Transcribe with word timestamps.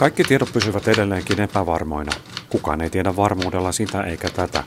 Kaikki 0.00 0.24
tiedot 0.24 0.52
pysyvät 0.52 0.88
edelleenkin 0.88 1.40
epävarmoina. 1.40 2.12
Kukaan 2.50 2.80
ei 2.80 2.90
tiedä 2.90 3.16
varmuudella 3.16 3.72
sitä 3.72 4.02
eikä 4.02 4.30
tätä. 4.30 4.64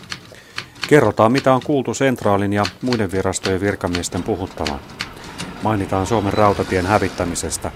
Kerrotaan, 0.87 1.31
mitä 1.31 1.53
on 1.53 1.61
kuultu 1.63 1.93
sentraalin 1.93 2.53
ja 2.53 2.63
muiden 2.81 3.11
virastojen 3.11 3.61
virkamiesten 3.61 4.23
puhuttavan. 4.23 4.79
Mainitaan 5.63 6.07
Suomen 6.07 6.33
rautatien 6.33 6.85
hävittämisestä. 6.85 7.71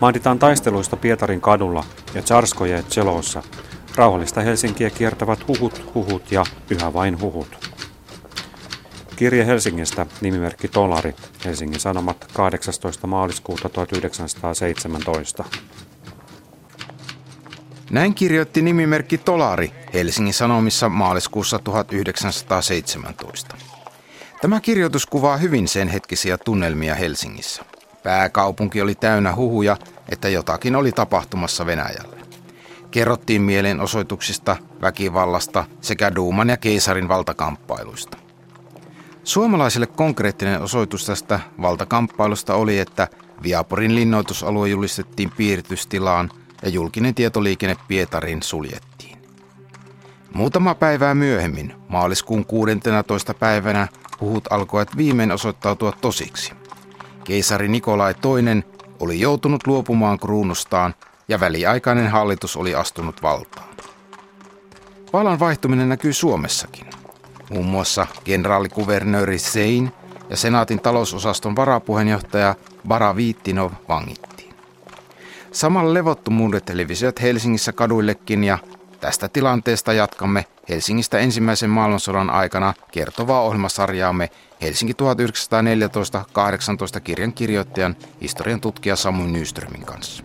Mainitaan 0.00 0.38
taisteluista 0.38 0.96
Pietarin 0.96 1.40
kadulla 1.40 1.84
ja 2.14 2.22
Tsarskoje 2.22 2.82
Tselossa. 2.82 3.42
Rauhallista 3.96 4.40
Helsinkiä 4.40 4.90
kiertävät 4.90 5.48
huhut, 5.48 5.94
huhut 5.94 6.32
ja 6.32 6.44
yhä 6.70 6.92
vain 6.92 7.20
huhut. 7.20 7.70
Kirje 9.16 9.46
Helsingistä, 9.46 10.06
nimimerkki 10.20 10.68
Tolari, 10.68 11.14
Helsingin 11.44 11.80
Sanomat 11.80 12.26
18. 12.32 13.06
maaliskuuta 13.06 13.68
1917. 13.68 15.44
Näin 17.90 18.14
kirjoitti 18.14 18.62
nimimerkki 18.62 19.18
Tolari 19.18 19.72
Helsingin 19.94 20.34
Sanomissa 20.34 20.88
maaliskuussa 20.88 21.58
1917. 21.58 23.56
Tämä 24.40 24.60
kirjoitus 24.60 25.06
kuvaa 25.06 25.36
hyvin 25.36 25.68
sen 25.68 25.88
hetkisiä 25.88 26.38
tunnelmia 26.38 26.94
Helsingissä. 26.94 27.62
Pääkaupunki 28.02 28.82
oli 28.82 28.94
täynnä 28.94 29.34
huhuja, 29.36 29.76
että 30.08 30.28
jotakin 30.28 30.76
oli 30.76 30.92
tapahtumassa 30.92 31.66
Venäjällä. 31.66 32.16
Kerrottiin 32.90 33.42
mielenosoituksista, 33.42 34.56
väkivallasta 34.80 35.64
sekä 35.80 36.14
Duuman 36.14 36.48
ja 36.48 36.56
keisarin 36.56 37.08
valtakamppailuista. 37.08 38.18
Suomalaisille 39.24 39.86
konkreettinen 39.86 40.62
osoitus 40.62 41.06
tästä 41.06 41.40
valtakamppailusta 41.62 42.54
oli, 42.54 42.78
että 42.78 43.08
Viaporin 43.42 43.94
linnoitusalue 43.94 44.68
julistettiin 44.68 45.30
piiritystilaan 45.30 46.30
ja 46.62 46.68
julkinen 46.68 47.14
tietoliikenne 47.14 47.76
Pietarin 47.88 48.42
suljettiin. 48.42 49.18
Muutama 50.34 50.74
päivää 50.74 51.14
myöhemmin, 51.14 51.74
maaliskuun 51.88 52.46
16. 52.46 53.34
päivänä, 53.34 53.88
huhut 54.20 54.44
alkoivat 54.50 54.96
viimein 54.96 55.32
osoittautua 55.32 55.92
tosiksi. 55.92 56.52
Keisari 57.24 57.68
Nikolai 57.68 58.14
II 58.24 58.62
oli 59.00 59.20
joutunut 59.20 59.66
luopumaan 59.66 60.18
kruunustaan 60.18 60.94
ja 61.28 61.40
väliaikainen 61.40 62.08
hallitus 62.08 62.56
oli 62.56 62.74
astunut 62.74 63.22
valtaan. 63.22 63.68
Vallan 65.12 65.40
vaihtuminen 65.40 65.88
näkyy 65.88 66.12
Suomessakin. 66.12 66.86
Muun 67.50 67.66
muassa 67.66 68.06
kenraalikuvernööri 68.24 69.38
Sein 69.38 69.92
ja 70.30 70.36
senaatin 70.36 70.80
talousosaston 70.80 71.56
varapuheenjohtaja 71.56 72.54
Bara 72.88 73.16
Viittinov 73.16 73.72
vangittiin. 73.88 74.31
Samalla 75.52 75.94
levottomuudet 75.94 76.68
levisivät 76.68 77.22
Helsingissä 77.22 77.72
kaduillekin 77.72 78.44
ja 78.44 78.58
tästä 79.00 79.28
tilanteesta 79.28 79.92
jatkamme 79.92 80.46
Helsingistä 80.68 81.18
ensimmäisen 81.18 81.70
maailmansodan 81.70 82.30
aikana 82.30 82.74
kertovaa 82.92 83.42
ohjelmasarjaamme 83.42 84.30
Helsinki 84.62 84.94
1914-18 86.96 87.00
kirjan 87.00 87.32
kirjoittajan 87.32 87.96
historian 88.20 88.60
tutkija 88.60 88.96
Samu 88.96 89.26
Nyströmin 89.26 89.84
kanssa. 89.84 90.24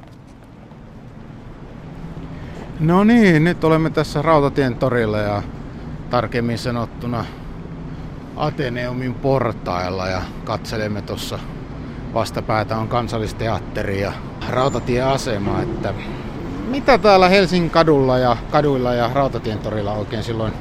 No 2.80 3.04
niin, 3.04 3.44
nyt 3.44 3.64
olemme 3.64 3.90
tässä 3.90 4.22
Rautatien 4.22 4.76
torilla 4.76 5.18
ja 5.18 5.44
tarkemmin 6.10 6.58
sanottuna 6.58 7.26
Ateneumin 8.36 9.14
portailla 9.14 10.08
ja 10.08 10.22
katselemme 10.44 11.02
tuossa 11.02 11.40
vastapäätä 12.18 12.78
on 12.78 12.88
kansallisteatteri 12.88 14.02
ja 14.02 14.12
rautatieasema, 14.50 15.62
että 15.62 15.94
mitä 16.68 16.98
täällä 16.98 17.30
Helsingin 17.30 17.70
kadulla 17.70 18.18
ja 18.18 18.38
kaduilla 18.52 18.94
ja 18.94 19.10
Rautatien 19.14 19.60
torilla 19.60 19.92
oikein 19.92 20.24
silloin 20.24 20.54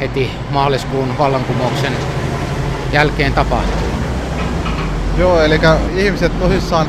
heti 0.00 0.30
maaliskuun 0.50 1.18
vallankumouksen 1.18 1.92
jälkeen 2.92 3.32
tapahtuu? 3.32 3.88
Joo, 5.18 5.40
eli 5.40 5.60
ihmiset 5.96 6.40
tosissaan 6.40 6.86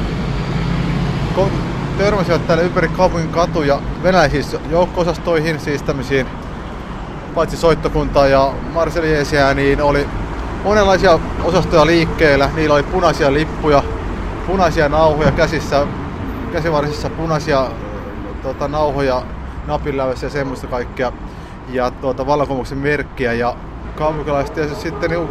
törmäsivät 1.97 2.47
täällä 2.47 2.63
ympäri 2.63 2.87
kaupungin 2.87 3.29
katuja 3.29 3.81
venäläisiin 4.03 4.45
joukko-osastoihin, 4.69 5.59
siis 5.59 5.83
tämmöisiin 5.83 6.27
paitsi 7.35 7.57
soittokuntaa 7.57 8.27
ja 8.27 8.53
Marseljeesiä, 8.73 9.53
niin 9.53 9.81
oli 9.81 10.07
monenlaisia 10.67 11.19
osastoja 11.43 11.85
liikkeellä. 11.85 12.49
Niillä 12.55 12.75
oli 12.75 12.83
punaisia 12.83 13.33
lippuja, 13.33 13.83
punaisia 14.47 14.89
nauhoja 14.89 15.31
käsissä, 15.31 15.87
käsivarsissa 16.51 17.09
punaisia 17.09 17.67
tota, 18.43 18.67
nauhoja 18.67 19.23
napinläydessä 19.67 20.25
ja 20.25 20.29
semmoista 20.29 20.67
kaikkea. 20.67 21.11
Ja 21.69 21.91
tuota, 21.91 22.27
vallankumouksen 22.27 22.77
merkkiä. 22.77 23.33
Ja 23.33 23.55
kaupunkilaiset 23.95 24.53
tietysti 24.53 24.81
sitten 24.81 25.09
niin 25.09 25.29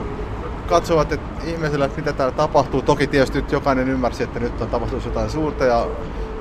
katsovat 0.68 1.12
että 1.12 1.44
ihmisellä, 1.44 1.84
että 1.84 1.98
mitä 1.98 2.12
täällä 2.12 2.36
tapahtuu. 2.36 2.82
Toki 2.82 3.06
tietysti 3.06 3.38
nyt 3.38 3.52
jokainen 3.52 3.88
ymmärsi, 3.88 4.22
että 4.22 4.40
nyt 4.40 4.60
on 4.60 4.68
tapahtunut 4.68 5.04
jotain 5.04 5.30
suurta 5.30 5.64
ja 5.64 5.86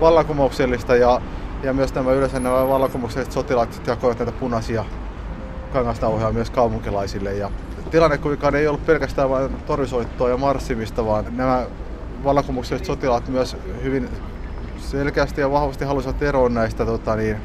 vallankumouksellista. 0.01 0.95
Ja, 0.95 1.21
ja 1.63 1.73
myös 1.73 1.95
nämä 1.95 2.11
yleensä 2.11 2.39
nämä 2.39 2.67
vallankumoukselliset 2.67 3.33
sotilaat 3.33 3.81
jakoivat 3.87 4.19
näitä 4.19 4.31
punaisia 4.31 4.85
kangastauhoja 5.73 6.31
myös 6.31 6.49
kaupunkilaisille. 6.49 7.33
Ja 7.33 7.51
tilanne 7.91 8.17
kuitenkaan 8.17 8.55
ei 8.55 8.67
ollut 8.67 8.85
pelkästään 8.85 9.29
vain 9.29 9.55
torisoittoa 9.65 10.29
ja 10.29 10.37
marssimista, 10.37 11.05
vaan 11.05 11.25
nämä 11.37 11.65
vallankumoukselliset 12.23 12.87
sotilaat 12.87 13.27
myös 13.27 13.57
hyvin 13.83 14.09
selkeästi 14.77 15.41
ja 15.41 15.51
vahvasti 15.51 15.85
halusivat 15.85 16.23
eroon 16.23 16.53
näistä 16.53 16.85
tota, 16.85 17.15
niin, 17.15 17.37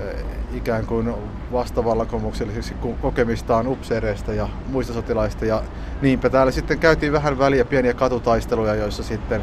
eh, 0.00 0.24
ikään 0.54 0.86
kuin 0.86 1.14
vastavallankumouksellisiksi 1.52 2.74
kokemistaan 3.02 3.66
upseereista 3.66 4.32
ja 4.32 4.48
muista 4.66 4.92
sotilaista. 4.92 5.44
Ja 5.44 5.62
niinpä 6.02 6.30
täällä 6.30 6.52
sitten 6.52 6.78
käytiin 6.78 7.12
vähän 7.12 7.38
väliä 7.38 7.64
pieniä 7.64 7.94
katutaisteluja, 7.94 8.74
joissa 8.74 9.02
sitten 9.02 9.42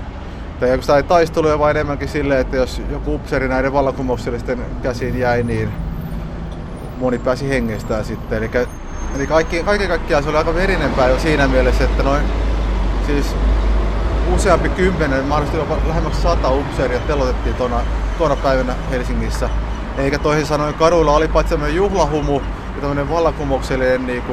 tai 0.59 0.69
ei 0.69 1.03
taisteluja, 1.03 1.59
vaan 1.59 1.71
enemmänkin 1.71 2.07
silleen, 2.07 2.41
että 2.41 2.57
jos 2.57 2.81
joku 2.91 3.15
upseeri 3.15 3.47
näiden 3.47 3.73
vallankumouksellisten 3.73 4.65
käsiin 4.81 5.19
jäi, 5.19 5.43
niin 5.43 5.69
moni 6.97 7.19
pääsi 7.19 7.49
hengestään 7.49 8.05
sitten. 8.05 8.37
Eli, 8.37 8.49
eli 9.15 9.27
kaikki, 9.27 9.63
kaiken 9.63 9.87
kaikkiaan 9.87 10.23
se 10.23 10.29
oli 10.29 10.37
aika 10.37 10.55
verinen 10.55 10.91
päivä 10.91 11.19
siinä 11.19 11.47
mielessä, 11.47 11.83
että 11.83 12.03
noin 12.03 12.23
siis 13.05 13.35
useampi 14.35 14.69
kymmenen, 14.69 15.25
mahdollisesti 15.25 15.57
jopa 15.57 15.87
lähemmäksi 15.87 16.21
sata 16.21 16.51
upseeria 16.51 16.99
telotettiin 16.99 17.55
tuona, 17.55 17.81
tuona 18.17 18.35
päivänä 18.35 18.75
Helsingissä. 18.91 19.49
Eikä 19.97 20.19
toisin 20.19 20.45
sanoen 20.45 20.73
kaduilla 20.73 21.11
oli 21.11 21.27
paitsi 21.27 21.49
tämmöinen 21.49 21.75
juhlahumu 21.75 22.41
ja 22.75 22.81
tämmöinen 22.81 23.09
vallankumouksellinen 23.09 24.07
niin 24.07 24.23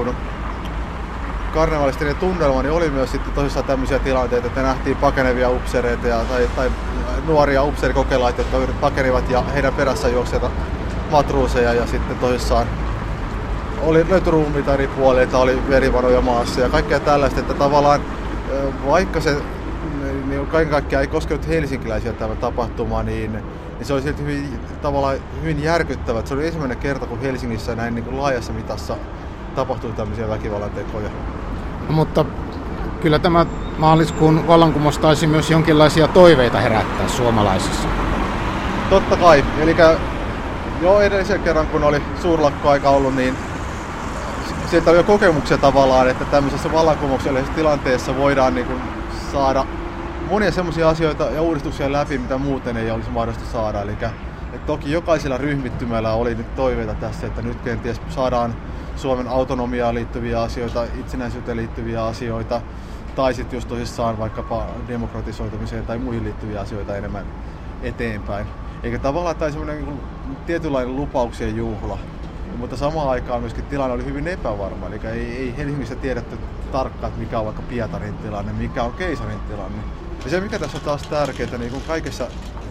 karnevalistinen 1.55 2.17
tunnelma, 2.17 2.63
niin 2.63 2.73
oli 2.73 2.91
myös 2.91 3.13
sitten 3.13 3.33
tosissaan 3.33 3.67
tämmöisiä 3.67 3.99
tilanteita, 3.99 4.47
että 4.47 4.63
nähtiin 4.63 4.97
pakenevia 4.97 5.51
upseereita 5.51 6.09
ja, 6.09 6.19
tai, 6.19 6.49
tai 6.57 6.71
nuoria 7.27 7.63
upseerikokelaita, 7.63 8.41
jotka 8.41 8.73
pakenivat 8.81 9.31
ja 9.31 9.43
heidän 9.43 9.75
perässä 9.75 10.09
juoksijoita 10.09 10.51
matruuseja 11.11 11.73
ja 11.73 11.87
sitten 11.87 12.19
tosissaan 12.19 12.67
oli 13.87 14.07
löytyi 14.09 14.33
ruumiita 14.33 14.75
eri 14.75 14.89
puolilta, 14.89 15.39
oli 15.39 15.59
verivanoja 15.69 16.21
maassa 16.21 16.61
ja 16.61 16.69
kaikkea 16.69 17.01
tällaista, 17.01 17.41
että 17.41 17.55
tavallaan 17.55 18.01
vaikka 18.87 19.21
se 19.21 19.37
niin 20.29 20.47
kaiken 20.47 20.71
kaikkiaan 20.71 21.01
ei 21.01 21.09
koskenut 21.09 21.49
helsinkiläisiä 21.49 22.13
tämä 22.13 22.35
tapahtuma, 22.35 23.03
niin, 23.03 23.33
niin 23.33 23.43
se 23.83 23.93
oli 23.93 24.03
silti 24.03 24.23
hyvin, 24.23 24.61
tavallaan 24.83 25.17
hyvin 25.41 25.63
järkyttävä. 25.63 26.23
Se 26.25 26.35
oli 26.35 26.47
ensimmäinen 26.47 26.79
kerta, 26.79 27.07
kun 27.07 27.21
Helsingissä 27.21 27.75
näin 27.75 27.95
niin 27.95 28.05
kuin 28.05 28.19
laajassa 28.19 28.53
mitassa 28.53 28.97
tapahtui 29.55 29.93
tämmöisiä 29.93 30.29
väkivallan 30.29 30.71
tekoja. 30.71 31.09
No, 31.89 31.95
mutta 31.95 32.25
kyllä 33.03 33.19
tämä 33.19 33.47
maaliskuun 33.79 34.47
vallankumous 34.47 34.99
taisi 34.99 35.27
myös 35.27 35.51
jonkinlaisia 35.51 36.09
toiveita 36.09 36.61
herättää 36.61 37.09
suomalaisissa. 37.09 37.89
Totta 38.91 39.17
kai. 39.17 39.45
Eli 39.61 39.77
Joo, 40.83 41.01
edellisen 41.01 41.41
kerran 41.41 41.67
kun 41.67 41.85
oli 41.85 42.03
suurlakkoaika 42.23 42.91
ollut, 42.91 43.17
niin 43.17 43.37
sieltä 44.71 44.91
oli 44.91 44.99
jo 44.99 45.05
kokemuksia 45.05 45.59
tavallaan, 45.59 46.09
että 46.09 46.25
tämmöisessä 46.25 46.73
vallankumouksellisessa 46.73 47.55
tilanteessa 47.55 48.17
voidaan 48.17 48.55
niin 48.55 48.67
kuin 48.67 48.81
saada 49.33 49.67
monia 50.31 50.53
semmoisia 50.53 50.89
asioita 50.89 51.25
ja 51.25 51.43
uudistuksia 51.43 51.93
läpi, 51.93 52.19
mitä 52.19 52.39
muuten 52.39 52.77
ei 52.77 52.91
olisi 52.91 53.11
mahdollista 53.11 53.53
saada. 53.53 53.83
Eli 53.83 53.93
että 53.93 54.67
toki 54.67 54.93
jokaisella 54.93 55.39
ryhmittymällä 55.39 56.13
oli 56.13 56.35
nyt 56.35 56.55
toiveita 56.55 56.95
tässä, 56.95 57.27
että 57.27 57.43
nyt 57.43 57.61
kenties 57.61 58.01
saadaan 58.09 58.55
Suomen 58.97 59.29
autonomiaan 59.29 59.95
liittyviä 59.95 60.43
asioita, 60.43 60.85
itsenäisyyteen 61.01 61.57
liittyviä 61.57 62.05
asioita, 62.05 62.61
tai 63.17 63.35
sitten 63.35 63.57
just 63.57 63.69
tosissaan 63.69 64.19
vaikkapa 64.19 64.67
demokratisoitumiseen 64.89 65.87
tai 65.87 65.99
muihin 65.99 66.25
liittyviä 66.25 66.61
asioita 66.61 66.97
enemmän 66.97 67.27
eteenpäin. 67.83 68.47
Eikä 68.83 68.99
tavallaan 68.99 69.37
tämä 69.37 69.51
semmoinen 69.51 69.85
niin 69.85 70.01
tietynlainen 70.47 70.97
lupauksien 70.97 71.57
juhla. 71.57 71.99
Mutta 72.57 72.77
samaan 72.77 73.09
aikaan 73.09 73.41
myöskin 73.41 73.65
tilanne 73.65 73.95
oli 73.95 74.05
hyvin 74.05 74.29
epävarma. 74.29 74.87
Eli 74.87 75.01
ei, 75.05 75.37
ei 75.37 75.55
Helsingissä 75.57 75.95
tiedetty 75.95 76.39
tarkkaan, 76.73 77.13
mikä 77.17 77.39
on 77.39 77.45
vaikka 77.45 77.63
Pietarin 77.63 78.15
tilanne, 78.15 78.53
mikä 78.53 78.83
on 78.83 78.93
keisarin 78.93 79.41
tilanne. 79.41 79.83
Ja 80.25 80.31
se 80.31 80.41
mikä 80.41 80.59
tässä 80.59 80.79
on 80.79 80.85
taas 80.85 81.03
tärkeää, 81.03 81.59
niin 81.59 81.71
kuin 81.71 81.83
kaikessa 81.87 82.27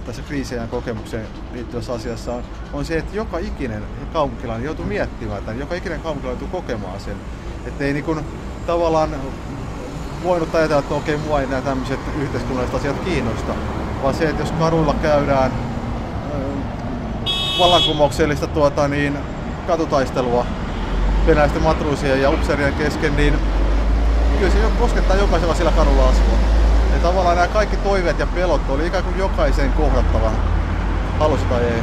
tässä 0.06 0.22
kriisien 0.22 0.68
kokemukseen 0.68 1.28
liittyvässä 1.54 1.94
asiassa 1.94 2.34
on, 2.34 2.44
on 2.74 2.86
se, 2.86 2.98
että 2.98 3.16
joka 3.16 3.38
ikinen 3.38 3.84
kaupunkilainen 4.14 4.66
joutuu 4.66 4.86
miettimään 4.86 5.44
tämän, 5.44 5.60
joka 5.60 5.76
ikinen 5.76 6.02
kaupunkilainen 6.02 6.42
joutuu 6.42 6.62
kokemaan 6.62 7.00
sen. 7.00 7.16
Että 7.66 7.84
ei 7.84 7.94
niin 7.94 8.06
kuin, 8.06 8.20
tavallaan 8.68 9.10
voinut 10.24 10.56
ajatella, 10.56 10.80
että 10.80 10.96
okei, 10.96 11.18
mua 11.18 11.42
ei 11.42 11.48
nämä 11.48 11.62
tämmöiset 11.62 12.00
yhteiskunnalliset 12.22 12.76
asiat 12.76 13.00
kiinnosta, 13.00 13.54
vaan 14.04 14.16
se, 14.16 14.30
että 14.30 14.42
jos 14.42 14.52
kadulla 14.52 14.96
käydään 15.02 15.52
vallankumouksellista 17.60 18.48
tuota, 18.48 18.88
niin, 18.88 19.18
katutaistelua 19.64 20.46
venäläisten 21.28 21.62
matruusien 21.62 22.22
ja 22.22 22.30
upseerien 22.30 22.74
kesken, 22.74 23.16
niin 23.16 23.34
kyllä 24.40 24.52
se 24.52 24.58
koskettaa 24.80 25.16
jokaisella 25.16 25.56
sillä 25.56 25.72
kadulla 25.72 26.10
asua. 26.10 26.38
Ja 26.94 27.00
tavallaan 27.00 27.36
nämä 27.36 27.48
kaikki 27.48 27.78
toiveet 27.78 28.20
ja 28.20 28.28
pelot 28.28 28.70
oli 28.70 28.88
ikään 28.88 29.04
kuin 29.04 29.18
jokaisen 29.18 29.74
kohdattavan, 29.74 30.34
halusi 31.20 31.46
tai 31.46 31.64
ei. 31.64 31.82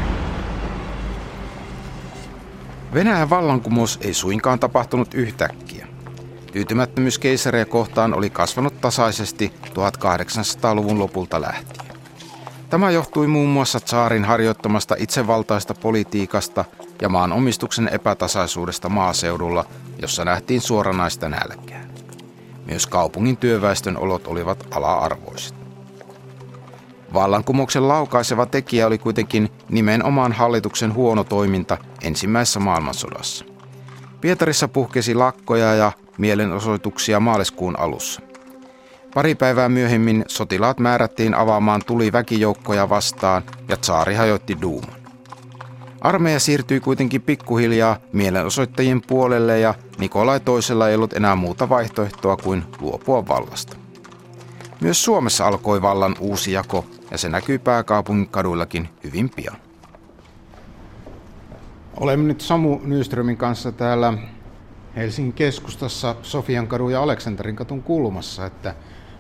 Venäjän 2.94 3.31
vallankumous 3.31 3.99
ei 4.03 4.15
suinkaan 4.15 4.59
tapahtunut 4.59 5.15
yhtäkkiä. 5.15 5.87
Tyytymättömyys 6.53 7.19
keisaria 7.19 7.65
kohtaan 7.65 8.15
oli 8.15 8.31
kasvanut 8.31 8.81
tasaisesti 8.81 9.53
1800-luvun 9.67 10.99
lopulta 10.99 11.41
lähtien. 11.41 11.87
Tämä 12.71 12.91
johtui 12.91 13.27
muun 13.27 13.49
muassa 13.49 13.81
saarin 13.85 14.25
harjoittamasta 14.25 14.94
itsevaltaista 14.99 15.75
politiikasta 15.75 16.65
ja 17.00 17.08
maan 17.08 17.32
omistuksen 17.32 17.88
epätasaisuudesta 17.88 18.88
maaseudulla, 18.88 19.64
jossa 20.02 20.25
nähtiin 20.25 20.61
suoranaista 20.61 21.29
nälkää. 21.29 21.85
Myös 22.67 22.87
kaupungin 22.87 23.37
työväestön 23.37 23.97
olot 23.97 24.26
olivat 24.26 24.67
ala-arvoiset. 24.70 25.55
Vallankumouksen 27.14 27.88
laukaiseva 27.88 28.47
tekijä 28.47 28.87
oli 28.87 28.99
kuitenkin 28.99 29.49
nimenomaan 29.69 30.32
hallituksen 30.32 30.94
huono 30.94 31.25
toiminta 31.25 31.79
ensimmäisessä 32.02 32.61
maailmansodassa. 32.61 33.44
Pietarissa 34.20 34.69
puhkesi 34.69 35.14
lakkoja 35.14 35.75
ja 35.75 35.93
mielenosoituksia 36.19 37.20
maaliskuun 37.20 37.79
alussa. 37.79 38.20
Pari 39.14 39.35
päivää 39.35 39.69
myöhemmin 39.69 40.25
sotilaat 40.29 40.79
määrättiin 40.79 41.35
avaamaan 41.35 41.82
tuli 41.87 42.12
väkijoukkoja 42.12 42.88
vastaan 42.88 43.43
ja 43.69 43.76
tsaari 43.76 44.14
hajoitti 44.14 44.56
Duuman. 44.62 45.00
Armeija 46.00 46.41
siirtyi 46.41 46.81
kuitenkin 46.81 47.23
pikkuhiljaa 47.23 47.97
mielenosoittajien 48.12 49.02
puolelle 49.06 49.61
ja 49.61 49.75
Nikolai 49.99 50.41
toisella 50.41 50.88
ei 50.88 50.94
ollut 50.94 51.12
enää 51.12 51.37
muuta 51.37 51.69
vaihtoehtoa 51.69 52.37
kuin 52.37 52.64
luopua 52.81 53.29
vallasta. 53.29 53.76
Myös 54.81 55.05
Suomessa 55.05 55.47
alkoi 55.47 55.82
vallan 55.82 56.17
uusi 56.20 56.52
jako 56.52 56.85
ja 57.11 57.19
se 57.19 57.29
näkyy 57.29 57.58
pääkaupungin 57.58 58.29
kaduillakin 58.29 58.88
hyvin 59.05 59.31
pian. 59.31 59.56
Olemme 61.97 62.25
nyt 62.25 62.41
Samu 62.41 62.81
Nyströmin 62.85 63.37
kanssa 63.37 63.73
täällä 63.73 64.14
Helsingin 64.96 65.32
keskustassa 65.32 66.17
Sofian 66.23 66.67
kadun 66.67 66.93
ja 66.93 67.03
Aleksanterin 67.03 67.56
katun 67.56 67.82
kulmassa, 67.82 68.46
että 68.46 68.75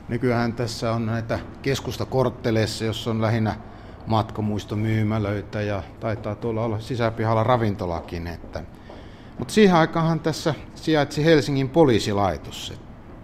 nykyään 0.08 0.52
tässä 0.52 0.92
on 0.92 1.06
näitä 1.06 1.38
keskustakortteleissa, 1.62 2.84
jossa 2.84 3.10
on 3.10 3.22
lähinnä 3.22 3.54
matkamuistomyymälöitä 4.06 5.62
ja 5.62 5.82
taitaa 6.00 6.34
tuolla 6.34 6.64
olla 6.64 6.80
sisäpihalla 6.80 7.44
ravintolakin. 7.44 8.26
Että. 8.26 8.62
Mutta 9.38 9.54
siihen 9.54 9.76
aikaanhan 9.76 10.20
tässä 10.20 10.54
sijaitsi 10.74 11.24
Helsingin 11.24 11.68
poliisilaitos. 11.68 12.74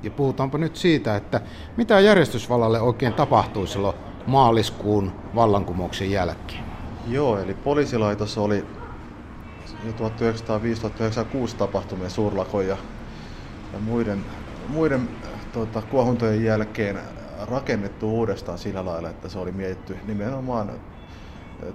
Ja 0.02 0.10
puhutaanpa 0.10 0.58
nyt 0.58 0.76
siitä, 0.76 1.16
että 1.16 1.40
mitä 1.76 2.00
järjestysvallalle 2.00 2.80
oikein 2.80 3.14
tapahtui 3.14 3.66
silloin 3.66 3.96
maaliskuun 4.26 5.12
vallankumouksen 5.34 6.10
jälkeen. 6.10 6.64
Joo, 7.08 7.38
eli 7.38 7.54
poliisilaitos 7.54 8.38
oli 8.38 8.64
jo 9.84 9.92
1905-1906 11.52 11.56
tapahtumien 11.58 12.10
suurlakoja 12.10 12.76
ja 13.72 13.78
muiden, 13.78 14.24
muiden 14.68 15.08
tuota, 15.52 15.82
kuohuntojen 15.82 16.44
jälkeen 16.44 16.98
rakennettu 17.38 18.10
uudestaan 18.10 18.58
sillä 18.58 18.84
lailla, 18.84 19.10
että 19.10 19.28
se 19.28 19.38
oli 19.38 19.52
mietitty 19.52 19.98
nimenomaan 20.04 20.80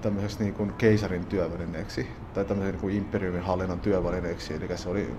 tämmöiseksi 0.02 0.44
niin 0.44 0.54
kuin 0.54 0.74
keisarin 0.74 1.26
työvälineeksi 1.26 2.10
tai 2.34 2.46
tämmöisen 2.46 2.72
niin 2.72 2.82
kuin 2.82 2.96
imperiumin 2.96 3.42
hallinnon 3.42 3.80
työvälineeksi. 3.80 4.54
Eli 4.54 4.78
se 4.78 4.90
oli, 4.90 5.16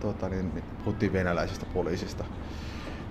tuota, 0.00 0.28
niin, 0.28 0.64
puhuttiin 0.78 1.12
venäläisestä 1.12 1.66
poliisista. 1.66 2.24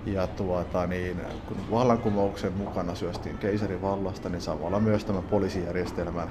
Ja 0.06 0.26
tuota, 0.26 0.86
niin, 0.86 1.22
kun 1.46 1.70
vallankumouksen 1.70 2.52
mukana 2.52 2.94
syöstiin 2.94 3.38
keisarin 3.38 3.82
vallasta, 3.82 4.28
niin 4.28 4.40
samalla 4.40 4.80
myös 4.80 5.04
tämä 5.04 5.22
poliisijärjestelmän 5.22 6.30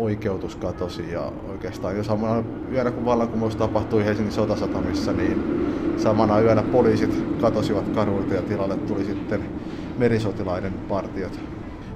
oikeutus 0.00 0.56
katosi 0.56 1.12
ja 1.12 1.32
oikeastaan 1.48 1.96
jo 1.96 2.04
samana 2.04 2.44
yönä 2.72 2.90
kun 2.90 3.04
vallankumous 3.04 3.56
tapahtui 3.56 4.04
Helsingin 4.04 4.32
sotasatamissa, 4.32 5.12
niin 5.12 5.44
samana 5.96 6.40
yönä 6.40 6.62
poliisit 6.62 7.24
katosivat 7.40 7.88
kaduilta 7.88 8.34
ja 8.34 8.42
tilalle 8.42 8.76
tuli 8.76 9.04
sitten 9.04 9.44
merisotilaiden 9.98 10.72
partiot. 10.72 11.40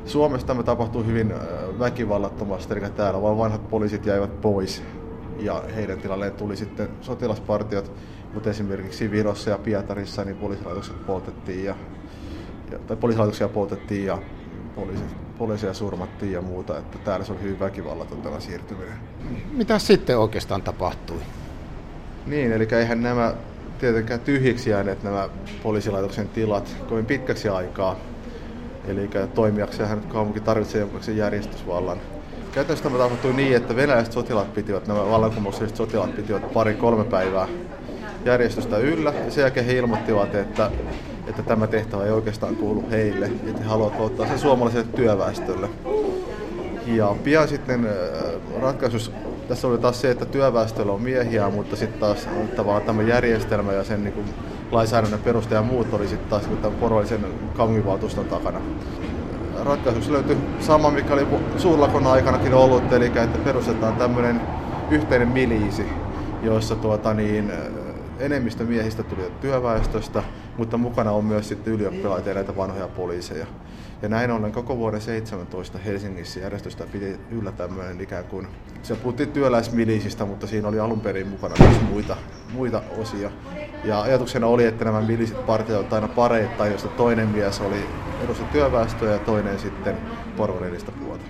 Suomessa 0.05 0.47
tämä 0.47 0.63
tapahtui 0.63 1.07
hyvin 1.07 1.35
väkivallattomasti, 1.79 2.75
eli 2.75 2.91
täällä 2.91 3.23
vain 3.23 3.39
vanhat 3.39 3.69
poliisit 3.71 4.07
jäivät 4.07 4.41
pois 4.41 4.83
ja 5.39 5.63
heidän 5.77 5.99
tilalleen 5.99 6.33
tuli 6.33 6.57
sitten 6.57 6.89
sotilaspartiot, 7.01 7.93
mutta 8.35 8.51
esimerkiksi 8.51 9.11
Virossa 9.11 9.51
ja 9.51 9.59
Pietarissa 9.59 10.25
niin 10.25 10.37
poliisilaitokset 10.37 11.07
poltettiin 11.07 11.65
ja, 11.65 11.75
ja 12.71 12.79
tai 12.79 12.97
poliisilaitoksia 12.97 13.49
poltettiin 13.49 14.07
ja 14.07 14.19
poliisit 14.75 15.24
poliisia 15.39 15.75
surmattiin 15.75 16.33
ja 16.33 16.41
muuta, 16.41 16.79
että 16.79 16.99
täällä 16.99 17.27
se 17.27 17.33
oli 17.33 17.43
hyvin 17.43 17.61
väkivallaton 17.61 18.23
tämä 18.23 18.41
siirtyminen. 18.41 18.95
Mitä 19.53 19.79
sitten 19.79 20.19
oikeastaan 20.19 20.63
tapahtui? 20.63 21.21
Niin, 22.27 22.53
eli 22.53 22.69
eihän 22.71 23.03
nämä 23.03 23.35
tietenkään 23.79 24.21
tyhjiksi 24.21 24.71
jääneet 24.71 25.03
nämä 25.03 25.29
poliisilaitoksen 25.63 26.29
tilat 26.29 26.77
kovin 26.89 27.07
pitkäksi 27.07 27.49
aikaa. 27.49 27.97
Eli 28.89 29.11
toimijakseen 29.35 30.01
kaupunki 30.01 30.41
tarvitsee 30.41 30.81
jonkinlaisen 30.81 31.17
järjestysvallan. 31.17 32.01
Käytännössä 32.53 32.85
tämä 32.85 32.99
tapahtui 32.99 33.33
niin, 33.33 33.57
että 33.57 33.77
venäläiset 33.77 34.13
sotilaat 34.13 34.55
pitivät, 34.55 34.87
nämä 34.87 35.11
vallankumoukselliset 35.11 35.77
sotilaat 35.77 36.17
pitivät 36.17 36.53
pari-kolme 36.53 37.05
päivää 37.05 37.49
järjestystä 38.25 38.79
yllä. 38.79 39.13
Ja 39.25 39.31
sen 39.31 39.43
jälkeen 39.43 39.67
he 39.67 39.73
ilmoittivat, 39.73 40.35
että 40.35 40.71
että 41.27 41.43
tämä 41.43 41.67
tehtävä 41.67 42.05
ei 42.05 42.11
oikeastaan 42.11 42.57
kuulu 42.57 42.85
heille, 42.91 43.27
että 43.27 43.63
he 43.63 43.69
haluavat 43.69 44.01
ottaa 44.01 44.27
sen 44.27 44.39
suomalaiselle 44.39 44.87
työväestölle. 44.97 45.69
Ja 46.87 47.17
pian 47.25 47.49
sitten 47.49 47.87
äh, 47.87 48.63
ratkaisus 48.63 49.13
tässä 49.49 49.69
oli 49.69 49.79
taas 49.79 50.01
se, 50.01 50.11
että 50.11 50.25
työväestöllä 50.25 50.93
on 50.93 51.03
miehiä, 51.03 51.51
mutta 51.51 51.77
sitten 51.77 52.01
taas 52.01 52.29
tavallaan 52.57 52.83
tämä 52.83 53.03
järjestelmä 53.03 53.73
ja 53.73 53.85
sen 53.85 54.05
niin 54.05 54.15
kuin, 54.15 54.27
lainsäädännön 54.71 55.21
peruste 55.21 55.55
ja 55.55 55.63
muut 55.63 55.95
oli 55.95 56.09
sitten 56.09 56.29
taas 56.29 56.49
niin 56.49 56.59
tämän 56.59 56.79
porollisen 56.79 57.27
kaupunginvaltuuston 57.57 58.25
takana. 58.25 58.61
Ratkaisu 59.65 60.13
löytyi 60.13 60.37
sama, 60.61 60.91
mikä 60.91 61.15
oli 61.15 61.27
suurlakon 61.57 62.07
aikanakin 62.07 62.55
ollut, 62.55 62.93
eli 62.93 63.07
että 63.07 63.39
perustetaan 63.45 63.97
tämmöinen 63.97 64.41
yhteinen 64.91 65.29
miliisi, 65.29 65.87
joissa 66.43 66.77
tuota, 66.77 67.15
niin, 67.15 67.53
enemmistö 68.19 68.65
miehistä 68.65 69.03
tuli 69.03 69.33
työväestöstä, 69.41 70.23
mutta 70.59 70.77
mukana 70.79 71.11
on 71.11 71.25
myös 71.25 71.49
sitten 71.49 71.73
ylioppilaita 71.73 72.29
ja 72.29 72.35
näitä 72.35 72.57
vanhoja 72.57 72.89
poliiseja. 72.89 73.47
Ja 74.03 74.09
näin 74.09 74.31
ollen 74.31 74.53
koko 74.53 74.77
vuoden 74.77 75.01
17 75.01 75.79
Helsingissä 75.79 76.41
järjestöstä 76.41 76.85
piti 76.93 77.17
yllä 77.31 77.53
tämmöinen 77.53 78.01
ikään 78.01 78.25
kuin, 78.25 78.47
se 78.83 78.95
puhuttiin 78.95 79.33
työläismilisistä, 79.33 80.25
mutta 80.25 80.47
siinä 80.47 80.69
oli 80.69 80.81
alun 80.81 81.01
perin 81.01 81.29
mukana 81.29 81.55
myös 81.59 81.81
muita, 81.91 82.17
muita 82.53 82.83
osia. 82.99 83.31
Ja 83.85 84.03
ajatuksena 84.03 84.47
oli, 84.47 84.65
että 84.65 84.85
nämä 84.85 85.01
milisit 85.01 85.47
partioivat 85.47 85.93
aina 85.93 86.09
pareittain, 86.09 86.73
josta 86.73 86.89
toinen 86.89 87.29
mies 87.29 87.61
oli 87.61 87.87
edusta 88.25 88.45
työväestöä 88.45 89.13
ja 89.13 89.19
toinen 89.19 89.59
sitten 89.59 89.97
porvarillista 90.37 90.93
puolta. 90.93 91.25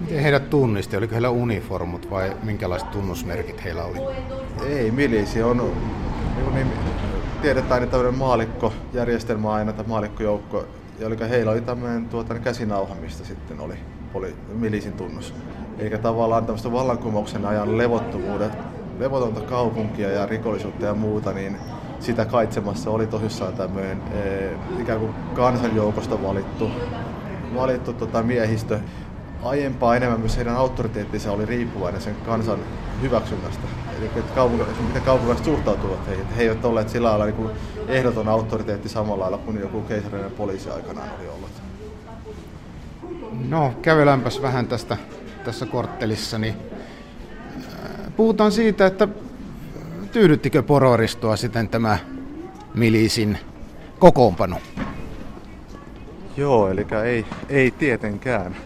Miten 0.00 0.22
heidät 0.22 0.50
tunnisti? 0.50 0.96
Oliko 0.96 1.12
heillä 1.12 1.30
uniformut 1.30 2.10
vai 2.10 2.36
minkälaiset 2.42 2.90
tunnusmerkit 2.90 3.64
heillä 3.64 3.84
oli? 3.84 3.98
Ei, 4.66 4.90
milisi 4.90 5.42
on 5.42 5.72
niin, 6.44 6.54
niin 6.54 6.68
tiedetään, 7.42 7.82
että 7.82 7.90
tämmöinen 7.90 8.18
maalikkojärjestelmä 8.18 9.52
aina, 9.52 9.72
tai 9.72 9.84
maalikkojoukko, 9.88 10.64
eli 11.00 11.16
heillä 11.28 11.52
oli 11.52 11.60
tämmöinen 11.60 12.08
tuota, 12.08 12.34
niin 12.34 12.42
käsinauha, 12.42 12.94
mistä 12.94 13.24
sitten 13.24 13.60
oli, 13.60 13.74
oli 14.14 14.34
milisin 14.52 14.92
tunnus. 14.92 15.34
Eikä 15.78 15.98
tavallaan 15.98 16.46
tämmöistä 16.46 16.72
vallankumouksen 16.72 17.46
ajan 17.46 17.78
levottomuudet, 17.78 18.52
levotonta 18.98 19.40
kaupunkia 19.40 20.10
ja 20.10 20.26
rikollisuutta 20.26 20.86
ja 20.86 20.94
muuta, 20.94 21.32
niin 21.32 21.56
sitä 22.00 22.24
kaitsemassa 22.24 22.90
oli 22.90 23.06
tosissaan 23.06 23.52
tämmöinen 23.52 24.02
e, 24.12 24.50
ikään 24.80 25.00
kuin 25.00 25.14
kansanjoukosta 25.34 26.22
valittu, 26.22 26.70
valittu 27.54 27.92
tota, 27.92 28.22
miehistö, 28.22 28.80
aiempaa 29.42 29.96
enemmän 29.96 30.20
myös 30.20 30.36
heidän 30.36 30.56
auktoriteettinsa 30.56 31.32
oli 31.32 31.46
riippuvainen 31.46 32.00
sen 32.00 32.16
kansan 32.26 32.58
hyväksynnästä. 33.02 33.87
Eli 33.98 34.10
että 34.16 34.34
kaupungilaiset, 34.34 34.86
miten 34.86 35.02
kaupunkilaiset 35.02 35.44
suhtautuvat 35.44 36.06
heihin. 36.06 36.26
He 36.26 36.42
eivät 36.42 36.64
olleet 36.64 36.88
sillä 36.88 37.08
lailla 37.08 37.24
niin 37.24 37.50
ehdoton 37.88 38.28
auktoriteetti 38.28 38.88
samalla 38.88 39.22
lailla 39.22 39.38
kuin 39.38 39.60
joku 39.60 39.80
keisarinen 39.80 40.30
poliisi 40.30 40.70
aikanaan 40.70 41.10
oli 41.18 41.28
ollut. 41.28 41.50
No, 43.48 43.74
käveläänpäs 43.82 44.42
vähän 44.42 44.66
tästä 44.66 44.96
tässä 45.44 45.66
korttelissa, 45.66 46.38
niin 46.38 46.54
äh, 47.56 48.12
puhutaan 48.16 48.52
siitä, 48.52 48.86
että 48.86 49.08
tyydyttikö 50.12 50.62
pororistoa 50.62 51.36
sitten 51.36 51.68
tämä 51.68 51.98
milisin 52.74 53.38
kokoonpano? 53.98 54.56
Joo, 56.36 56.68
eli 56.68 56.86
ei, 57.04 57.26
ei 57.48 57.70
tietenkään. 57.70 58.56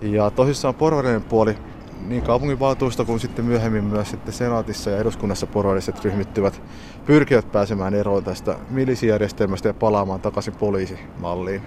Ja 0.00 0.30
tosissaan 0.30 0.74
porvarinen 0.74 1.22
puoli, 1.22 1.56
niin 2.08 2.22
kaupunginvaltuusto 2.22 3.04
kuin 3.04 3.20
sitten 3.20 3.44
myöhemmin 3.44 3.84
myös 3.84 4.10
sitten 4.10 4.32
senaatissa 4.32 4.90
ja 4.90 4.98
eduskunnassa 4.98 5.46
porvariset 5.46 6.04
ryhmittyvät 6.04 6.62
pyrkivät 7.06 7.52
pääsemään 7.52 7.94
eroon 7.94 8.24
tästä 8.24 8.56
milisijärjestelmästä 8.70 9.68
ja 9.68 9.74
palaamaan 9.74 10.20
takaisin 10.20 10.54
poliisimalliin. 10.54 11.62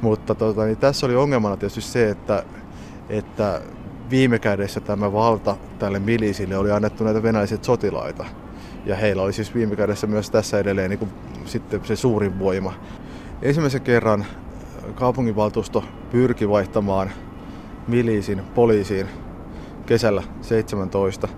Mutta 0.00 0.34
tota, 0.34 0.64
niin 0.64 0.76
tässä 0.76 1.06
oli 1.06 1.16
ongelmana 1.16 1.56
tietysti 1.56 1.80
se, 1.80 2.10
että, 2.10 2.42
että 3.08 3.60
viime 4.10 4.38
kädessä 4.38 4.80
tämä 4.80 5.12
valta 5.12 5.56
tälle 5.78 5.98
milisille 5.98 6.56
oli 6.56 6.70
annettu 6.70 7.04
näitä 7.04 7.22
venäläiset 7.22 7.64
sotilaita. 7.64 8.24
Ja 8.86 8.96
heillä 8.96 9.22
oli 9.22 9.32
siis 9.32 9.54
viime 9.54 9.76
kädessä 9.76 10.06
myös 10.06 10.30
tässä 10.30 10.58
edelleen 10.58 10.90
niin 10.90 10.98
kuin, 10.98 11.10
sitten 11.44 11.80
se 11.84 11.96
suurin 11.96 12.38
voima. 12.38 12.72
Ensimmäisen 13.42 13.80
kerran 13.80 14.24
kaupunginvaltuusto 14.94 15.84
pyrki 16.10 16.48
vaihtamaan 16.48 17.10
miliisin 17.88 18.42
poliisiin 18.54 19.06
kesällä 19.92 20.22
17, 20.42 21.28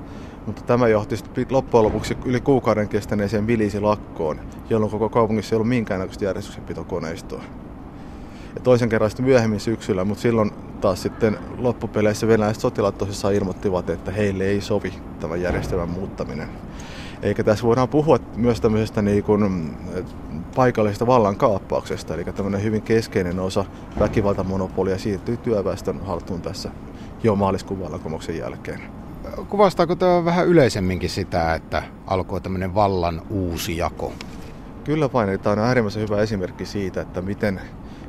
mutta 0.46 0.62
tämä 0.62 0.88
johti 0.88 1.16
loppujen 1.50 1.84
lopuksi 1.84 2.16
yli 2.24 2.40
kuukauden 2.40 2.88
kestäneeseen 2.88 3.44
miliisilakkoon, 3.44 4.40
jolloin 4.70 4.90
koko 4.90 5.08
kaupungissa 5.08 5.54
ei 5.54 5.56
ollut 5.56 5.68
minkäännäköistä 5.68 6.24
järjestyksenpitokoneistoa. 6.24 7.42
Ja 8.54 8.60
toisen 8.60 8.88
kerran 8.88 9.10
sitten 9.10 9.26
myöhemmin 9.26 9.60
syksyllä, 9.60 10.04
mutta 10.04 10.22
silloin 10.22 10.50
taas 10.80 11.02
sitten 11.02 11.38
loppupeleissä 11.58 12.28
venäläiset 12.28 12.60
sotilaat 12.60 12.98
tosissaan 12.98 13.34
ilmoittivat, 13.34 13.90
että 13.90 14.10
heille 14.10 14.44
ei 14.44 14.60
sovi 14.60 14.94
tämä 15.20 15.36
järjestelmän 15.36 15.88
muuttaminen. 15.88 16.48
Eikä 17.22 17.44
tässä 17.44 17.64
voidaan 17.64 17.88
puhua 17.88 18.18
myös 18.36 18.60
tämmöisestä 18.60 19.02
niin 19.02 19.24
kuin 19.24 19.70
paikallisesta 20.54 21.06
vallankaappauksesta, 21.06 22.14
eli 22.14 22.24
tämmöinen 22.24 22.62
hyvin 22.62 22.82
keskeinen 22.82 23.40
osa 23.40 23.64
väkivaltamonopolia 24.00 24.98
siirtyi 24.98 25.36
työväestön 25.36 26.00
haltuun 26.06 26.42
tässä 26.42 26.70
jo 27.24 27.36
maaliskuun 27.36 27.80
vallankumouksen 27.80 28.38
jälkeen. 28.38 28.80
Kuvastaako 29.48 29.96
tämä 29.96 30.24
vähän 30.24 30.46
yleisemminkin 30.46 31.10
sitä, 31.10 31.54
että 31.54 31.82
alkoi 32.06 32.40
tämmöinen 32.40 32.74
vallan 32.74 33.22
uusi 33.30 33.76
jako? 33.76 34.12
Kyllä 34.84 35.12
vain, 35.12 35.40
tämä 35.40 35.52
on 35.52 35.58
äärimmäisen 35.58 36.02
hyvä 36.02 36.20
esimerkki 36.20 36.66
siitä, 36.66 37.00
että 37.00 37.22
miten, 37.22 37.60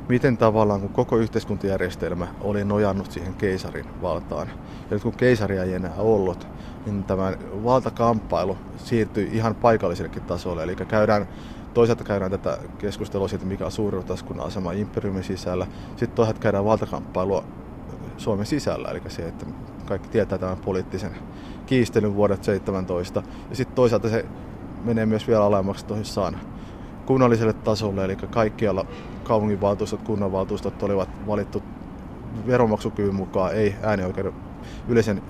miten 0.08 0.36
tavallaan 0.36 0.80
kun 0.80 0.90
koko 0.90 1.16
yhteiskuntajärjestelmä 1.16 2.28
oli 2.40 2.64
nojannut 2.64 3.12
siihen 3.12 3.34
keisarin 3.34 3.86
valtaan. 4.02 4.48
Ja 4.90 4.90
nyt 4.90 5.02
kun 5.02 5.12
keisaria 5.12 5.62
ei 5.62 5.74
enää 5.74 5.94
ollut, 5.98 6.48
niin 6.86 7.04
tämä 7.04 7.32
valtakamppailu 7.64 8.58
siirtyi 8.76 9.30
ihan 9.32 9.54
paikallisellekin 9.54 10.22
tasolle. 10.22 10.62
Eli 10.62 10.76
käydään 10.76 11.28
toisaalta 11.74 12.04
käydään 12.04 12.30
tätä 12.30 12.58
keskustelua 12.78 13.28
siitä, 13.28 13.46
mikä 13.46 13.64
on 13.64 13.72
suurruhtaskunnan 13.72 14.46
asema 14.46 14.72
imperiumin 14.72 15.24
sisällä. 15.24 15.66
Sitten 15.90 16.16
toisaalta 16.16 16.40
käydään 16.40 16.64
valtakamppailua 16.64 17.44
Suomen 18.16 18.46
sisällä, 18.46 18.88
eli 18.88 19.00
se, 19.08 19.28
että 19.28 19.46
kaikki 19.86 20.08
tietää 20.08 20.38
tämän 20.38 20.56
poliittisen 20.56 21.10
kiistelyn 21.66 22.14
vuodet 22.14 22.44
17. 22.44 23.22
Ja 23.50 23.56
sitten 23.56 23.76
toisaalta 23.76 24.08
se 24.08 24.24
menee 24.84 25.06
myös 25.06 25.28
vielä 25.28 25.44
alemmaksi 25.44 25.86
tosissaan 25.86 26.40
kunnalliselle 27.06 27.52
tasolle, 27.52 28.04
eli 28.04 28.16
kaikkialla 28.16 28.86
kaupunginvaltuustot, 29.24 30.02
kunnanvaltuustot 30.02 30.82
olivat 30.82 31.08
valittu 31.26 31.62
veronmaksukyvyn 32.46 33.14
mukaan, 33.14 33.54
ei 33.54 33.74
äänioikeuden, 33.82 34.32
yleisen 34.88 35.22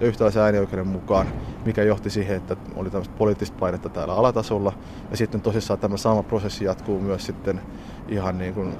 ja 0.00 0.06
yhtäläisen 0.06 0.42
äänioikeuden 0.42 0.86
mukaan, 0.86 1.26
mikä 1.64 1.82
johti 1.82 2.10
siihen, 2.10 2.36
että 2.36 2.56
oli 2.76 2.90
tämmöistä 2.90 3.14
poliittista 3.18 3.56
painetta 3.58 3.88
täällä 3.88 4.14
alatasolla. 4.14 4.72
Ja 5.10 5.16
sitten 5.16 5.40
tosissaan 5.40 5.80
tämä 5.80 5.96
sama 5.96 6.22
prosessi 6.22 6.64
jatkuu 6.64 7.00
myös 7.00 7.26
sitten 7.26 7.60
ihan 8.08 8.38
niin 8.38 8.54
kuin 8.54 8.74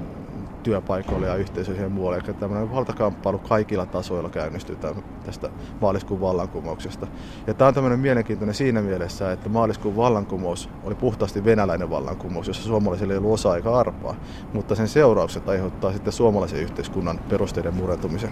työpaikoille 0.63 1.27
ja 1.27 1.35
yhteisöihin 1.35 1.83
ja 1.83 1.89
muualle. 1.89 2.17
Eli 2.17 2.33
tämmöinen 2.33 2.71
valtakamppailu 2.71 3.39
kaikilla 3.39 3.85
tasoilla 3.85 4.29
käynnistyy 4.29 4.77
tästä 5.25 5.49
maaliskuun 5.81 6.21
vallankumouksesta. 6.21 7.07
Ja 7.47 7.53
tämä 7.53 7.67
on 7.67 7.73
tämmöinen 7.73 7.99
mielenkiintoinen 7.99 8.55
siinä 8.55 8.81
mielessä, 8.81 9.31
että 9.31 9.49
maaliskuun 9.49 9.95
vallankumous 9.95 10.69
oli 10.83 10.95
puhtaasti 10.95 11.45
venäläinen 11.45 11.89
vallankumous, 11.89 12.47
jossa 12.47 12.63
suomalaisille 12.63 13.13
ei 13.13 13.17
ollut 13.17 13.33
osa 13.33 13.51
aika 13.51 13.79
arpaa, 13.79 14.15
mutta 14.53 14.75
sen 14.75 14.87
seuraukset 14.87 15.49
aiheuttaa 15.49 15.93
sitten 15.93 16.13
suomalaisen 16.13 16.59
yhteiskunnan 16.59 17.19
perusteiden 17.29 17.73
murentumisen. 17.73 18.31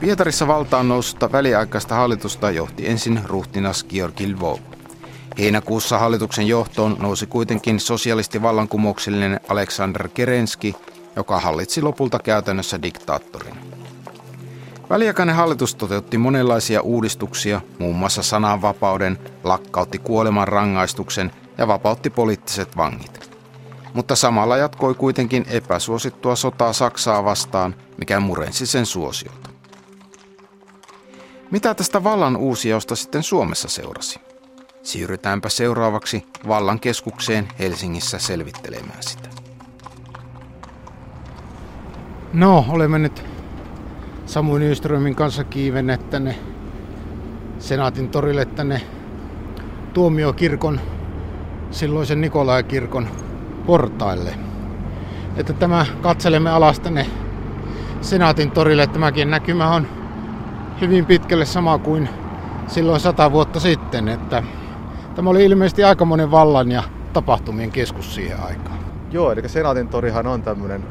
Pietarissa 0.00 0.46
valtaan 0.46 0.88
noususta 0.88 1.32
väliaikaista 1.32 1.94
hallitusta 1.94 2.50
johti 2.50 2.88
ensin 2.88 3.20
ruhtinas 3.26 3.84
Georgi 3.84 4.34
Lvov. 4.34 4.67
Heinäkuussa 5.38 5.98
hallituksen 5.98 6.46
johtoon 6.46 6.96
nousi 6.98 7.26
kuitenkin 7.26 7.80
sosialistivallankumouksellinen 7.80 9.40
Aleksander 9.48 10.08
Kerenski, 10.08 10.76
joka 11.16 11.40
hallitsi 11.40 11.82
lopulta 11.82 12.18
käytännössä 12.18 12.82
diktaattorin. 12.82 13.54
Väliaikainen 14.90 15.34
hallitus 15.36 15.74
toteutti 15.74 16.18
monenlaisia 16.18 16.80
uudistuksia, 16.80 17.60
muun 17.78 17.96
muassa 17.96 18.22
sananvapauden, 18.22 19.18
lakkautti 19.44 19.98
kuoleman 19.98 20.48
rangaistuksen 20.48 21.32
ja 21.58 21.68
vapautti 21.68 22.10
poliittiset 22.10 22.76
vangit. 22.76 23.30
Mutta 23.94 24.16
samalla 24.16 24.56
jatkoi 24.56 24.94
kuitenkin 24.94 25.46
epäsuosittua 25.48 26.36
sotaa 26.36 26.72
Saksaa 26.72 27.24
vastaan, 27.24 27.74
mikä 27.96 28.20
murensi 28.20 28.66
sen 28.66 28.86
suosiota. 28.86 29.50
Mitä 31.50 31.74
tästä 31.74 32.04
vallan 32.04 32.36
uusiosta 32.36 32.96
sitten 32.96 33.22
Suomessa 33.22 33.68
seurasi? 33.68 34.27
Siirrytäänpä 34.88 35.48
seuraavaksi 35.48 36.26
vallan 36.48 36.80
keskukseen 36.80 37.48
Helsingissä 37.58 38.18
selvittelemään 38.18 39.02
sitä. 39.02 39.28
No, 42.32 42.64
olemme 42.68 42.98
nyt 42.98 43.24
Samu 44.26 44.58
Nyströmin 44.58 45.14
kanssa 45.14 45.44
kiivenneet 45.44 46.10
tänne 46.10 46.38
Senaatin 47.58 48.08
torille 48.08 48.44
tänne 48.44 48.80
tuomiokirkon, 49.94 50.80
silloisen 51.70 52.20
Nikolai-kirkon 52.20 53.08
portaille. 53.66 54.34
Että 55.36 55.52
tämä 55.52 55.86
katselemme 56.02 56.50
alas 56.50 56.80
tänne 56.80 57.06
Senaatin 58.00 58.50
torille. 58.50 58.86
Tämäkin 58.86 59.30
näkymä 59.30 59.70
on 59.70 59.86
hyvin 60.80 61.06
pitkälle 61.06 61.46
sama 61.46 61.78
kuin 61.78 62.08
silloin 62.68 63.00
sata 63.00 63.32
vuotta 63.32 63.60
sitten, 63.60 64.08
että 64.08 64.42
Tämä 65.18 65.30
oli 65.30 65.44
ilmeisesti 65.44 65.84
aikamoinen 65.84 66.30
vallan 66.30 66.70
ja 66.70 66.82
tapahtumien 67.12 67.70
keskus 67.70 68.14
siihen 68.14 68.40
aikaan. 68.40 68.78
Joo, 69.10 69.32
eli 69.32 69.48
Senaatin 69.48 69.88
torihan 69.88 70.26
on 70.26 70.42
tämmöinen 70.42 70.84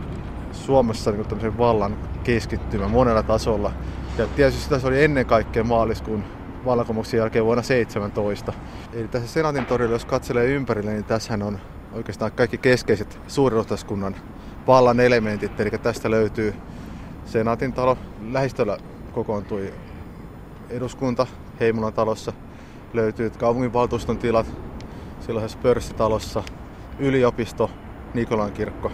Suomessa 0.52 1.12
niin 1.12 1.26
tämmöisen 1.26 1.58
vallan 1.58 1.98
keskittymä 2.24 2.88
monella 2.88 3.24
tasolla. 3.24 3.72
Ja 4.18 4.28
tietysti 4.28 4.80
se 4.80 4.88
oli 4.88 5.04
ennen 5.04 5.26
kaikkea 5.26 5.64
maaliskuun 5.64 6.24
vallankumouksen 6.66 7.18
jälkeen 7.18 7.46
vuonna 7.46 7.64
17. 7.64 8.54
Eli 8.94 9.08
tässä 9.08 9.28
Senaatin 9.28 9.66
torilla, 9.66 9.96
jos 9.96 10.06
katselee 10.06 10.46
ympärille, 10.46 10.92
niin 10.92 11.04
tässä 11.04 11.34
on 11.34 11.60
oikeastaan 11.94 12.32
kaikki 12.32 12.58
keskeiset 12.58 13.20
suurruhtaskunnan 13.28 14.16
vallan 14.68 15.00
elementit. 15.00 15.60
Eli 15.60 15.70
tästä 15.70 16.12
löytyy 16.12 16.54
Senaatin 17.26 17.74
talo, 17.74 17.98
lähistöllä 18.32 18.78
kokoontui 19.12 19.74
eduskunta 20.70 21.28
Heimolan 21.60 21.94
talossa– 21.94 22.34
löytyy 22.94 23.30
kaupunginvaltuuston 23.30 24.18
tilat 24.18 24.46
silloisessa 25.20 25.58
pörssitalossa, 25.62 26.44
yliopisto, 27.00 27.72
Nikolan 28.14 28.52
kirkko. 28.52 28.92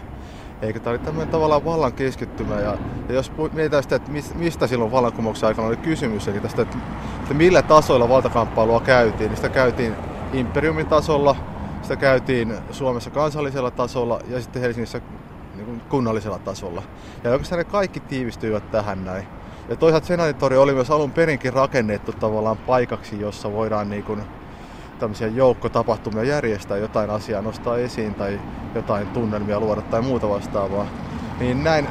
Eikä 0.62 0.80
tämä 0.80 0.92
oli 0.92 1.00
tämmöinen 1.00 1.32
tavallaan 1.32 1.66
vallan 1.66 1.94
keskittymä. 1.94 2.60
Ja, 2.60 2.78
ja 3.10 3.16
jos 3.16 3.32
mietitään 3.54 3.84
sitä, 3.84 3.96
että 3.96 4.12
mistä 4.36 4.68
silloin 4.68 4.92
vallankumouksen 4.92 5.48
aikana 5.48 5.68
oli 5.68 5.78
kysymys, 5.78 6.28
eli 6.28 6.40
tästä, 6.40 6.62
että, 6.62 6.78
että 7.22 7.34
millä 7.34 7.62
tasoilla 7.62 8.10
valtakamppailua 8.10 8.80
käytiin, 8.80 9.30
niin 9.30 9.36
sitä 9.36 9.50
käytiin 9.50 9.96
imperiumin 10.34 10.88
tasolla, 10.88 11.36
sitä 11.82 11.96
käytiin 11.96 12.54
Suomessa 12.72 13.10
kansallisella 13.10 13.72
tasolla 13.72 14.20
ja 14.28 14.42
sitten 14.42 14.62
Helsingissä 14.62 15.02
niin 15.56 15.82
kunnallisella 15.90 16.40
tasolla. 16.40 16.84
Ja 17.24 17.32
oikeastaan 17.32 17.58
ne 17.58 17.64
kaikki 17.64 18.00
tiivistyivät 18.00 18.72
tähän 18.72 19.06
näin. 19.06 19.28
Ja 19.70 19.76
toisaalta 19.76 20.08
Senaattori 20.08 20.58
oli 20.58 20.74
myös 20.74 20.92
alun 20.92 21.12
perinkin 21.12 21.54
rakennettu 21.54 22.12
tavallaan 22.12 22.58
paikaksi, 22.58 23.20
jossa 23.20 23.52
voidaan 23.52 23.90
niin 23.90 24.04
kuin 24.04 24.22
tämmöisiä 25.00 25.28
joukkotapahtumia 25.28 26.24
järjestää, 26.24 26.78
jotain 26.78 27.10
asiaa 27.10 27.42
nostaa 27.42 27.78
esiin 27.78 28.14
tai 28.16 28.40
jotain 28.76 29.08
tunnelmia 29.08 29.60
luoda 29.60 29.82
tai 29.82 30.02
muuta 30.02 30.30
vastaavaa. 30.30 30.86
Niin 31.40 31.64
näin, 31.64 31.88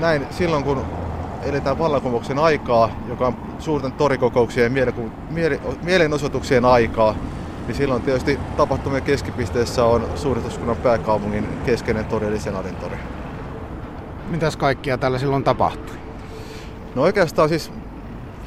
näin 0.00 0.26
silloin 0.30 0.64
kun 0.64 0.84
eletään 1.42 1.78
vallankumouksen 1.78 2.38
aikaa, 2.38 2.90
joka 3.08 3.26
on 3.26 3.36
suurten 3.58 3.92
torikokouksien 3.92 4.76
ja 4.76 4.92
mielenosoituksien 5.82 6.64
aikaa, 6.64 7.14
niin 7.66 7.74
silloin 7.74 8.02
tietysti 8.02 8.38
tapahtumien 8.56 9.02
keskipisteessä 9.02 9.84
on 9.84 10.08
suuristuskunnan 10.14 10.76
pääkaupungin 10.76 11.48
keskeinen 11.66 12.04
tori 12.04 12.26
eli 12.26 12.40
Senaatin. 12.40 12.76
Mitäs 14.30 14.56
kaikkia 14.56 14.98
tällä 14.98 15.18
silloin 15.18 15.44
tapahtui? 15.44 16.01
No 16.94 17.02
oikeastaan 17.02 17.48
siis 17.48 17.72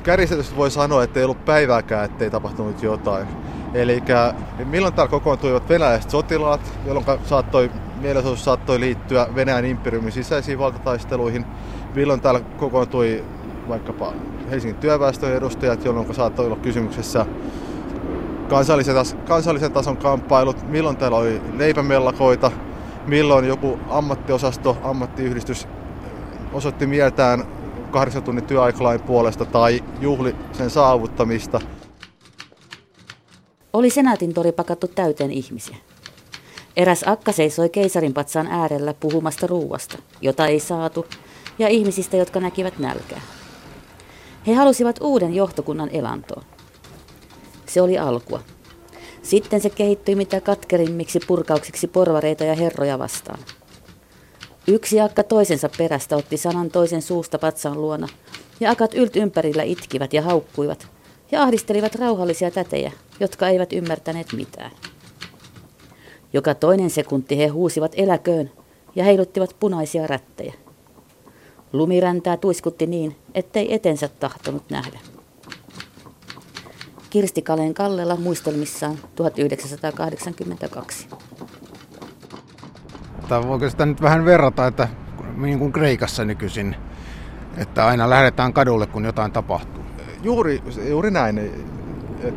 kärjistetysti 0.03 0.55
voi 0.55 0.71
sanoa, 0.71 1.03
että 1.03 1.19
ei 1.19 1.23
ollut 1.23 1.45
päivääkään, 1.45 2.05
ettei 2.05 2.31
tapahtunut 2.31 2.83
jotain. 2.83 3.27
Eli 3.73 4.03
milloin 4.65 4.93
täällä 4.93 5.09
kokoontuivat 5.09 5.69
venäläiset 5.69 6.09
sotilaat, 6.09 6.61
jolloin 6.85 7.05
saattoi, 7.25 7.71
mielenosoitus 8.01 8.45
saattoi 8.45 8.79
liittyä 8.79 9.27
Venäjän 9.35 9.65
imperiumin 9.65 10.11
sisäisiin 10.11 10.59
valtataisteluihin. 10.59 11.45
Milloin 11.95 12.21
täällä 12.21 12.39
kokoontui 12.39 13.23
vaikkapa 13.67 14.13
Helsingin 14.49 14.79
työväestön 14.79 15.33
edustajat, 15.33 15.85
jolloin 15.85 16.15
saattoi 16.15 16.45
olla 16.45 16.55
kysymyksessä 16.55 17.25
kansallisen, 18.49 18.95
tas- 18.95 19.15
kansallisen 19.27 19.71
tason 19.71 19.97
kamppailut, 19.97 20.69
milloin 20.69 20.97
täällä 20.97 21.17
oli 21.17 21.41
leipämellakoita, 21.57 22.51
milloin 23.07 23.45
joku 23.45 23.79
ammattiosasto, 23.89 24.77
ammattiyhdistys 24.83 25.67
osoitti 26.53 26.87
mieltään 26.87 27.43
kahdeksan 27.95 28.23
tunnin 28.23 28.45
työaikalain 28.45 29.01
puolesta 29.01 29.45
tai 29.45 29.83
juhli 30.01 30.35
sen 30.53 30.69
saavuttamista. 30.69 31.61
Oli 33.73 33.89
senaatin 33.89 34.33
tori 34.33 34.51
pakattu 34.51 34.87
täyteen 34.87 35.31
ihmisiä. 35.31 35.75
Eräs 36.77 37.03
akka 37.07 37.31
seisoi 37.31 37.69
keisarin 37.69 38.13
patsaan 38.13 38.47
äärellä 38.47 38.93
puhumasta 38.93 39.47
ruuasta, 39.47 39.97
jota 40.21 40.47
ei 40.47 40.59
saatu, 40.59 41.05
ja 41.59 41.67
ihmisistä, 41.67 42.17
jotka 42.17 42.39
näkivät 42.39 42.79
nälkää. 42.79 43.21
He 44.47 44.53
halusivat 44.53 44.99
uuden 45.01 45.33
johtokunnan 45.33 45.89
elantoon. 45.89 46.43
Se 47.65 47.81
oli 47.81 47.97
alkua. 47.97 48.39
Sitten 49.21 49.61
se 49.61 49.69
kehittyi 49.69 50.15
mitä 50.15 50.41
katkerimmiksi 50.41 51.19
purkauksiksi 51.27 51.87
porvareita 51.87 52.43
ja 52.43 52.55
herroja 52.55 52.99
vastaan. 52.99 53.39
Yksi 54.67 55.01
akka 55.01 55.23
toisensa 55.23 55.69
perästä 55.77 56.15
otti 56.15 56.37
sanan 56.37 56.69
toisen 56.69 57.01
suusta 57.01 57.39
patsaan 57.39 57.81
luona, 57.81 58.07
ja 58.59 58.71
akat 58.71 58.93
ylt 58.93 59.15
ympärillä 59.15 59.63
itkivät 59.63 60.13
ja 60.13 60.21
haukkuivat, 60.21 60.87
ja 61.31 61.43
ahdistelivat 61.43 61.95
rauhallisia 61.95 62.51
tätejä, 62.51 62.91
jotka 63.19 63.47
eivät 63.47 63.73
ymmärtäneet 63.73 64.33
mitään. 64.33 64.71
Joka 66.33 66.55
toinen 66.55 66.89
sekunti 66.89 67.37
he 67.37 67.47
huusivat 67.47 67.91
eläköön 67.95 68.51
ja 68.95 69.03
heiluttivat 69.03 69.55
punaisia 69.59 70.07
rättejä. 70.07 70.53
Lumiräntää 71.73 72.37
tuiskutti 72.37 72.87
niin, 72.87 73.15
ettei 73.33 73.73
etensä 73.73 74.07
tahtonut 74.19 74.63
nähdä. 74.69 74.99
Kirsti 77.09 77.41
Kaleen 77.41 77.73
Kallela 77.73 78.15
muistelmissaan 78.15 78.99
1982. 79.15 81.07
Tai 83.27 83.47
voiko 83.47 83.69
sitä 83.69 83.85
nyt 83.85 84.01
vähän 84.01 84.25
verrata, 84.25 84.67
että 84.67 84.87
niin 85.37 85.59
kuin 85.59 85.71
Kreikassa 85.71 86.25
nykyisin, 86.25 86.75
että 87.57 87.85
aina 87.87 88.09
lähdetään 88.09 88.53
kadulle, 88.53 88.87
kun 88.87 89.05
jotain 89.05 89.31
tapahtuu? 89.31 89.83
Juuri, 90.23 90.63
juuri 90.89 91.11
näin. 91.11 91.65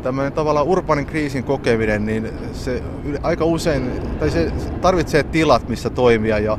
Tämmöinen 0.03 0.33
tavallaan 0.33 0.67
urbanin 0.67 1.05
kriisin 1.05 1.43
kokeminen, 1.43 2.05
niin 2.05 2.29
se 2.53 2.83
aika 3.23 3.45
usein, 3.45 3.91
tai 4.19 4.29
se 4.29 4.51
tarvitsee 4.81 5.23
tilat, 5.23 5.69
missä 5.69 5.89
toimia. 5.89 6.39
Ja, 6.39 6.57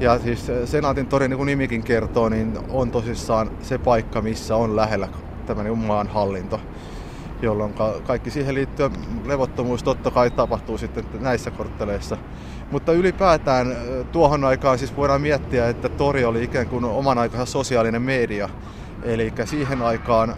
ja 0.00 0.18
siis 0.18 0.50
Senaatin 0.64 1.06
tori, 1.06 1.28
niin 1.28 1.36
kuin 1.36 1.46
nimikin 1.46 1.82
kertoo, 1.82 2.28
niin 2.28 2.58
on 2.70 2.90
tosissaan 2.90 3.50
se 3.62 3.78
paikka, 3.78 4.22
missä 4.22 4.56
on 4.56 4.76
lähellä 4.76 5.08
tämmöinen 5.46 5.78
maan 5.78 6.08
hallinto 6.08 6.60
jolloin 7.42 7.74
kaikki 8.06 8.30
siihen 8.30 8.54
liittyen 8.54 8.92
levottomuus 9.24 9.82
totta 9.82 10.10
kai 10.10 10.30
tapahtuu 10.30 10.78
sitten 10.78 11.04
näissä 11.20 11.50
kortteleissa. 11.50 12.16
Mutta 12.72 12.92
ylipäätään 12.92 13.76
tuohon 14.12 14.44
aikaan 14.44 14.78
siis 14.78 14.96
voidaan 14.96 15.20
miettiä, 15.20 15.68
että 15.68 15.88
tori 15.88 16.24
oli 16.24 16.44
ikään 16.44 16.66
kuin 16.66 16.84
oman 16.84 17.18
aikansa 17.18 17.52
sosiaalinen 17.52 18.02
media. 18.02 18.48
Eli 19.02 19.32
siihen 19.44 19.82
aikaan 19.82 20.34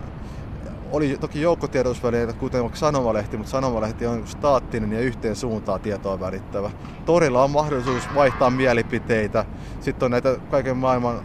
oli 0.93 1.17
toki 1.21 1.41
joukkotiedotusvälineitä, 1.41 2.33
kuten 2.33 2.63
vaikka 2.63 2.79
sanomalehti, 2.79 3.37
mutta 3.37 3.51
sanomalehti 3.51 4.07
on 4.07 4.27
staattinen 4.27 4.93
ja 4.93 5.01
yhteen 5.01 5.37
suuntaan 5.37 5.81
tietoa 5.81 6.21
välittävä. 6.21 6.71
Torilla 7.05 7.45
on 7.45 7.51
mahdollisuus 7.51 8.15
vaihtaa 8.15 8.51
mielipiteitä. 8.51 9.45
Sitten 9.81 10.07
on 10.07 10.11
näitä 10.11 10.37
kaiken 10.51 10.77
maailman 10.77 11.21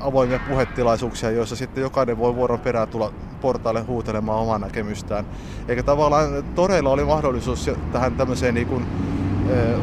avoimia 0.00 0.40
puhetilaisuuksia, 0.48 1.30
joissa 1.30 1.56
sitten 1.56 1.82
jokainen 1.82 2.18
voi 2.18 2.34
vuoron 2.34 2.60
perään 2.60 2.88
tulla 2.88 3.12
portaille 3.40 3.82
huutelemaan 3.82 4.38
omaa 4.38 4.58
näkemystään. 4.58 5.26
Eikä 5.68 5.82
tavallaan 5.82 6.44
toreilla 6.54 6.90
oli 6.90 7.04
mahdollisuus 7.04 7.70
tähän 7.92 8.12
tämmöiseen 8.12 8.54
niin 8.54 8.66
kuin, 8.66 8.86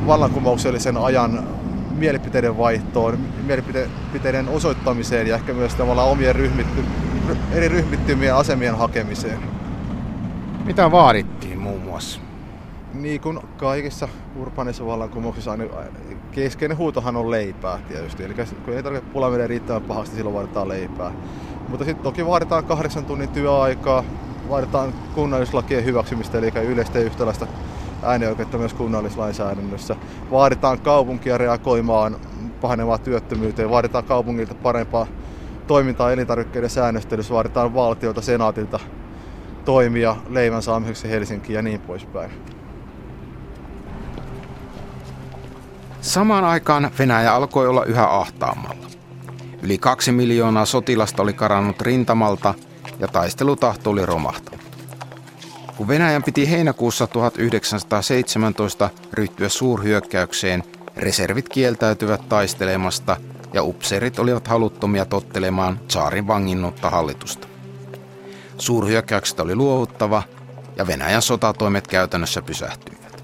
vallankumouksellisen 0.07 0.97
ajan 0.97 1.43
mielipiteiden 1.91 2.57
vaihtoon, 2.57 3.17
mielipiteiden 3.45 4.49
osoittamiseen 4.49 5.27
ja 5.27 5.35
ehkä 5.35 5.53
myös 5.53 5.75
tavallaan 5.75 6.09
omien 6.09 6.35
ryhmitty, 6.35 6.83
eri 7.51 7.67
ryhmittymien 7.67 8.35
asemien 8.35 8.77
hakemiseen. 8.77 9.39
Mitä 10.65 10.91
vaadittiin 10.91 11.59
muun 11.59 11.81
muassa? 11.81 12.19
Niin 12.93 13.21
kuin 13.21 13.39
kaikissa 13.57 14.07
urbaanissa 14.35 14.85
vallankumouksissa 14.85 15.51
aina 15.51 15.63
keskeinen 16.31 16.77
huutohan 16.77 17.15
on 17.15 17.31
leipää 17.31 17.79
tietysti. 17.87 18.23
Eli 18.23 18.33
kun 18.65 18.73
ei 18.73 18.83
tarvitse 18.83 19.09
pula 19.09 19.29
menee 19.29 19.47
riittävän 19.47 19.81
pahasti, 19.81 20.15
silloin 20.15 20.35
vaaditaan 20.35 20.67
leipää. 20.67 21.11
Mutta 21.67 21.85
sitten 21.85 22.03
toki 22.03 22.25
vaaditaan 22.25 22.65
kahdeksan 22.65 23.05
tunnin 23.05 23.29
työaikaa, 23.29 24.03
vaaditaan 24.49 24.93
kunnallislakien 25.15 25.85
hyväksymistä, 25.85 26.37
eli 26.37 26.51
yleistä 26.65 26.99
ja 26.99 27.05
yhtäläistä 27.05 27.47
äänioikeutta 28.03 28.57
myös 28.57 28.73
kunnallislainsäädännössä. 28.73 29.95
Vaaditaan 30.31 30.79
kaupunkia 30.79 31.37
reagoimaan 31.37 32.15
pahenevaan 32.61 32.99
työttömyyteen, 32.99 33.69
vaaditaan 33.69 34.03
kaupungilta 34.03 34.55
parempaa 34.55 35.07
toimintaa 35.67 36.11
elintarvikkeiden 36.11 36.69
säännöstelyssä, 36.69 37.33
vaaditaan 37.33 37.73
valtiolta, 37.73 38.21
senaatilta 38.21 38.79
toimia 39.65 40.15
leivän 40.29 40.61
saamiseksi 40.61 41.09
Helsinkiin 41.09 41.55
ja 41.55 41.61
niin 41.61 41.81
poispäin. 41.81 42.31
Samaan 46.01 46.43
aikaan 46.43 46.91
Venäjä 46.99 47.33
alkoi 47.33 47.67
olla 47.67 47.85
yhä 47.85 48.07
ahtaammalla. 48.07 48.85
Yli 49.61 49.77
kaksi 49.77 50.11
miljoonaa 50.11 50.65
sotilasta 50.65 51.23
oli 51.23 51.33
karannut 51.33 51.81
rintamalta 51.81 52.53
ja 52.99 53.07
taistelutahto 53.07 53.89
oli 53.89 54.05
romahtanut. 54.05 54.68
Kun 55.79 55.87
Venäjän 55.87 56.23
piti 56.23 56.49
heinäkuussa 56.49 57.07
1917 57.07 58.89
ryhtyä 59.13 59.49
suurhyökkäykseen, 59.49 60.63
reservit 60.97 61.49
kieltäytyvät 61.49 62.29
taistelemasta 62.29 63.17
ja 63.53 63.63
upseerit 63.63 64.19
olivat 64.19 64.47
haluttomia 64.47 65.05
tottelemaan 65.05 65.79
saarin 65.87 66.27
vanginnutta 66.27 66.89
hallitusta. 66.89 67.47
Suurhyökkäyksestä 68.57 69.43
oli 69.43 69.55
luovuttava 69.55 70.23
ja 70.75 70.87
Venäjän 70.87 71.21
sotatoimet 71.21 71.87
käytännössä 71.87 72.41
pysähtyivät. 72.41 73.23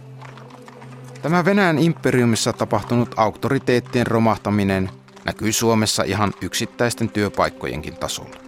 Tämä 1.22 1.46
Venäjän 1.46 1.80
imperiumissa 1.80 2.54
tapahtunut 2.54 3.14
auktoriteettien 3.18 4.08
romahtaminen 4.08 4.90
näkyy 5.26 5.52
Suomessa 5.52 6.04
ihan 6.04 6.34
yksittäisten 6.42 7.10
työpaikkojenkin 7.10 7.96
tasolla. 7.96 8.45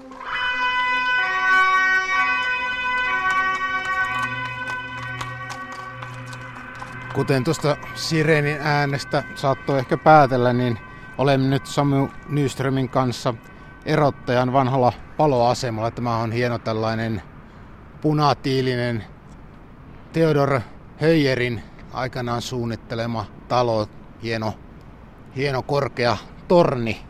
Kuten 7.17 7.43
tuosta 7.43 7.77
Sirenin 7.95 8.57
äänestä 8.61 9.23
saattoi 9.35 9.79
ehkä 9.79 9.97
päätellä, 9.97 10.53
niin 10.53 10.79
olemme 11.17 11.47
nyt 11.47 11.65
Samu 11.65 12.07
Nyströmin 12.29 12.89
kanssa 12.89 13.33
erottajan 13.85 14.53
vanhalla 14.53 14.93
paloasemalla. 15.17 15.91
Tämä 15.91 16.17
on 16.17 16.31
hieno 16.31 16.59
tällainen 16.59 17.21
punatiilinen 18.01 19.03
Theodor 20.13 20.61
Höyerin 21.01 21.63
aikanaan 21.93 22.41
suunnittelema 22.41 23.25
talo. 23.47 23.87
Hieno, 24.23 24.53
hieno 25.35 25.61
korkea 25.61 26.17
torni. 26.47 27.01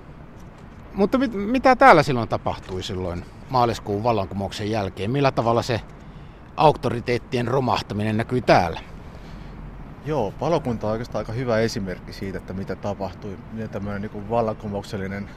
Mutta 0.94 1.18
mit, 1.18 1.34
mitä 1.34 1.76
täällä 1.76 2.04
silloin 2.04 2.30
tapahtui 2.30 2.84
silloin 2.84 3.26
maaliskuun 3.50 4.04
vallankumouksen 4.04 4.72
jälkeen? 4.72 5.12
Millä 5.12 5.32
tavalla 5.32 5.62
se 5.62 5.82
auktoriteettien 6.58 7.48
romahtaminen 7.48 8.18
näkyy 8.18 8.42
täällä? 8.42 8.80
Joo, 10.06 10.34
palokunta 10.40 10.88
on 10.88 10.92
oikeastaan 10.92 11.20
aika 11.20 11.32
hyvä 11.32 11.60
esimerkki 11.60 12.14
siitä, 12.14 12.38
että 12.38 12.54
mitä 12.54 12.76
tapahtui. 12.76 13.38
Miten 13.54 13.70
tämmöinen 13.70 14.02
niin 14.02 14.30
vallankumouksellinen 14.30 15.30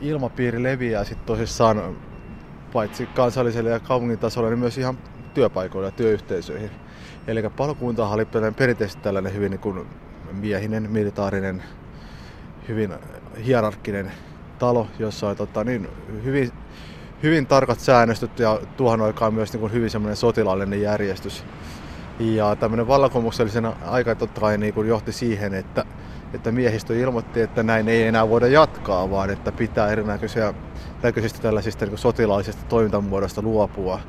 ilmapiiri 0.00 0.62
leviää 0.62 1.04
sitten 1.04 1.26
tosissaan 1.26 1.96
paitsi 2.72 3.06
kansalliselle 3.06 3.70
ja 3.70 3.80
kaupungin 3.80 4.18
tasolle, 4.18 4.50
niin 4.50 4.58
myös 4.58 4.78
ihan 4.78 4.98
työpaikoille 5.34 5.88
ja 5.88 5.92
työyhteisöihin. 5.92 6.70
Eli 7.26 7.42
palokunta 7.56 8.08
oli 8.08 8.26
perinteisesti 8.56 9.02
tällainen 9.02 9.34
hyvin 9.34 9.50
niin 9.50 9.60
kuin 9.60 9.86
miehinen, 10.32 10.90
militaarinen, 10.90 11.62
hyvin 12.68 12.94
hierarkkinen 13.44 14.12
talo, 14.58 14.86
jossa 14.98 15.28
on 15.28 15.36
tota, 15.36 15.64
niin, 15.64 15.88
hyvin, 16.24 16.52
hyvin 17.22 17.46
tarkat 17.46 17.80
säännöstöt 17.80 18.38
ja 18.38 18.60
tuohon 18.76 19.00
aikaan 19.00 19.34
myös 19.34 19.52
niin 19.52 19.60
kuin 19.60 19.72
hyvin 19.72 19.90
semmoinen 19.90 20.16
sotilaallinen 20.16 20.82
järjestys. 20.82 21.44
Ja 22.22 22.56
tämmöinen 22.56 22.88
vallankumouksellisen 22.88 23.66
aika 23.84 24.14
totta 24.14 24.40
kai 24.40 24.58
niin 24.58 24.74
kuin 24.74 24.88
johti 24.88 25.12
siihen, 25.12 25.54
että 25.54 25.84
että 26.34 26.52
miehistö 26.52 26.96
ilmoitti, 26.98 27.40
että 27.40 27.62
näin 27.62 27.88
ei 27.88 28.02
enää 28.02 28.28
voida 28.28 28.46
jatkaa, 28.46 29.10
vaan 29.10 29.30
että 29.30 29.52
pitää 29.52 29.88
erinäköisiä 29.88 30.54
näköisistä 31.02 31.42
tällaisista 31.42 31.86
niin 31.86 31.98
sotilaallisista 31.98 32.64
toimintamuodoista 32.68 33.42
luopua. 33.42 34.00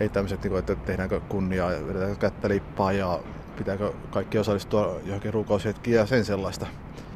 Ei 0.00 0.08
tämmöiset, 0.08 0.44
niin 0.44 0.58
että 0.58 0.74
tehdäänkö 0.74 1.20
kunniaa 1.28 1.70
vedetäänkö 1.70 2.16
kättä 2.16 2.48
lippaa 2.48 2.92
ja 2.92 3.20
pitääkö 3.56 3.92
kaikki 4.10 4.38
osallistua 4.38 5.00
johonkin 5.04 5.34
rukoushetkiin 5.34 5.96
ja 5.96 6.06
sen 6.06 6.24
sellaista. 6.24 6.66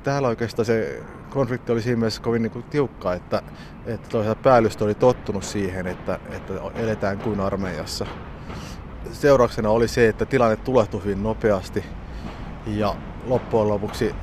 Täällä 0.02 0.28
oikeastaan 0.28 0.66
se 0.66 1.02
konflikti 1.30 1.72
oli 1.72 1.82
siinä 1.82 1.98
mielessä 1.98 2.22
kovin 2.22 2.42
niin 2.42 2.50
kuin 2.50 2.64
tiukka, 2.64 3.14
että, 3.14 3.42
että 3.86 4.08
toisaalta 4.08 4.42
päällystö 4.42 4.84
oli 4.84 4.94
tottunut 4.94 5.44
siihen, 5.44 5.86
että, 5.86 6.18
että 6.30 6.52
eletään 6.74 7.18
kuin 7.18 7.40
armeijassa. 7.40 8.06
Seurauksena 9.12 9.70
oli 9.70 9.88
se, 9.88 10.08
että 10.08 10.26
tilanne 10.26 10.56
tulehtui 10.56 11.04
hyvin 11.04 11.22
nopeasti 11.22 11.84
ja 12.66 12.94
loppujen 13.26 13.68
lopuksi 13.68 14.14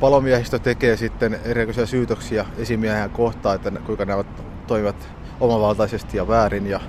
palomiehistö 0.00 0.58
tekee 0.58 0.96
sitten 0.96 1.40
erilaisia 1.44 1.86
syytöksiä 1.86 2.46
esimiehen 2.58 3.10
kohtaan, 3.10 3.56
että 3.56 3.70
kuinka 3.86 4.04
nämä 4.04 4.24
toimivat 4.66 5.08
omavaltaisesti 5.40 6.16
ja 6.16 6.28
väärin 6.28 6.66
ja 6.66 6.80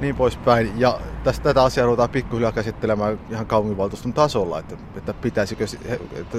niin 0.00 0.16
poispäin. 0.16 0.72
Ja 0.76 1.00
tästä, 1.24 1.42
tätä 1.42 1.62
asiaa 1.62 1.86
ruvetaan 1.86 2.10
pikkuhiljaa 2.10 2.52
käsittelemään 2.52 3.20
ihan 3.30 3.46
kaupunginvaltuuston 3.46 4.12
tasolla, 4.12 4.58
että, 4.58 4.76
että 4.96 5.14
pitäisikö, 5.14 5.64
että, 6.12 6.38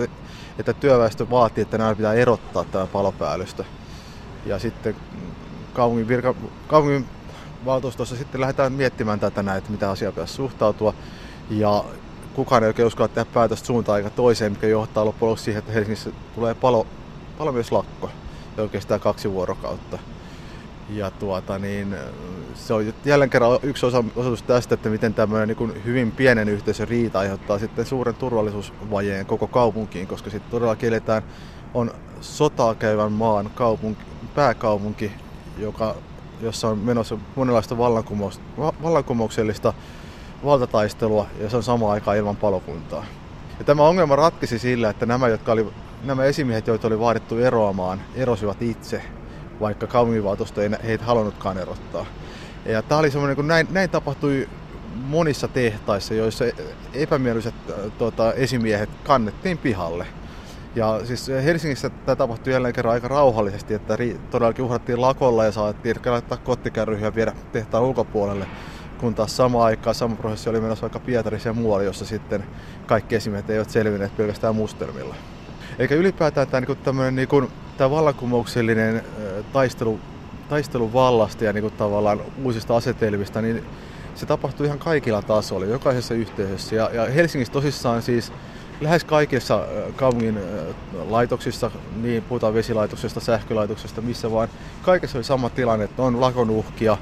että 0.59 0.73
työväestö 0.73 1.29
vaatii, 1.29 1.61
että 1.61 1.77
nämä 1.77 1.95
pitää 1.95 2.13
erottaa 2.13 2.63
tämä 2.63 2.87
palopäällystö. 2.87 3.63
Ja 4.45 4.59
sitten 4.59 4.95
kaupungin, 5.73 6.07
virka, 6.07 6.35
kaupungin 6.67 7.05
valtuustossa 7.65 8.15
sitten 8.15 8.41
lähdetään 8.41 8.74
miettimään 8.74 9.19
tätä 9.19 9.43
näin, 9.43 9.58
että 9.58 9.71
mitä 9.71 9.89
asiaa 9.89 10.12
pitäisi 10.12 10.34
suhtautua. 10.34 10.93
Ja 11.50 11.84
kukaan 12.34 12.63
ei 12.63 12.67
oikein 12.67 12.88
uskalla 12.88 13.08
tehdä 13.08 13.32
päätöstä 13.34 13.67
suuntaan 13.67 13.95
aika 13.95 14.10
toiseen, 14.10 14.52
mikä 14.52 14.67
johtaa 14.67 15.06
loppujen 15.06 15.38
siihen, 15.38 15.60
että 15.60 15.71
Helsingissä 15.71 16.10
tulee 16.36 16.54
palo, 16.54 16.88
lakko, 17.71 18.10
joka 18.58 18.71
kestää 18.71 19.00
kaksi 19.00 19.32
vuorokautta. 19.32 20.00
Ja 20.89 21.12
tuota, 21.12 21.60
niin, 21.60 21.95
se 22.56 22.74
on 22.74 22.93
jälleen 23.06 23.30
kerran 23.30 23.60
yksi 23.63 23.86
osa, 23.86 24.04
osoitus 24.15 24.43
tästä, 24.43 24.76
että 24.76 24.89
miten 24.89 25.13
tämmöinen 25.13 25.58
niin 25.58 25.84
hyvin 25.86 26.12
pienen 26.12 26.50
yhteisön 26.50 26.88
riita 26.88 27.19
aiheuttaa 27.19 27.60
sitten 27.60 27.86
suuren 27.86 28.15
turvallisuusvajeen 28.15 29.26
koko 29.26 29.47
kaupunkiin, 29.47 30.08
koska 30.08 30.30
sitten 30.30 30.52
todella 30.52 30.76
eletään, 30.82 31.24
on 31.74 31.91
sotaa 32.21 32.76
käyvän 32.76 33.12
maan 33.12 33.52
kaupunki, 33.56 34.04
pääkaupunki, 34.36 35.12
joka, 35.58 35.95
jossa 36.41 36.67
on 36.67 36.80
menossa 36.80 37.17
monenlaista 37.36 37.77
vallankumouksellista 38.84 39.73
valtataistelua 40.45 41.27
ja 41.39 41.49
se 41.49 41.58
on 41.58 41.63
samaan 41.63 41.91
aikaan 41.91 42.17
ilman 42.17 42.36
palokuntaa. 42.36 43.06
Ja 43.60 43.65
tämä 43.65 43.84
ongelma 43.84 44.15
ratkesi 44.15 44.60
sillä, 44.60 44.89
että 44.89 45.06
nämä, 45.06 45.27
jotka 45.27 45.51
oli, 45.51 45.67
nämä 46.04 46.23
esimiehet, 46.23 46.67
joita 46.67 46.88
oli 46.88 46.99
vaadittu 46.99 47.38
eroamaan, 47.38 48.01
erosivat 48.15 48.62
itse, 48.62 49.01
vaikka 49.60 49.88
kaupunginvaltuusto 49.88 50.62
ei 50.62 50.69
heitä 50.84 51.06
halunnutkaan 51.06 51.58
erottaa. 51.58 52.06
Ja 52.65 52.82
tämä 52.82 52.99
oli 52.99 53.12
semmoinen, 53.12 53.36
kun 53.36 53.47
näin, 53.47 53.67
näin 53.71 53.89
tapahtui 53.89 54.49
monissa 54.95 55.47
tehtaissa, 55.47 56.13
joissa 56.13 56.45
epämielyiset 56.93 57.56
tuota, 57.97 58.34
esimiehet 58.34 58.89
kannettiin 59.04 59.58
pihalle. 59.58 60.08
Ja 60.75 61.01
siis 61.03 61.27
Helsingissä 61.27 61.89
tämä 61.89 62.15
tapahtui 62.15 62.53
jälleen 62.53 62.73
kerran 62.73 62.93
aika 62.93 63.07
rauhallisesti, 63.07 63.73
että 63.73 63.97
todellakin 64.31 64.65
uhrattiin 64.65 65.01
lakolla 65.01 65.45
ja 65.45 65.51
saatiin 65.51 65.95
laittaa 66.05 66.38
kottikärryjä 66.38 67.05
ja 67.05 67.15
viedä 67.15 67.34
tehtaan 67.51 67.84
ulkopuolelle 67.84 68.47
kun 69.01 69.15
taas 69.15 69.38
sama 69.38 69.65
aikaan 69.65 69.95
sama 69.95 70.15
prosessi 70.15 70.49
oli 70.49 70.62
menossa 70.62 70.81
vaikka 70.81 70.99
Pietarissa 70.99 71.49
ja 71.49 71.53
muualla, 71.53 71.84
jossa 71.84 72.05
sitten 72.05 72.43
kaikki 72.86 73.15
esimiehet 73.15 73.49
eivät 73.49 73.69
selvinneet 73.69 74.17
pelkästään 74.17 74.55
mustelmilla. 74.55 75.15
Eikä 75.79 75.95
ylipäätään 75.95 76.47
tämä, 76.47 76.62
niin 76.62 76.77
tämmöinen, 76.77 77.15
niin 77.15 77.27
kuin, 77.27 77.47
tämä 77.77 77.91
vallankumouksellinen 77.91 79.03
taistelu, 79.53 79.99
taistelu 80.49 80.93
vallasta 80.93 81.43
ja 81.43 81.53
niin 81.53 81.62
kuin, 81.62 81.73
tavallaan 81.73 82.21
uusista 82.43 82.75
asetelmista, 82.75 83.41
niin 83.41 83.65
se 84.15 84.25
tapahtui 84.25 84.65
ihan 84.65 84.79
kaikilla 84.79 85.21
tasoilla, 85.21 85.65
jokaisessa 85.65 86.13
yhteisössä. 86.13 86.75
Ja, 86.75 86.89
ja 86.93 87.05
Helsingissä 87.05 87.53
tosissaan 87.53 88.01
siis 88.01 88.34
lähes 88.81 89.03
kaikissa 89.03 89.65
kaupungin 89.95 90.39
laitoksissa, 91.09 91.71
niin 92.01 92.23
puhutaan 92.23 92.53
vesilaitoksesta, 92.53 93.19
sähkölaitoksesta, 93.19 94.01
missä 94.01 94.31
vaan, 94.31 94.47
kaikessa 94.81 95.17
oli 95.17 95.23
sama 95.23 95.49
tilanne, 95.49 95.85
että 95.85 96.03
on 96.03 96.21
lakon 96.21 96.49
uhkia, 96.49 96.97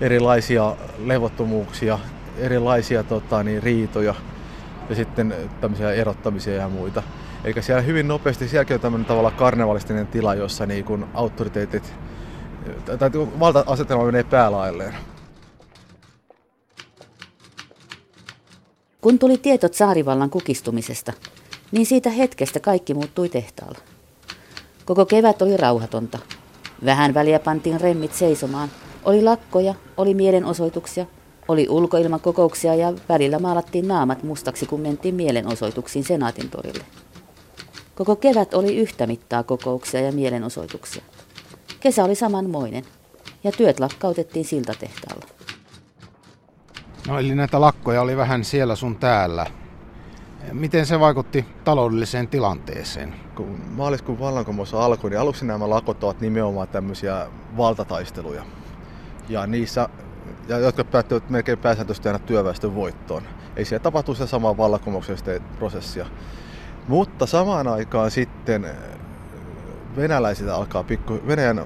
erilaisia 0.00 0.76
levottomuuksia, 1.04 1.98
erilaisia 2.38 3.02
tota, 3.02 3.42
niin, 3.42 3.62
riitoja 3.62 4.14
ja 4.88 4.94
sitten 4.94 5.34
tämmöisiä 5.60 5.92
erottamisia 5.92 6.54
ja 6.54 6.68
muita. 6.68 7.02
Eikä 7.44 7.62
siellä 7.62 7.82
hyvin 7.82 8.08
nopeasti, 8.08 8.48
sielläkin 8.48 8.74
on 8.74 8.80
tämmöinen 8.80 9.06
tavalla 9.06 9.30
karnevalistinen 9.30 10.06
tila, 10.06 10.34
jossa 10.34 10.66
niin 10.66 10.84
kun 10.84 11.08
autoriteetit 11.14 11.94
tai 12.98 13.10
valta-asetelma 13.14 14.04
menee 14.04 14.24
päälailleen. 14.24 14.94
Kun 19.02 19.18
tuli 19.18 19.38
tietot 19.38 19.74
saarivallan 19.74 20.30
kukistumisesta, 20.30 21.12
niin 21.72 21.86
siitä 21.86 22.10
hetkestä 22.10 22.60
kaikki 22.60 22.94
muuttui 22.94 23.28
tehtaalla. 23.28 23.78
Koko 24.84 25.06
kevät 25.06 25.42
oli 25.42 25.56
rauhatonta. 25.56 26.18
Vähän 26.84 27.14
väliä 27.14 27.38
pantiin 27.38 27.80
remmit 27.80 28.14
seisomaan 28.14 28.68
oli 29.04 29.22
lakkoja, 29.22 29.74
oli 29.96 30.14
mielenosoituksia, 30.14 31.06
oli 31.48 31.68
ulkoilmakokouksia 31.68 32.74
ja 32.74 32.92
välillä 33.08 33.38
maalattiin 33.38 33.88
naamat 33.88 34.22
mustaksi, 34.22 34.66
kun 34.66 34.80
mentiin 34.80 35.14
mielenosoituksiin 35.14 36.04
Senaatin 36.04 36.50
torille. 36.50 36.84
Koko 37.94 38.16
kevät 38.16 38.54
oli 38.54 38.76
yhtä 38.76 39.06
mittaa 39.06 39.42
kokouksia 39.42 40.00
ja 40.00 40.12
mielenosoituksia. 40.12 41.02
Kesä 41.80 42.04
oli 42.04 42.14
samanmoinen 42.14 42.84
ja 43.44 43.52
työt 43.52 43.80
lakkautettiin 43.80 44.44
siltatehtaalla. 44.44 45.41
No 47.08 47.18
eli 47.18 47.34
näitä 47.34 47.60
lakkoja 47.60 48.02
oli 48.02 48.16
vähän 48.16 48.44
siellä 48.44 48.76
sun 48.76 48.96
täällä. 48.96 49.46
Miten 50.52 50.86
se 50.86 51.00
vaikutti 51.00 51.44
taloudelliseen 51.64 52.28
tilanteeseen? 52.28 53.14
Kun 53.34 53.60
maaliskuun 53.76 54.18
vallankumous 54.18 54.74
alkoi, 54.74 55.10
niin 55.10 55.20
aluksi 55.20 55.44
nämä 55.44 55.70
lakot 55.70 56.04
ovat 56.04 56.20
nimenomaan 56.20 56.68
tämmöisiä 56.68 57.26
valtataisteluja 57.56 58.42
ja 59.28 59.46
niissä 59.46 59.88
ja 60.48 60.58
jotka 60.58 60.84
päättyvät 60.84 61.30
melkein 61.30 61.58
pääsääntöisesti 61.58 62.08
aina 62.08 62.18
työväestön 62.18 62.74
voittoon. 62.74 63.22
Ei 63.56 63.64
siellä 63.64 63.82
tapahtu 63.82 64.14
se 64.14 64.26
sama 64.26 64.56
vallankumouksellista 64.56 65.30
prosessia. 65.58 66.06
Mutta 66.88 67.26
samaan 67.26 67.68
aikaan 67.68 68.10
sitten 68.10 68.70
venäläiset 69.96 70.48
alkaa 70.48 70.82
pikku, 70.82 71.20
Venäjän 71.26 71.64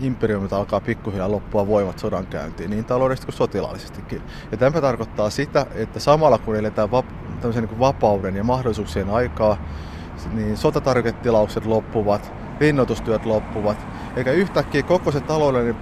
imperiumit 0.00 0.52
alkaa 0.52 0.80
pikkuhiljaa 0.80 1.30
loppua 1.30 1.66
voimat 1.66 1.98
sodan 1.98 2.26
käyntiin, 2.26 2.70
niin 2.70 2.84
taloudellisesti 2.84 3.26
kuin 3.26 3.36
sotilaallisestikin. 3.36 4.22
Ja 4.50 4.56
tämä 4.56 4.80
tarkoittaa 4.80 5.30
sitä, 5.30 5.66
että 5.74 6.00
samalla 6.00 6.38
kun 6.38 6.56
eletään 6.56 6.90
vap, 6.90 7.06
niin 7.54 7.78
vapauden 7.78 8.36
ja 8.36 8.44
mahdollisuuksien 8.44 9.10
aikaa, 9.10 9.56
niin 10.34 10.56
sotatarviketilaukset 10.56 11.66
loppuvat, 11.66 12.32
linnoitustyöt 12.60 13.26
loppuvat, 13.26 13.86
eikä 14.16 14.32
yhtäkkiä 14.32 14.82
koko 14.82 15.12
se 15.12 15.20
taloudellinen 15.20 15.76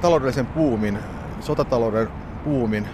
taloudellisen 0.00 0.46
puumin, 0.46 0.98
sotatalouden 1.40 2.08
puumin 2.44 2.88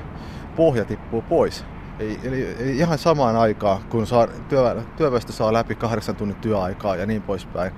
pohja 0.56 0.84
tippuu 0.84 1.22
pois. 1.22 1.64
Eli, 1.98 2.20
eli, 2.24 2.56
eli 2.58 2.76
ihan 2.76 2.98
samaan 2.98 3.36
aikaan, 3.36 3.82
kun 3.88 4.06
saa, 4.06 4.26
työ, 4.48 4.82
työväestö 4.96 5.32
saa 5.32 5.52
läpi 5.52 5.74
kahdeksan 5.74 6.16
tunnin 6.16 6.36
työaikaa 6.36 6.96
ja 6.96 7.06
niin 7.06 7.22
poispäin, 7.22 7.72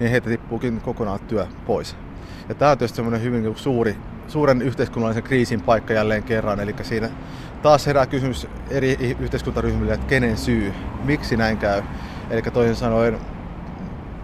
niin 0.00 0.10
heitä 0.10 0.30
tippuukin 0.30 0.80
kokonaan 0.80 1.20
työ 1.20 1.46
pois. 1.66 1.96
Ja 2.48 2.54
tämä 2.54 2.70
on 2.70 2.78
tietysti 2.78 2.96
semmoinen 2.96 3.22
hyvin 3.22 3.56
suuri, 3.56 3.96
suuren 4.28 4.62
yhteiskunnallisen 4.62 5.22
kriisin 5.22 5.60
paikka 5.60 5.92
jälleen 5.92 6.22
kerran. 6.22 6.60
Eli 6.60 6.74
siinä 6.82 7.08
taas 7.62 7.86
herää 7.86 8.06
kysymys 8.06 8.46
eri 8.70 9.16
yhteiskuntaryhmille, 9.20 9.94
että 9.94 10.06
kenen 10.06 10.36
syy, 10.36 10.72
miksi 11.04 11.36
näin 11.36 11.58
käy. 11.58 11.82
Eli 12.30 12.42
toisin 12.42 12.76
sanoen 12.76 13.18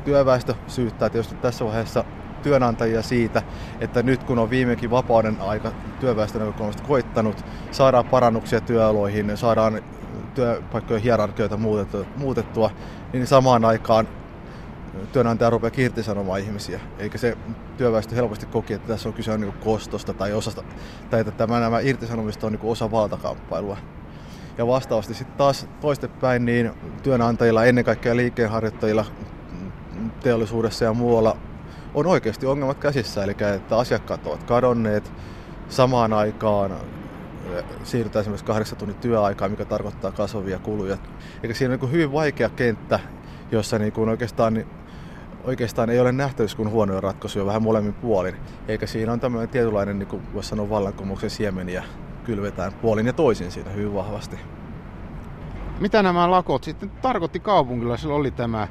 työväestö 0.04 0.54
syyttää 0.66 1.10
tietysti 1.10 1.34
tässä 1.34 1.64
vaiheessa 1.64 2.04
työnantajia 2.42 3.02
siitä, 3.02 3.42
että 3.80 4.02
nyt 4.02 4.22
kun 4.24 4.38
on 4.38 4.50
viimeinkin 4.50 4.90
vapauden 4.90 5.36
aika 5.40 5.72
työväestön 6.00 6.40
näkökulmasta 6.40 6.82
koittanut, 6.82 7.44
saadaan 7.70 8.04
parannuksia 8.04 8.60
työoloihin, 8.60 9.36
saadaan 9.36 9.82
työpaikkojen 10.34 11.02
hierarkioita 11.02 11.56
muutettua, 12.16 12.70
niin 13.12 13.26
samaan 13.26 13.64
aikaan 13.64 14.08
työnantaja 15.12 15.50
rupeaa 15.50 15.72
irtisanomaan 15.76 16.40
ihmisiä. 16.40 16.80
Eikä 16.98 17.18
se 17.18 17.36
työväestö 17.76 18.14
helposti 18.14 18.46
koki, 18.46 18.72
että 18.72 18.88
tässä 18.88 19.08
on 19.08 19.12
kyse 19.12 19.38
niin 19.38 19.52
kostosta 19.52 20.14
tai, 20.14 20.32
osasta, 20.32 20.62
tai 21.10 21.20
että 21.20 21.32
tämä, 21.32 21.60
nämä 21.60 21.80
irtisanomista 21.80 22.46
on 22.46 22.52
niin 22.52 22.70
osa 22.70 22.90
valtakamppailua. 22.90 23.76
Ja 24.58 24.66
vastaavasti 24.66 25.14
sitten 25.14 25.36
taas 25.36 25.66
toistepäin, 25.80 26.44
niin 26.44 26.70
työnantajilla, 27.02 27.64
ennen 27.64 27.84
kaikkea 27.84 28.16
liikkeenharjoittajilla 28.16 29.04
teollisuudessa 30.20 30.84
ja 30.84 30.92
muualla 30.92 31.36
on 31.94 32.06
oikeasti 32.06 32.46
ongelmat 32.46 32.78
käsissä, 32.78 33.24
eli 33.24 33.36
että 33.56 33.78
asiakkaat 33.78 34.26
ovat 34.26 34.42
kadonneet 34.42 35.12
samaan 35.68 36.12
aikaan 36.12 36.72
eh, 36.72 37.64
siirrytään 37.84 38.20
esimerkiksi 38.20 38.44
kahdeksan 38.46 38.78
tunnin 38.78 38.96
työaikaa, 38.96 39.48
mikä 39.48 39.64
tarkoittaa 39.64 40.12
kasvavia 40.12 40.58
kuluja. 40.58 40.96
Eikä 41.42 41.54
siinä 41.54 41.74
on 41.74 41.80
niin 41.80 41.92
hyvin 41.92 42.12
vaikea 42.12 42.48
kenttä 42.48 43.00
jossa 43.54 43.78
niin 43.78 43.92
kuin 43.92 44.08
oikeastaan, 44.08 44.66
oikeastaan 45.44 45.90
ei 45.90 46.00
ole 46.00 46.12
nähtävissä 46.12 46.56
kuin 46.56 46.70
huonoja 46.70 47.00
ratkaisuja 47.00 47.46
vähän 47.46 47.62
molemmin 47.62 47.94
puolin. 47.94 48.36
Eikä 48.68 48.86
siinä 48.86 49.12
on 49.12 49.20
tämmöinen 49.20 49.48
tietynlainen, 49.48 49.98
niin 49.98 50.06
kuin 50.06 50.22
voisi 50.34 50.48
sanoa, 50.48 50.70
vallankumouksen 50.70 51.30
siemeniä 51.30 51.84
kylvetään 52.24 52.72
puolin 52.72 53.06
ja 53.06 53.12
toisin 53.12 53.50
siinä 53.50 53.70
hyvin 53.70 53.94
vahvasti. 53.94 54.36
Mitä 55.80 56.02
nämä 56.02 56.30
lakot 56.30 56.64
sitten 56.64 56.90
tarkoitti 56.90 57.40
kaupungilla? 57.40 57.96
Sillä 57.96 58.14
oli 58.14 58.30
tämä 58.30 58.68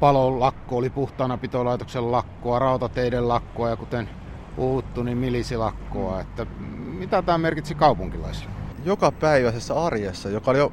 palon 0.00 0.40
lakko, 0.40 0.76
oli 0.76 0.90
puhtaana 0.90 1.36
pitolaitoksen 1.38 2.12
lakkoa, 2.12 2.58
rautateiden 2.58 3.28
lakkoa 3.28 3.70
ja 3.70 3.76
kuten 3.76 4.08
puhuttu, 4.56 5.02
niin 5.02 5.18
milisilakkoa. 5.18 6.20
Että 6.20 6.46
mitä 6.98 7.22
tämä 7.22 7.38
merkitsi 7.38 7.74
kaupunkilaisille? 7.74 8.50
Joka 8.84 9.12
päiväisessä 9.12 9.74
arjessa, 9.74 10.28
joka 10.28 10.50
oli 10.50 10.58
jo 10.58 10.72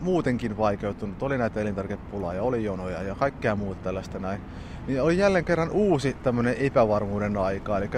muutenkin 0.00 0.56
vaikeutunut, 0.56 1.22
oli 1.22 1.38
näitä 1.38 1.60
elintarvikepulaa 1.60 2.34
ja 2.34 2.42
oli 2.42 2.64
jonoja 2.64 3.02
ja 3.02 3.14
kaikkea 3.14 3.56
muuta 3.56 3.80
tällaista 3.82 4.18
näin, 4.18 4.40
niin 4.86 5.02
oli 5.02 5.18
jälleen 5.18 5.44
kerran 5.44 5.70
uusi 5.70 6.16
tämmöinen 6.22 6.54
epävarmuuden 6.58 7.36
aika. 7.36 7.78
Eli 7.78 7.90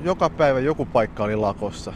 joka 0.00 0.30
päivä 0.30 0.60
joku 0.60 0.86
paikka 0.86 1.24
oli 1.24 1.36
lakossa. 1.36 1.92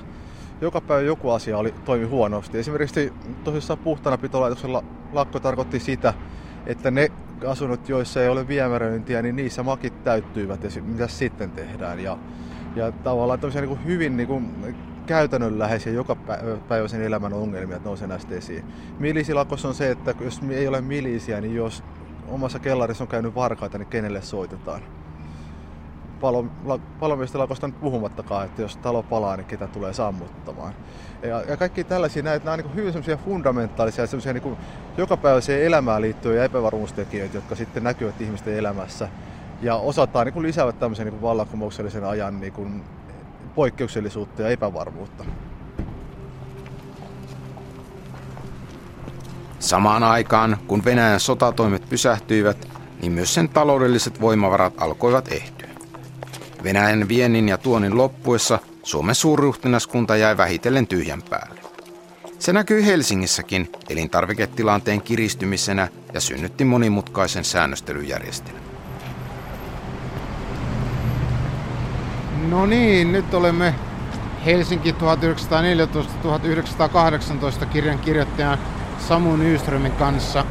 Joka 0.61 0.81
päivä 0.81 1.03
joku 1.03 1.31
asia 1.31 1.59
oli, 1.59 1.75
toimi 1.85 2.07
huonosti. 2.07 2.59
Esimerkiksi 2.59 3.13
tosissaan 3.45 3.79
puhtana 3.79 4.19
pitolaitoksella 4.19 4.85
lakko 5.13 5.41
tarkoitti 5.41 5.81
sitä, 5.81 6.15
että 6.67 6.91
ne 6.91 7.09
asunnot, 7.47 7.89
joissa 7.89 8.23
ei 8.23 8.29
ole 8.29 8.49
viemäröintiä, 8.49 9.23
niin 9.23 9.37
niissä 9.37 9.63
makit 9.63 10.05
täyttyivät 10.05 10.65
ja 10.65 10.71
mitä 10.83 11.09
sitten 11.09 11.51
tehdään. 11.51 12.01
Ja, 12.01 12.19
ja 12.77 12.93
tavallaan 12.93 13.41
tämmöisiä 13.41 13.61
niin 13.61 13.85
hyvin 13.85 14.17
niin 14.17 14.27
kuin 14.27 14.77
käytännönläheisiä 15.07 15.93
joka 15.93 16.17
päiväisen 16.69 17.03
elämän 17.03 17.33
ongelmia 17.33 17.81
nousee 17.85 18.09
näistä 18.09 18.35
esiin. 18.35 18.65
Milisilakossa 18.99 19.69
on 19.69 19.75
se, 19.75 19.91
että 19.91 20.15
jos 20.21 20.41
ei 20.51 20.69
ole 20.69 20.81
milisiä, 20.81 21.41
niin 21.41 21.55
jos 21.55 21.85
omassa 22.29 22.59
kellarissa 22.59 23.05
on 23.05 23.09
käynyt 23.09 23.35
varkaita, 23.35 23.79
niin 23.79 23.89
kenelle 23.89 24.23
soitetaan. 24.23 24.83
Palo, 26.21 26.45
palomiesten 27.01 27.41
lakosta 27.41 27.67
nyt 27.67 27.81
puhumattakaan, 27.81 28.47
että 28.47 28.63
jos 28.63 28.77
talo 28.77 29.03
palaa, 29.03 29.37
niin 29.37 29.47
ketä 29.47 29.67
tulee 29.67 29.93
sammuttamaan. 29.93 30.75
Ja, 31.23 31.43
ja 31.43 31.57
kaikki 31.57 31.85
tällaisia 31.85 32.23
näitä, 32.23 32.45
nämä 32.45 32.55
on 32.55 32.59
niin 32.59 32.75
hyvin 32.75 32.93
semmoisia 32.93 33.17
fundamentaalisia, 33.17 34.07
semmoisia 34.07 34.33
niin 34.33 34.57
jokapäiväiseen 34.97 35.63
elämään 35.67 36.03
liittyviä 36.03 36.45
epävarmuustekijöitä, 36.45 37.37
jotka 37.37 37.55
sitten 37.55 37.85
näkyvät 37.85 38.21
ihmisten 38.21 38.55
elämässä. 38.55 39.09
Ja 39.63 39.77
osataan 39.77 40.27
niin 40.27 40.43
lisäävät 40.43 40.79
tämmöisen 40.79 41.07
niin 41.07 41.23
vallankumouksellisen 41.23 42.05
ajan 42.05 42.41
niin 42.41 42.53
kuin 42.53 42.83
poikkeuksellisuutta 43.57 44.43
ja 44.43 44.49
epävarmuutta. 44.49 45.25
Samaan 49.59 50.03
aikaan, 50.03 50.57
kun 50.67 50.85
Venäjän 50.85 51.21
sotatoimet 51.21 51.89
pysähtyivät, 51.89 52.69
niin 53.01 53.13
myös 53.13 53.35
sen 53.35 53.49
taloudelliset 53.49 54.21
voimavarat 54.21 54.75
alkoivat 54.79 55.33
ehtyä. 55.33 55.69
Venäjän 56.65 57.09
viennin 57.09 57.49
ja 57.49 57.59
tuonnin 57.59 57.97
loppuessa 57.97 58.59
Suomen 58.83 59.15
suurruhtinaskunta 59.15 60.17
jäi 60.17 60.37
vähitellen 60.37 60.87
tyhjän 60.87 61.23
päälle. 61.31 61.61
Se 62.39 62.53
näkyi 62.53 62.87
Helsingissäkin 62.87 63.73
elintarviketilanteen 63.89 65.03
kiristymisenä 65.03 65.89
ja 66.13 66.21
synnytti 66.21 66.65
monimutkaisen 66.65 67.45
säännöstelyjärjestelmän. 67.45 68.76
No 72.49 72.67
niin, 72.67 73.13
nyt 73.13 73.35
olemme 73.35 73.75
Helsinki 74.45 74.95
1914-1918 77.63 77.67
kirjan 77.67 77.99
kirjoittajan 77.99 78.59
Samu 78.99 79.37
Nyströmin 79.37 79.93
kanssa 79.93 80.45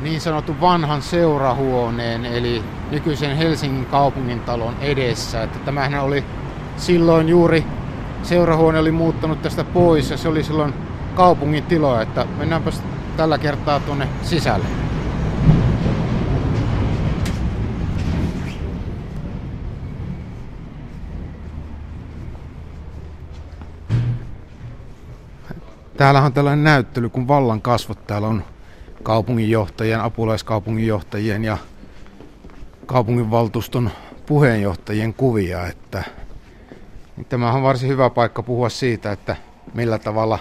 niin 0.00 0.20
sanotun 0.20 0.60
vanhan 0.60 1.02
seurahuoneen, 1.02 2.24
eli 2.24 2.62
nykyisen 2.90 3.36
Helsingin 3.36 3.86
kaupungin 3.86 4.40
talon 4.40 4.74
edessä. 4.80 5.42
Että 5.42 5.58
tämähän 5.58 6.00
oli 6.00 6.24
silloin 6.76 7.28
juuri, 7.28 7.64
seurahuone 8.22 8.78
oli 8.78 8.92
muuttanut 8.92 9.42
tästä 9.42 9.64
pois 9.64 10.10
ja 10.10 10.16
se 10.16 10.28
oli 10.28 10.42
silloin 10.42 10.74
kaupungin 11.14 11.64
tilo, 11.64 12.00
että 12.00 12.26
mennäänpä 12.38 12.70
tällä 13.16 13.38
kertaa 13.38 13.80
tuonne 13.80 14.08
sisälle. 14.22 14.83
Täällä 25.96 26.22
on 26.22 26.32
tällainen 26.32 26.64
näyttely, 26.64 27.08
kun 27.08 27.28
vallan 27.28 27.62
kasvot 27.62 28.06
täällä 28.06 28.28
on 28.28 28.44
kaupunginjohtajien, 29.02 30.00
apulaiskaupunginjohtajien 30.00 31.44
ja 31.44 31.58
kaupunginvaltuuston 32.86 33.90
puheenjohtajien 34.26 35.14
kuvia, 35.14 35.66
että 35.66 36.04
niin 37.16 37.26
tämä 37.26 37.52
on 37.52 37.62
varsin 37.62 37.88
hyvä 37.88 38.10
paikka 38.10 38.42
puhua 38.42 38.68
siitä, 38.68 39.12
että 39.12 39.36
millä 39.74 39.98
tavalla 39.98 40.38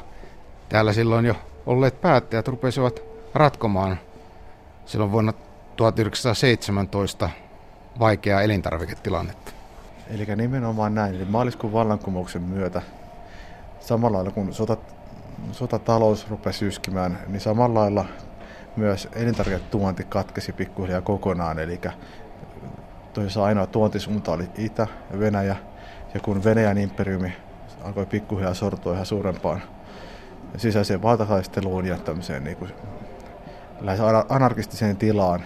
täällä 0.70 0.94
silloin 0.94 1.26
jo 1.26 1.36
olleet 1.66 2.02
päättäjät 2.02 2.48
rupesivat 2.48 3.02
ratkomaan 3.34 4.00
silloin 4.86 5.12
vuonna 5.12 5.34
1917 5.76 7.30
vaikeaa 8.00 8.42
elintarviketilannetta. 8.42 9.52
Eli 10.10 10.36
nimenomaan 10.36 10.96
näin, 10.96 11.16
eli 11.16 11.26
maaliskuun 11.26 11.74
vallankumouksen 11.74 12.42
myötä 12.42 12.82
samalla 13.80 14.18
lailla 14.18 14.32
kun 14.32 14.54
sotat 14.54 15.03
sotatalous 15.52 16.30
rupesi 16.30 16.66
yskimään, 16.66 17.20
niin 17.28 17.42
samalla 17.42 17.80
lailla 17.80 18.06
myös 18.76 19.10
elintarviketuonti 19.16 20.04
katkesi 20.04 20.54
pikkuhiljaa 20.54 21.02
kokonaan. 21.02 21.60
Eli 21.60 21.82
toisaalta 23.14 23.48
ainoa 23.48 23.68
tuontisuunta 23.68 24.32
oli 24.32 24.50
Itä 24.58 24.88
ja 25.12 25.20
Venäjä. 25.20 25.56
Ja 26.14 26.20
kun 26.20 26.44
Venäjän 26.44 26.78
imperiumi 26.78 27.34
alkoi 27.84 28.06
pikkuhiljaa 28.06 28.54
sortua 28.54 28.94
ihan 28.94 29.06
suurempaan 29.06 29.62
sisäiseen 30.58 31.02
valtakaisteluun 31.02 31.86
ja 31.86 31.98
tämmöiseen 31.98 32.44
niin 32.44 32.58
kuin, 32.58 32.72
lähes 33.82 34.00
anarkistiseen 34.30 34.98
tilaan, 34.98 35.44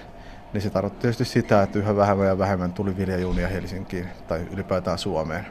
niin 0.54 0.62
se 0.62 0.70
tarkoitti 0.70 1.02
tietysti 1.02 1.26
sitä, 1.26 1.64
että 1.64 1.80
yhä 1.80 1.96
vähemmän 1.96 2.28
ja 2.28 2.38
vähemmän 2.38 2.74
tuli 2.74 2.98
viljajunia 2.98 3.48
Helsinkiin 3.48 4.08
tai 4.28 4.48
ylipäätään 4.52 4.98
Suomeen 4.98 5.46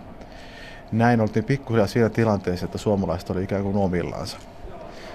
näin 0.92 1.20
oltiin 1.20 1.44
pikkuhiljaa 1.44 1.87
siinä 1.87 2.09
tilanteessa, 2.09 2.64
että 2.64 2.79
suomalaiset 2.79 3.31
oli 3.31 3.42
ikään 3.42 3.62
kuin 3.62 3.77
omillaansa. 3.77 4.38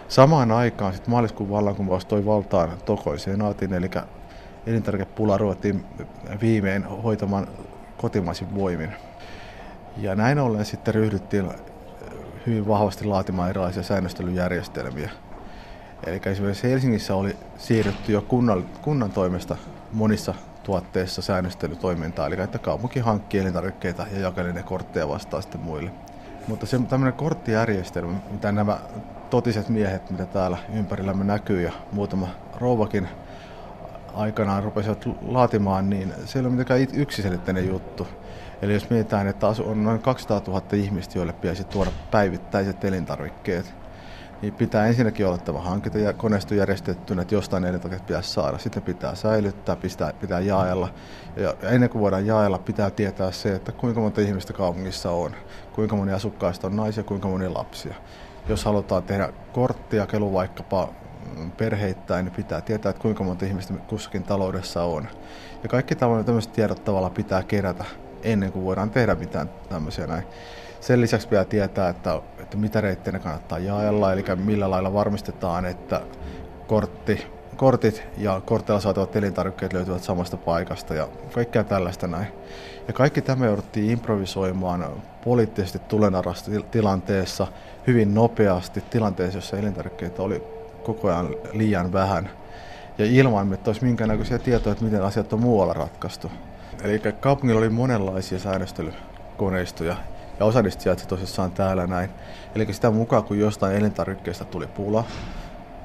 Samaan 0.07 0.51
aikaan 0.51 0.93
sitten 0.93 1.11
maaliskuun 1.11 1.49
vallankumous 1.49 2.05
toi 2.05 2.25
valtaan 2.25 2.69
Tokoi 2.85 3.19
senaatin, 3.19 3.73
eli 3.73 3.89
elintarvikepula 4.67 5.37
ruvettiin 5.37 5.85
viimein 6.41 6.83
hoitamaan 6.83 7.47
kotimaisin 7.97 8.55
voimin. 8.55 8.91
Ja 9.97 10.15
näin 10.15 10.39
ollen 10.39 10.65
sitten 10.65 10.95
ryhdyttiin 10.95 11.49
hyvin 12.47 12.67
vahvasti 12.67 13.05
laatimaan 13.05 13.49
erilaisia 13.49 13.83
säännöstelyjärjestelmiä. 13.83 15.09
Eli 16.05 16.21
esimerkiksi 16.25 16.69
Helsingissä 16.69 17.15
oli 17.15 17.35
siirrytty 17.57 18.11
jo 18.11 18.21
kunnan, 18.21 18.65
kunnan 18.81 19.11
toimesta 19.11 19.57
monissa 19.93 20.33
tuotteissa 20.63 21.21
säännöstelytoimintaa, 21.21 22.27
eli 22.27 22.41
että 22.41 22.59
kaupunki 22.59 22.99
hankkii 22.99 23.39
elintarvikkeita 23.39 24.05
ja 24.13 24.19
jakelee 24.19 24.53
ne 24.53 24.63
kortteja 24.63 25.07
vastaan 25.07 25.43
sitten 25.43 25.61
muille. 25.61 25.91
Mutta 26.47 26.65
se 26.65 26.79
tämmöinen 26.79 27.13
korttijärjestelmä, 27.13 28.17
mitä 28.31 28.51
nämä 28.51 28.79
totiset 29.29 29.69
miehet, 29.69 30.09
mitä 30.09 30.25
täällä 30.25 30.57
ympärillämme 30.73 31.23
näkyy 31.23 31.61
ja 31.61 31.71
muutama 31.91 32.27
rouvakin 32.59 33.09
aikanaan 34.13 34.63
rupesivat 34.63 35.05
laatimaan, 35.21 35.89
niin 35.89 36.13
se 36.25 36.39
ei 36.39 36.45
ole 36.45 36.49
mitenkään 36.49 36.87
yksiselitteinen 36.93 37.67
juttu. 37.67 38.07
Eli 38.61 38.73
jos 38.73 38.89
mietitään, 38.89 39.27
että 39.27 39.47
on 39.47 39.83
noin 39.83 40.01
200 40.01 40.41
000 40.47 40.61
ihmistä, 40.73 41.19
joille 41.19 41.33
pitäisi 41.33 41.63
tuoda 41.63 41.91
päivittäiset 42.11 42.83
elintarvikkeet, 42.83 43.80
niin 44.41 44.53
pitää 44.53 44.87
ensinnäkin 44.87 45.27
olla 45.27 45.37
tämä 45.37 45.59
hankinta 45.59 45.97
ja 45.97 46.13
koneisto 46.13 46.55
järjestettynä, 46.55 47.21
että 47.21 47.35
jostain 47.35 47.63
elintarvikkeet 47.63 48.07
pitäisi 48.07 48.29
saada. 48.29 48.57
Sitten 48.57 48.83
pitää 48.83 49.15
säilyttää, 49.15 49.75
pitää, 49.75 50.13
pitää 50.21 50.39
jaella. 50.39 50.89
Ja 51.35 51.55
ennen 51.61 51.89
kuin 51.89 52.01
voidaan 52.01 52.25
jaella, 52.25 52.57
pitää 52.57 52.89
tietää 52.89 53.31
se, 53.31 53.55
että 53.55 53.71
kuinka 53.71 53.99
monta 53.99 54.21
ihmistä 54.21 54.53
kaupungissa 54.53 55.11
on, 55.11 55.35
kuinka 55.73 55.95
moni 55.95 56.13
asukkaista 56.13 56.67
on 56.67 56.75
naisia, 56.75 57.03
kuinka 57.03 57.27
moni 57.27 57.49
lapsia. 57.49 57.95
Jos 58.47 58.65
halutaan 58.65 59.03
tehdä 59.03 59.33
korttia 59.53 60.07
kelu 60.07 60.33
vaikkapa 60.33 60.89
perheittäin, 61.57 62.25
niin 62.25 62.35
pitää 62.35 62.61
tietää, 62.61 62.89
että 62.89 63.01
kuinka 63.01 63.23
monta 63.23 63.45
ihmistä 63.45 63.73
kussakin 63.73 64.23
taloudessa 64.23 64.83
on. 64.83 65.07
Ja 65.63 65.69
kaikki 65.69 65.95
tämmöiset 65.95 66.53
tiedot 66.53 66.83
tavalla 66.83 67.09
pitää 67.09 67.43
kerätä 67.43 67.85
ennen 68.23 68.51
kuin 68.51 68.65
voidaan 68.65 68.89
tehdä 68.89 69.15
mitään 69.15 69.49
tämmöisiä 69.69 70.07
näin. 70.07 70.23
Sen 70.81 71.01
lisäksi 71.01 71.27
pitää 71.27 71.45
tietää, 71.45 71.89
että, 71.89 72.21
että 72.39 72.57
mitä 72.57 72.81
reittejä 72.81 73.19
kannattaa 73.19 73.59
jaella, 73.59 74.13
eli 74.13 74.23
millä 74.35 74.69
lailla 74.71 74.93
varmistetaan, 74.93 75.65
että 75.65 76.01
kortti, 76.67 77.27
kortit 77.55 78.03
ja 78.17 78.41
kortteilla 78.45 78.81
saatavat 78.81 79.15
elintarvikkeet 79.15 79.73
löytyvät 79.73 80.03
samasta 80.03 80.37
paikasta 80.37 80.93
ja 80.93 81.07
kaikkea 81.33 81.63
tällaista 81.63 82.07
näin. 82.07 82.27
Ja 82.87 82.93
kaikki 82.93 83.21
tämä 83.21 83.45
jouduttiin 83.45 83.91
improvisoimaan 83.91 84.85
poliittisesti 85.23 85.79
tulenarasta 85.79 86.51
tilanteessa 86.71 87.47
hyvin 87.87 88.13
nopeasti, 88.13 88.81
tilanteessa, 88.89 89.37
jossa 89.37 89.57
elintarvikkeita 89.57 90.23
oli 90.23 90.43
koko 90.83 91.07
ajan 91.07 91.35
liian 91.53 91.93
vähän. 91.93 92.29
ja 92.97 93.05
ilman, 93.05 93.53
että 93.53 93.69
olisi 93.69 93.83
minkäännäköisiä 93.83 94.39
tietoja, 94.39 94.71
että 94.71 94.83
miten 94.85 95.03
asiat 95.03 95.33
on 95.33 95.39
muualla 95.39 95.73
ratkaistu. 95.73 96.31
Eli 96.83 96.99
kaupungilla 97.19 97.59
oli 97.59 97.69
monenlaisia 97.69 98.39
säännöstelykoneistoja, 98.39 99.95
ja 100.41 100.45
osa 100.45 100.61
niistä 100.61 100.83
sijaitsi 100.83 101.07
tosissaan 101.07 101.51
täällä 101.51 101.87
näin. 101.87 102.09
Eli 102.55 102.73
sitä 102.73 102.91
mukaan, 102.91 103.23
kun 103.23 103.39
jostain 103.39 103.75
elintarvikkeesta 103.75 104.45
tuli 104.45 104.67
pula, 104.67 105.03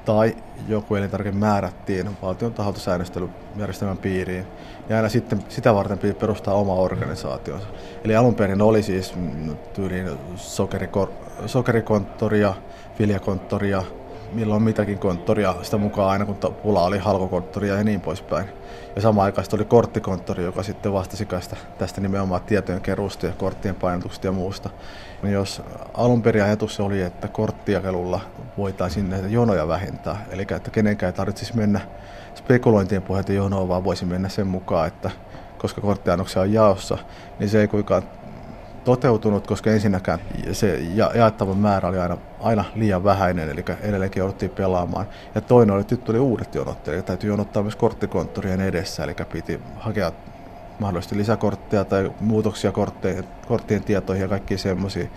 tai 0.05 0.35
joku 0.67 0.95
elintarvike 0.95 1.31
määrättiin 1.31 2.17
valtion 2.21 2.53
taholta 2.53 2.79
säännöstelyjärjestelmän 2.79 3.97
piiriin, 3.97 4.47
ja 4.89 4.95
aina 4.95 5.09
sitten 5.09 5.43
sitä 5.49 5.73
varten 5.73 5.97
piti 5.97 6.13
perustaa 6.13 6.53
oma 6.53 6.73
organisaationsa. 6.73 7.67
Eli 8.03 8.15
alun 8.15 8.35
perin 8.35 8.61
oli 8.61 8.83
siis 8.83 9.15
mm, 9.15 9.55
tyyliin 9.73 10.09
sokerikonttoria, 11.45 12.53
viljakonttoria, 12.99 13.83
milloin 14.33 14.63
mitäkin 14.63 14.99
konttoria, 14.99 15.55
sitä 15.61 15.77
mukaan 15.77 16.09
aina 16.09 16.25
kun 16.25 16.53
pula 16.63 16.83
oli 16.83 16.97
halkokonttoria 16.97 17.75
ja 17.75 17.83
niin 17.83 18.01
poispäin. 18.01 18.45
Ja 18.95 19.01
samaan 19.01 19.25
aikaan 19.25 19.47
oli 19.53 19.65
korttikonttori, 19.65 20.43
joka 20.43 20.63
sitten 20.63 20.93
vastasi 20.93 21.25
tästä, 21.25 21.55
tästä 21.77 22.01
nimenomaan 22.01 22.41
tietojen 22.41 22.81
keruusta 22.81 23.25
ja 23.25 23.31
korttien 23.31 23.75
painotuksesta 23.75 24.27
ja 24.27 24.31
muusta. 24.31 24.69
Ja 25.23 25.29
jos 25.29 25.61
alun 25.93 26.21
perin 26.21 26.43
ajatus 26.43 26.79
oli, 26.79 27.01
että 27.01 27.27
korttijakelulla 27.27 28.19
voitaisiin 28.57 29.09
näitä 29.09 29.27
jonoja 29.27 29.67
vähentää, 29.67 30.25
eli 30.31 30.41
että 30.41 30.71
kenenkään 30.71 31.13
ei 31.13 31.17
tarvitsisi 31.17 31.55
mennä 31.55 31.79
spekulointien 32.35 33.01
pohjalta 33.01 33.33
jonoon, 33.33 33.67
vaan 33.67 33.83
voisi 33.83 34.05
mennä 34.05 34.29
sen 34.29 34.47
mukaan, 34.47 34.87
että 34.87 35.11
koska 35.57 35.81
korttiannoksia 35.81 36.41
on 36.41 36.53
jaossa, 36.53 36.97
niin 37.39 37.49
se 37.49 37.61
ei 37.61 37.67
kuinkaan 37.67 38.03
toteutunut, 38.87 39.47
koska 39.47 39.71
ensinnäkään 39.71 40.19
se 40.51 40.79
ja, 40.95 41.11
jaettava 41.15 41.53
määrä 41.53 41.89
oli 41.89 41.97
aina, 41.97 42.17
aina 42.39 42.65
liian 42.75 43.03
vähäinen, 43.03 43.49
eli 43.49 43.65
edelleenkin 43.81 44.19
jouduttiin 44.19 44.51
pelaamaan. 44.51 45.05
Ja 45.35 45.41
toinen 45.41 45.73
oli, 45.73 45.81
että 45.81 45.97
tuli 45.97 46.19
uudet 46.19 46.55
jonot, 46.55 46.87
eli 46.87 47.01
täytyy 47.01 47.29
jonottaa 47.29 47.63
myös 47.63 47.75
korttikonttorien 47.75 48.61
edessä, 48.61 49.03
eli 49.03 49.15
piti 49.31 49.59
hakea 49.79 50.11
mahdollisesti 50.79 51.17
lisäkortteja 51.17 51.85
tai 51.85 52.11
muutoksia 52.19 52.71
korttien, 52.71 53.23
korttien 53.47 53.83
tietoihin 53.83 54.21
ja 54.21 54.27
kaikki 54.27 54.57
semmoisia. 54.57 55.07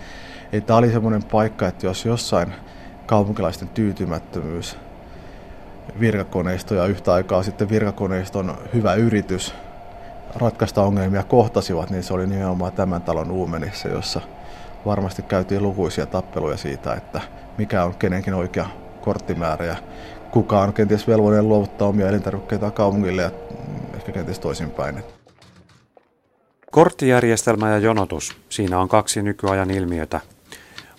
Tämä 0.65 0.77
oli 0.77 0.91
semmoinen 0.91 1.23
paikka, 1.23 1.67
että 1.67 1.85
jos 1.85 2.05
jossain 2.05 2.53
kaupunkilaisten 3.05 3.69
tyytymättömyys 3.69 4.77
virkakoneisto 5.99 6.75
ja 6.75 6.85
yhtä 6.85 7.13
aikaa 7.13 7.43
sitten 7.43 7.69
virkakoneiston 7.69 8.57
hyvä 8.73 8.93
yritys 8.93 9.53
ratkaista 10.35 10.83
ongelmia 10.83 11.23
kohtasivat, 11.23 11.89
niin 11.89 12.03
se 12.03 12.13
oli 12.13 12.27
nimenomaan 12.27 12.71
tämän 12.71 13.01
talon 13.01 13.31
uumenissa, 13.31 13.87
jossa 13.87 14.21
varmasti 14.85 15.21
käytiin 15.21 15.63
lukuisia 15.63 16.05
tappeluja 16.05 16.57
siitä, 16.57 16.93
että 16.93 17.21
mikä 17.57 17.83
on 17.83 17.95
kenenkin 17.95 18.33
oikea 18.33 18.65
korttimäärä 19.01 19.65
ja 19.65 19.75
kuka 20.31 20.61
on 20.61 20.73
kenties 20.73 21.07
velvollinen 21.07 21.49
luovuttaa 21.49 21.87
omia 21.87 22.09
elintarvikkeita 22.09 22.71
kaupungille 22.71 23.21
ja 23.21 23.31
ehkä 23.95 24.11
kenties 24.11 24.39
toisinpäin. 24.39 25.03
Korttijärjestelmä 26.71 27.69
ja 27.69 27.77
jonotus. 27.77 28.37
Siinä 28.49 28.79
on 28.79 28.89
kaksi 28.89 29.21
nykyajan 29.21 29.71
ilmiötä. 29.71 30.19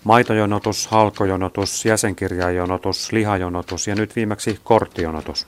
Maitojonotus, 0.04 0.86
halkojonotus, 0.86 1.84
jäsenkirjajonotus, 1.84 3.12
lihajonotus 3.12 3.88
ja 3.88 3.94
nyt 3.94 4.16
viimeksi 4.16 4.60
korttijonotus. 4.64 5.46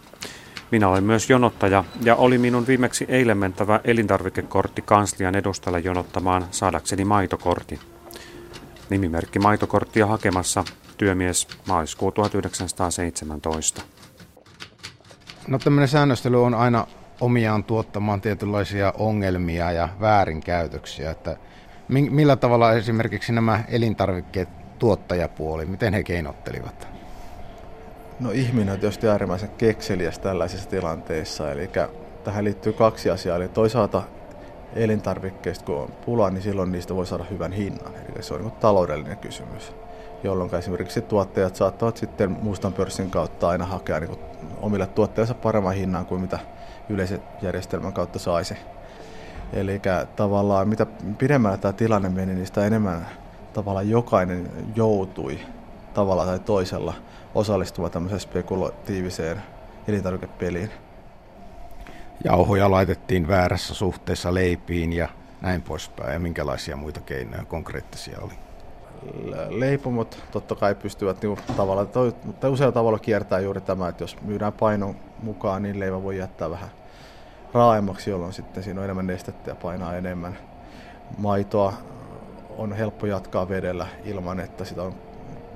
Minä 0.75 0.89
olen 0.89 1.05
myös 1.05 1.31
jonottaja 1.31 1.85
ja 2.03 2.17
oli 2.17 2.39
minun 2.39 2.67
viimeksi 2.67 3.05
eilen 3.09 3.39
mentävä 3.39 3.81
elintarvikekortti 3.85 4.83
kanslian 4.83 5.35
edustalle 5.35 5.81
jonottamaan 5.81 6.47
saadakseni 6.51 7.05
maitokortin. 7.05 7.79
Nimimerkki 8.91 9.39
maitokorttia 9.39 10.07
hakemassa 10.07 10.65
työmies 10.99 11.49
maaliskuu 11.69 12.13
1917. 12.13 13.83
No 15.49 15.59
tämmöinen 15.59 15.89
säännöstely 15.89 16.45
on 16.45 16.55
aina 16.55 16.87
omiaan 17.21 17.65
tuottamaan 17.65 18.21
tietynlaisia 18.21 18.93
ongelmia 18.99 19.73
ja 19.73 19.89
väärinkäytöksiä. 20.01 21.11
Että 21.11 21.37
millä 21.89 22.37
tavalla 22.37 22.73
esimerkiksi 22.73 23.33
nämä 23.33 23.65
elintarvikkeet 23.69 24.79
tuottajapuoli, 24.79 25.67
miten 25.67 25.95
he 25.95 26.03
keinottelivat? 26.03 26.94
No 28.21 28.31
ihminen 28.31 28.75
on 28.75 28.81
tietysti 28.81 29.09
äärimmäisen 29.09 29.49
kekseliäs 29.59 30.19
tällaisissa 30.19 30.69
tilanteissa, 30.69 31.51
eli 31.51 31.71
tähän 32.25 32.45
liittyy 32.45 32.73
kaksi 32.73 33.11
asiaa. 33.11 33.37
Eli 33.37 33.49
toisaalta 33.49 34.03
elintarvikkeista, 34.75 35.65
kun 35.65 35.77
on 35.77 35.89
pula, 36.07 36.31
niin 36.31 36.43
silloin 36.43 36.73
niistä 36.73 36.95
voi 36.95 37.07
saada 37.07 37.25
hyvän 37.25 37.53
hinnan. 37.53 37.93
Eli 37.95 38.23
se 38.23 38.35
on 38.35 38.41
niin 38.41 38.53
taloudellinen 38.53 39.19
kysymys, 39.19 39.73
jolloin 40.25 40.55
esimerkiksi 40.55 41.03
tuottajat 41.03 41.57
saattavat 41.57 41.97
sitten 41.97 42.31
mustan 42.43 42.73
pörssin 42.73 43.11
kautta 43.11 43.49
aina 43.49 43.65
hakea 43.65 44.01
niin 44.01 44.19
omille 44.61 44.87
tuotteillensa 44.87 45.35
paremman 45.35 45.75
hinnan 45.75 46.07
kuin 46.07 46.21
mitä 46.21 46.39
yleisen 46.89 47.23
järjestelmän 47.43 47.93
kautta 47.93 48.19
saisi. 48.19 48.55
Eli 49.53 49.81
tavallaan 50.17 50.69
mitä 50.69 50.87
pidemmällä 51.19 51.57
tämä 51.57 51.73
tilanne 51.73 52.09
meni, 52.09 52.35
niin 52.35 52.47
sitä 52.47 52.67
enemmän 52.67 53.07
tavallaan 53.53 53.91
jokainen 53.91 54.51
joutui 54.77 55.39
tavalla 55.95 56.27
tai 56.27 56.39
toisella 56.39 56.95
osallistumaan 57.35 57.93
tämmöiseen 57.93 58.21
spekulatiiviseen 58.21 59.43
elintarvikepeliin. 59.89 60.71
Jauhoja 62.25 62.71
laitettiin 62.71 63.29
väärässä 63.29 63.75
suhteessa 63.75 64.35
leipiin 64.35 64.93
ja 64.93 65.09
näin 65.41 65.63
poispäin. 65.63 66.13
Ja 66.13 66.21
minkälaisia 66.21 66.77
muita 66.77 67.01
keinoja 67.01 67.45
konkreettisia 67.45 68.19
oli? 68.21 68.33
Leipomot 69.49 70.25
totta 70.31 70.55
kai 70.55 70.75
pystyvät 70.75 71.23
niin 71.23 71.39
tavalla, 71.57 71.87
mutta 72.25 72.51
usealla 72.51 72.73
tavalla 72.73 72.99
kiertää 72.99 73.41
juuri 73.41 73.61
tämä, 73.61 73.89
että 73.89 74.03
jos 74.03 74.17
myydään 74.23 74.53
painon 74.53 74.97
mukaan, 75.23 75.63
niin 75.63 75.81
leivä 75.81 76.03
voi 76.03 76.19
jättää 76.19 76.51
vähän 76.51 76.69
raaemmaksi, 77.53 78.11
jolloin 78.11 78.33
sitten 78.33 78.63
siinä 78.63 78.81
on 78.81 78.85
enemmän 78.85 79.07
nestettä 79.07 79.51
ja 79.51 79.55
painaa 79.55 79.97
enemmän. 79.97 80.39
Maitoa 81.19 81.73
on 82.59 82.73
helppo 82.73 83.07
jatkaa 83.07 83.49
vedellä 83.49 83.87
ilman, 84.05 84.41
että 84.41 84.65
sitä 84.65 84.83
on 84.83 84.95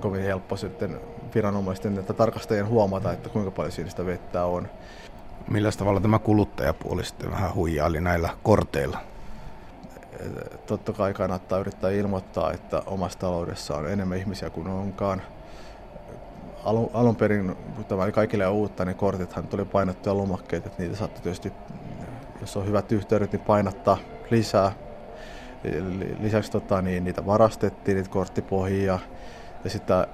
kovin 0.00 0.22
helppo 0.22 0.56
sitten 0.56 1.00
viranomaisten 1.34 1.98
että 1.98 2.12
tarkastajien 2.12 2.68
huomata, 2.68 3.12
että 3.12 3.28
kuinka 3.28 3.50
paljon 3.50 3.72
siinä 3.72 3.90
sitä 3.90 4.06
vettä 4.06 4.44
on. 4.44 4.68
Millä 5.50 5.70
tavalla 5.78 6.00
tämä 6.00 6.18
kuluttajapuoli 6.18 7.04
sitten 7.04 7.30
vähän 7.30 7.54
huijaili 7.54 8.00
näillä 8.00 8.30
korteilla? 8.42 8.98
Totta 10.66 10.92
kai 10.92 11.14
kannattaa 11.14 11.58
yrittää 11.58 11.90
ilmoittaa, 11.90 12.52
että 12.52 12.82
omassa 12.86 13.18
taloudessa 13.18 13.76
on 13.76 13.90
enemmän 13.90 14.18
ihmisiä 14.18 14.50
kuin 14.50 14.68
onkaan. 14.68 15.22
Alun, 16.64 16.90
alun 16.94 17.16
perin, 17.16 17.56
kun 17.76 17.84
tämä 17.84 18.02
oli 18.02 18.12
kaikille 18.12 18.48
uutta, 18.48 18.84
niin 18.84 18.96
kortithan 18.96 19.46
tuli 19.46 19.64
painettuja 19.64 20.16
lomakkeita, 20.16 20.66
että 20.66 20.82
niitä 20.82 20.96
saattoi 20.96 21.22
tietysti, 21.22 21.52
jos 22.40 22.56
on 22.56 22.66
hyvät 22.66 22.92
yhteydet, 22.92 23.32
niin 23.32 23.40
painattaa 23.40 23.98
lisää. 24.30 24.72
Lisäksi 26.20 26.50
tota, 26.50 26.82
niin, 26.82 27.04
niitä 27.04 27.26
varastettiin, 27.26 27.96
niitä 27.96 28.10
korttipohjia, 28.10 28.98
ja 29.64 29.70
sitten 29.70 30.06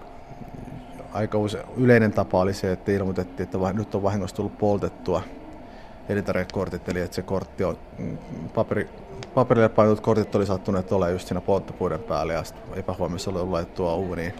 aika 1.15 1.39
use, 1.39 1.65
yleinen 1.77 2.13
tapa 2.13 2.41
oli 2.41 2.55
se, 2.55 2.73
että 2.73 2.93
ilmoitettiin, 2.93 3.45
että 3.45 3.73
nyt 3.73 3.95
on 3.95 4.03
vahingossa 4.03 4.37
tullut 4.37 4.59
poltettua 4.59 5.23
elintarvikekortit, 6.09 6.89
eli 6.89 7.01
että 7.01 7.15
se 7.15 7.23
kortti 7.23 7.65
on, 7.65 7.79
mm, 7.99 8.19
paperi, 8.55 8.89
paperille 9.35 9.69
painetut 9.69 10.01
kortit 10.01 10.35
oli 10.35 10.47
sattuneet 10.47 10.93
olla 10.93 11.09
just 11.09 11.29
siinä 11.29 11.41
polttopuiden 11.41 12.01
päälle 12.01 12.33
ja 12.33 12.43
epähuomiossa 12.75 13.31
oli 13.31 13.51
laitettua 13.51 13.95
uuniin. 13.95 14.33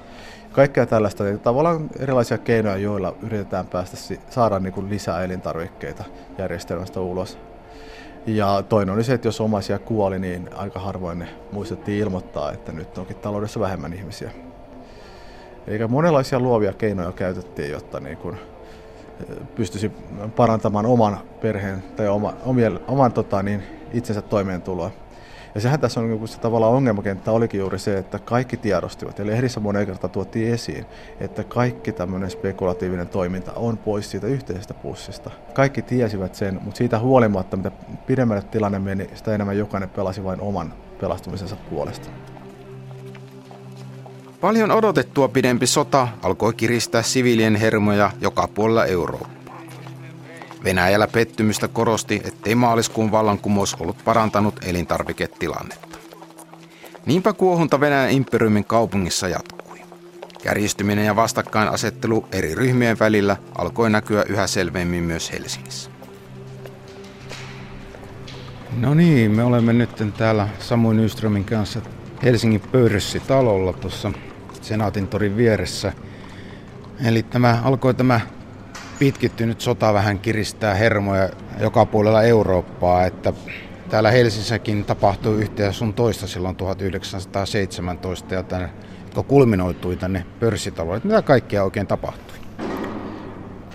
Kaikkea 0.53 0.87
tällaista, 0.87 1.25
niin 1.25 1.41
tavallaan 1.41 1.91
erilaisia 1.99 2.39
keinoja, 2.39 2.77
joilla 2.77 3.15
yritetään 3.23 3.67
päästä 3.67 3.97
saada 4.31 4.59
niin 4.59 4.73
kuin 4.73 4.91
lisää 4.91 5.25
elintarvikkeita 5.25 6.05
järjestelmästä 6.39 7.01
ulos. 7.01 7.39
Ja 8.27 8.65
toinen 8.69 8.95
oli 8.95 9.05
se, 9.05 9.15
että 9.15 9.29
jos 9.29 9.41
omaisia 9.41 9.79
kuoli, 9.79 10.19
niin 10.19 10.51
aika 10.55 10.81
harvoin 10.81 11.19
ne 11.19 11.29
muistettiin 11.53 11.99
ilmoittaa, 11.99 12.53
että 12.53 12.73
nyt 12.73 12.99
onkin 12.99 13.17
taloudessa 13.17 13.61
vähemmän 13.61 13.93
ihmisiä. 13.93 14.31
Eli 15.67 15.87
monenlaisia 15.89 16.41
luovia 16.41 16.73
keinoja 16.73 17.13
käytettiin, 17.13 17.73
jotta 17.73 18.01
niin 18.01 18.17
kuin 18.17 18.37
pystyisi 19.55 19.93
parantamaan 20.37 20.87
oman 20.87 21.19
perheen 21.41 21.83
tai 21.97 22.09
oma, 22.09 22.35
omien, 22.45 22.81
oman 22.89 23.13
tota, 23.13 23.43
niin, 23.43 23.63
itsensä 23.93 24.23
toimeentuloa. 24.23 24.91
Ja 25.55 25.61
sehän 25.61 25.81
tässä 25.81 26.01
on 26.01 26.11
niin 26.11 26.29
se 26.29 26.41
tavallaan 26.41 26.73
ongelmakenttä 26.73 27.33
olikin 27.33 27.61
juuri 27.61 27.79
se, 27.79 27.99
että 27.99 28.19
kaikki 28.19 28.57
tiedostivat, 28.57 29.19
ja 29.19 29.27
lehdissä 29.27 29.61
moneen 29.61 29.87
kertaan 29.87 30.11
tuotiin 30.11 30.55
esiin, 30.55 30.87
että 31.21 31.45
kaikki 31.45 31.93
tämmöinen 31.93 32.31
spekulatiivinen 32.31 33.09
toiminta 33.09 33.53
on 33.53 33.79
pois 33.79 34.11
siitä 34.11 34.27
yhteisestä 34.27 34.75
pussista. 34.75 35.31
Kaikki 35.55 35.83
tiesivät 35.83 36.35
sen, 36.35 36.61
mutta 36.63 36.79
siitä 36.79 36.99
huolimatta, 36.99 37.57
mitä 37.57 37.71
pidemmälle 38.07 38.43
tilanne 38.43 38.79
meni, 38.79 39.11
sitä 39.15 39.35
enemmän 39.35 39.59
jokainen 39.59 39.89
pelasi 39.89 40.25
vain 40.25 40.41
oman 40.41 40.75
pelastumisensa 41.01 41.57
puolesta. 41.71 42.11
Paljon 44.45 44.71
odotettua 44.71 45.29
pidempi 45.29 45.67
sota 45.67 46.09
alkoi 46.23 46.55
kiristää 46.55 47.03
siviilien 47.03 47.57
hermoja 47.57 48.11
joka 48.21 48.49
puolella 48.49 48.87
Eurooppaa. 48.87 49.63
Venäjällä 50.65 51.07
pettymystä 51.07 51.69
korosti, 51.69 52.23
ettei 52.25 52.55
maaliskuun 52.55 53.11
vallankumous 53.11 53.77
ollut 53.81 53.97
parantanut 54.05 54.55
elintarviketilannetta. 54.65 55.99
Niinpä 57.07 57.33
kuohunta 57.33 57.81
Venäjän 57.81 58.11
imperiumin 58.11 58.65
kaupungissa 58.65 59.29
jatkui. 59.29 59.79
Kärjistyminen 60.43 61.07
ja 61.07 61.17
vastakkainasettelu 61.17 62.27
eri 62.33 62.55
ryhmien 62.55 62.99
välillä 62.99 63.37
alkoi 63.59 63.91
näkyä 63.91 64.25
yhä 64.29 64.47
selvemmin 64.47 65.05
myös 65.05 65.33
Helsingissä. 65.33 65.91
No 68.77 68.95
niin, 68.95 69.31
me 69.31 69.45
olemme 69.45 69.73
nyt 69.73 69.91
täällä 70.17 70.49
Samuin 70.59 70.97
Nyströmin 70.97 71.45
kanssa 71.45 71.81
Helsingin 72.23 72.61
pörssitalolla 72.61 73.73
tuossa 73.73 74.13
Senaatin 74.65 75.09
torin 75.09 75.37
vieressä. 75.37 75.93
Eli 77.05 77.23
tämä 77.23 77.61
alkoi 77.65 77.95
tämä 77.95 78.21
pitkittynyt 78.99 79.61
sota 79.61 79.95
vähän 79.95 80.19
kiristää 80.19 80.75
hermoja 80.75 81.29
joka 81.61 81.87
puolella 81.87 82.23
Eurooppaa, 82.23 83.07
että 83.07 83.33
täällä 83.91 84.11
Helsingissäkin 84.11 84.85
tapahtui 84.85 85.41
yhteen 85.41 85.73
sun 85.73 85.95
toista 85.95 86.27
silloin 86.27 86.57
1917 86.57 88.35
ja 88.35 88.43
tänne, 88.43 88.71
jotka 89.05 89.23
kulminoitui 89.23 89.97
tänne 89.97 90.27
pörssitalolle. 90.41 91.01
Mitä 91.05 91.23
kaikkea 91.23 91.65
oikein 91.65 91.87
tapahtui? 91.87 92.39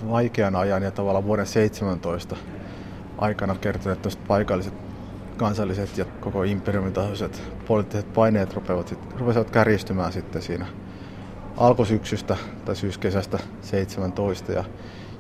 Vaikean 0.10 0.56
ajan 0.56 0.84
ja 0.84 0.92
tavallaan 0.92 1.26
vuoden 1.26 1.48
17 1.48 2.36
aikana 3.18 3.56
kertoneet 3.56 4.02
tuosta 4.02 4.24
paikalliset 4.28 4.89
kansalliset 5.40 5.98
ja 5.98 6.06
koko 6.06 6.44
imperiumin 6.44 6.94
tasoiset 6.94 7.42
poliittiset 7.68 8.14
paineet 8.14 8.54
rupeavat, 8.54 9.00
rupesivat 9.20 9.50
kärjistymään 9.50 10.14
sitten 10.14 10.42
siinä 10.42 10.66
alkusyksystä 11.58 12.38
tai 12.66 12.76
syyskesästä 12.76 13.40
17. 13.62 14.52
Ja, 14.52 14.64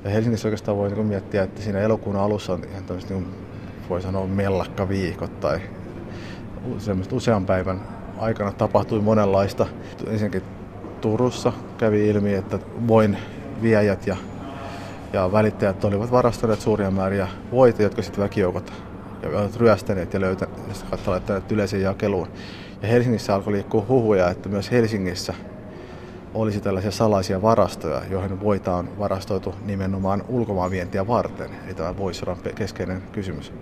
ja 0.03 0.09
Helsingissä 0.09 0.47
oikeastaan 0.47 0.78
voi 0.78 0.89
niin 0.89 1.05
miettiä, 1.05 1.43
että 1.43 1.61
siinä 1.61 1.80
elokuun 1.80 2.15
alussa 2.15 2.53
on 2.53 2.63
ihan 2.72 2.84
tämmöistä, 2.84 3.13
niin 3.13 3.28
voi 3.89 4.01
sanoa 4.01 4.28
mellakka 4.28 4.89
viikot 4.89 5.39
tai 5.39 5.61
usean 7.11 7.45
päivän 7.45 7.82
aikana 8.17 8.51
tapahtui 8.51 9.01
monenlaista. 9.01 9.67
Ensinnäkin 10.07 10.43
Turussa 11.01 11.53
kävi 11.78 12.09
ilmi, 12.09 12.34
että 12.34 12.59
voin 12.88 13.17
viejät 13.61 14.07
ja, 14.07 14.17
ja 15.13 15.32
välittäjät 15.32 15.84
olivat 15.84 16.11
varastaneet 16.11 16.61
suuria 16.61 16.91
määriä 16.91 17.28
voita, 17.51 17.84
jotka 17.84 18.01
sitten 18.01 18.24
väkijoukot 18.24 18.88
ja 19.22 19.30
ovat 19.30 19.55
ryöstäneet 19.55 20.13
ja 20.13 20.20
laittaneet 21.07 21.51
yleiseen 21.51 21.84
jakeluun. 21.84 22.28
Ja 22.82 22.88
Helsingissä 22.88 23.36
alkoi 23.36 23.53
liikkua 23.53 23.86
huhuja, 23.88 24.30
että 24.30 24.49
myös 24.49 24.72
Helsingissä 24.72 25.34
olisi 26.34 26.61
tällaisia 26.61 26.91
salaisia 26.91 27.41
varastoja, 27.41 28.01
joihin 28.09 28.39
voita 28.39 28.76
on 28.76 28.99
varastoitu 28.99 29.55
nimenomaan 29.65 30.24
ulkomaanvientiä 30.28 31.07
varten. 31.07 31.49
Eli 31.65 31.74
tämä 31.74 31.97
voisi 31.97 32.26
olla 32.28 32.38
keskeinen 32.55 33.01
kysymys. 33.11 33.53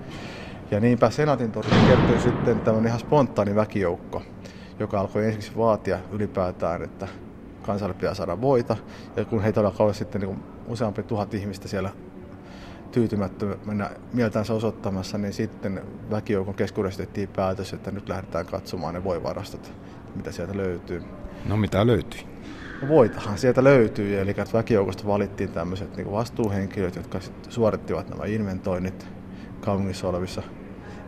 Ja 0.72 0.80
niinpä 0.80 1.10
Senaatin 1.10 1.51
torilla 1.51 1.88
kertoi 1.88 2.20
sitten 2.20 2.60
tämmöinen 2.60 2.88
ihan 2.88 2.99
spontaani 2.99 3.55
väkijoukko, 3.55 4.22
joka 4.80 4.99
alkoi 4.99 5.26
ensiksi 5.26 5.58
vaatia 5.58 5.99
ylipäätään, 6.12 6.84
että 6.84 7.08
kansalle 7.62 7.93
pitää 7.93 8.14
saada 8.14 8.41
voita. 8.41 8.76
Ja 9.16 9.26
kun 9.26 9.41
heitä 9.41 9.62
alkoi 9.62 9.93
sitten 9.93 10.22
niin 10.22 10.43
useampi 10.68 11.03
tuhat 11.03 11.34
ihmistä 11.34 11.68
siellä 11.68 11.89
tyytymättömänä 12.88 13.89
mieltänsä 14.13 14.53
osoittamassa, 14.53 15.17
niin 15.17 15.33
sitten 15.33 15.81
väkijoukon 16.11 16.55
keskuudessa 16.55 16.97
tehtiin 16.97 17.29
päätös, 17.29 17.73
että 17.73 17.91
nyt 17.91 18.09
lähdetään 18.09 18.45
katsomaan 18.45 18.93
ne 18.93 19.03
voivarastot, 19.03 19.73
mitä 20.15 20.31
sieltä 20.31 20.57
löytyy. 20.57 21.03
No 21.45 21.57
mitä 21.57 21.88
löytyi? 21.88 22.38
No 22.81 22.88
voitahan 22.88 23.38
sieltä 23.38 23.63
löytyy, 23.63 24.19
eli 24.19 24.35
väkijoukosta 24.53 25.07
valittiin 25.07 25.51
tämmöiset 25.51 25.97
niin 25.97 26.11
vastuuhenkilöt, 26.11 26.95
jotka 26.95 27.19
suorittivat 27.49 28.09
nämä 28.09 28.25
inventoinnit 28.25 29.07
kaupungissa 29.61 30.07
olevissa 30.07 30.43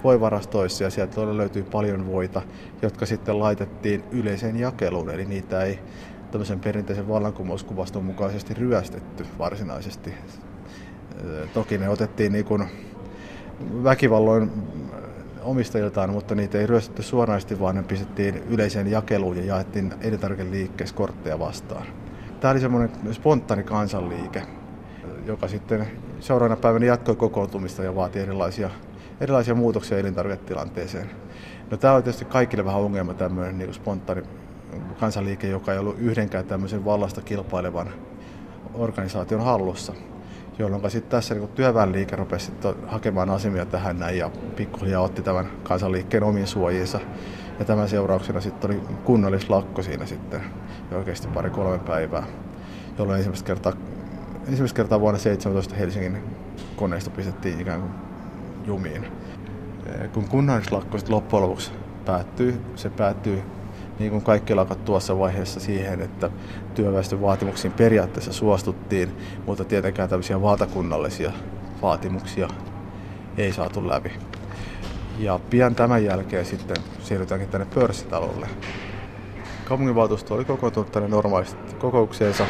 voivarastoissa 0.04 0.84
ja 0.84 0.90
sieltä 0.90 1.38
löytyy 1.38 1.64
paljon 1.64 2.08
voita, 2.08 2.42
jotka 2.82 3.06
sitten 3.06 3.40
laitettiin 3.40 4.04
yleiseen 4.12 4.60
jakeluun, 4.60 5.10
eli 5.10 5.26
niitä 5.26 5.64
ei 5.64 5.80
tämmöisen 6.32 6.60
perinteisen 6.60 7.08
vallankumouskuvaston 7.08 8.04
mukaisesti 8.04 8.54
ryöstetty 8.54 9.26
varsinaisesti. 9.40 10.14
Toki 11.54 11.78
ne 11.78 11.90
otettiin 11.90 12.32
niin 12.32 12.46
kuin 12.46 12.64
väkivalloin 13.84 14.52
omistajiltaan, 15.44 16.10
mutta 16.10 16.36
niitä 16.36 16.58
ei 16.58 16.68
ryöstetty 16.68 17.04
suoranaisesti, 17.04 17.60
vaan 17.60 17.76
ne 17.76 17.84
pistettiin 17.84 18.36
yleiseen 18.36 18.92
jakeluun 18.92 19.38
ja 19.38 19.44
jaettiin 19.44 19.94
elintarvikeliikkeessä 20.02 20.96
kortteja 20.96 21.40
vastaan. 21.40 21.86
Tämä 22.40 22.52
oli 22.52 22.60
semmoinen 22.60 22.92
spontaani 23.12 23.64
kansanliike, 23.64 24.44
joka 25.26 25.48
sitten 25.48 25.88
seuraavana 26.20 26.62
päivänä 26.62 26.86
jatkoi 26.86 27.16
kokoontumista 27.16 27.84
ja 27.84 27.96
vaati 27.96 28.20
erilaisia, 28.20 28.70
erilaisia 29.22 29.56
muutoksia 29.56 29.98
elintarviketilanteeseen. 29.98 31.10
No, 31.72 31.78
tämä 31.78 31.94
on 31.94 32.04
tietysti 32.04 32.26
kaikille 32.26 32.66
vähän 32.66 32.82
ongelma 32.82 33.14
tämmöinen 33.14 33.58
niin 33.58 33.74
spontaani 33.74 34.22
kansanliike, 35.00 35.48
joka 35.48 35.74
ei 35.74 35.80
ollut 35.80 36.00
yhdenkään 36.00 36.46
tämmöisen 36.46 36.86
vallasta 36.86 37.22
kilpailevan 37.22 37.90
organisaation 38.74 39.44
hallussa 39.44 39.94
jolloin 40.60 40.92
sitten 40.92 41.12
tässä 41.12 41.36
niin 41.36 41.50
työväenliike 41.50 42.16
rupesi 42.16 42.46
sitten 42.46 42.76
hakemaan 42.88 43.30
asemia 43.30 43.66
tähän 43.66 44.00
näin 44.00 44.18
ja 44.18 44.32
pikkuhiljaa 44.56 45.02
otti 45.02 45.22
tämän 45.22 45.50
kansanliikkeen 45.64 46.24
omiin 46.24 46.48
suojiinsa. 46.48 47.00
Ja 47.60 47.66
tämän 47.66 47.90
seurauksena 47.90 48.42
sitten 48.42 48.72
oli 48.72 48.82
kunnallislakko 49.04 49.82
siinä 49.82 50.06
sitten 50.06 50.42
jo 50.92 50.98
oikeasti 50.98 51.28
pari-kolme 51.28 51.80
päivää, 51.80 52.24
jolloin 52.98 53.18
ensimmäistä 53.18 53.48
kertaa, 53.48 53.74
ensimmäistä 54.48 54.76
kertaa 54.76 55.00
vuonna 55.00 55.20
17 55.20 55.76
Helsingin 55.76 56.18
koneisto 56.76 57.10
pistettiin 57.10 57.62
ikään 57.62 57.82
kuin 57.82 57.92
jumiin. 58.66 59.08
Kun 60.14 60.28
kunnallislakko 60.28 60.98
sitten 60.98 61.16
loppujen 61.16 61.44
lopuksi 61.44 61.72
päättyy, 62.06 62.62
se 62.76 62.90
päättyy 62.90 63.44
niin 64.00 64.12
kuin 64.12 64.24
kaikki 64.24 64.56
lakat 64.56 64.86
tuossa 64.86 65.20
vaiheessa 65.20 65.60
siihen, 65.60 66.02
että 66.02 66.30
työväestön 66.76 67.22
vaatimuksiin 67.22 67.74
periaatteessa 67.74 68.34
suostuttiin, 68.34 69.12
mutta 69.46 69.66
tietenkään 69.66 70.10
tämmöisiä 70.10 70.42
valtakunnallisia 70.42 71.32
vaatimuksia 71.82 72.48
ei 73.38 73.54
saatu 73.54 73.88
läpi. 73.88 74.12
Ja 75.20 75.40
pian 75.50 75.76
tämän 75.76 76.04
jälkeen 76.04 76.46
sitten 76.46 76.78
siirrytäänkin 77.00 77.50
tänne 77.50 77.68
pörssitalolle. 77.76 78.48
Kaupunginvaltuusto 79.66 80.36
oli 80.36 80.46
kokoontunut 80.46 80.92
tänne 80.92 81.10
normaalisti 81.10 81.76
kokoukseensa. 81.76 82.46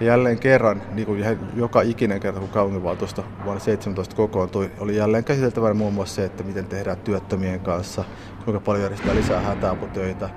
Ja 0.00 0.06
jälleen 0.06 0.38
kerran, 0.38 0.82
niin 0.92 1.06
kuin 1.06 1.24
joka 1.56 1.82
ikinen 1.82 2.20
kerta 2.20 2.40
kun 2.40 2.48
kaupunginvaltuusto 2.48 3.24
vuonna 3.44 3.60
17 3.60 4.16
kokoontui, 4.16 4.70
oli 4.78 4.96
jälleen 4.96 5.24
käsiteltävänä 5.24 5.74
muun 5.74 5.94
muassa 5.94 6.14
se, 6.14 6.24
että 6.24 6.42
miten 6.42 6.66
tehdään 6.66 6.96
työttömien 6.96 7.60
kanssa, 7.60 8.04
kuinka 8.44 8.60
paljon 8.60 8.82
järjestetään 8.82 9.16
lisää 9.16 9.40
hätäaputöitä, 9.40 10.30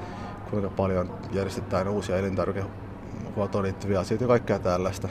kuinka 0.49 0.69
paljon 0.69 1.13
järjestetään 1.31 1.87
uusia 1.87 2.17
elintarvikehuoltoon 2.17 3.63
liittyviä 3.63 3.99
asioita 3.99 4.23
ja 4.23 4.27
kaikkea 4.27 4.59
tällaista. 4.59 5.09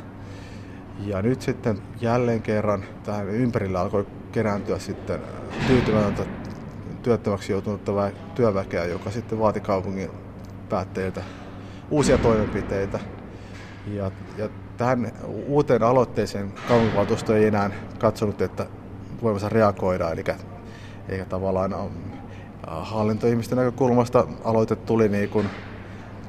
Ja 0.98 1.22
nyt 1.22 1.42
sitten 1.42 1.78
jälleen 2.00 2.42
kerran 2.42 2.84
tähän 3.04 3.28
ympärillä 3.28 3.80
alkoi 3.80 4.06
kerääntyä 4.32 4.78
sitten 4.78 5.20
tyytymätöntä 5.66 6.22
työttömäksi 7.02 7.52
joutunutta 7.52 8.10
työväkeä, 8.34 8.84
joka 8.84 9.10
sitten 9.10 9.38
vaati 9.38 9.60
kaupungin 9.60 10.10
päättäjiltä 10.68 11.22
uusia 11.90 12.18
toimenpiteitä. 12.18 13.00
Ja, 13.86 14.10
ja 14.38 14.48
tähän 14.76 15.12
uuteen 15.46 15.82
aloitteeseen 15.82 16.52
kaupunginvaltuusto 16.68 17.34
ei 17.34 17.46
enää 17.46 17.70
katsonut, 17.98 18.42
että 18.42 18.66
voivansa 19.22 19.48
reagoida, 19.48 20.10
eli 20.10 20.24
eikä 21.08 21.24
tavallaan 21.24 21.74
hallintoihmisten 22.66 23.58
näkökulmasta 23.58 24.26
aloite 24.44 24.76
tuli 24.76 25.08
niin 25.08 25.28
kuin 25.28 25.46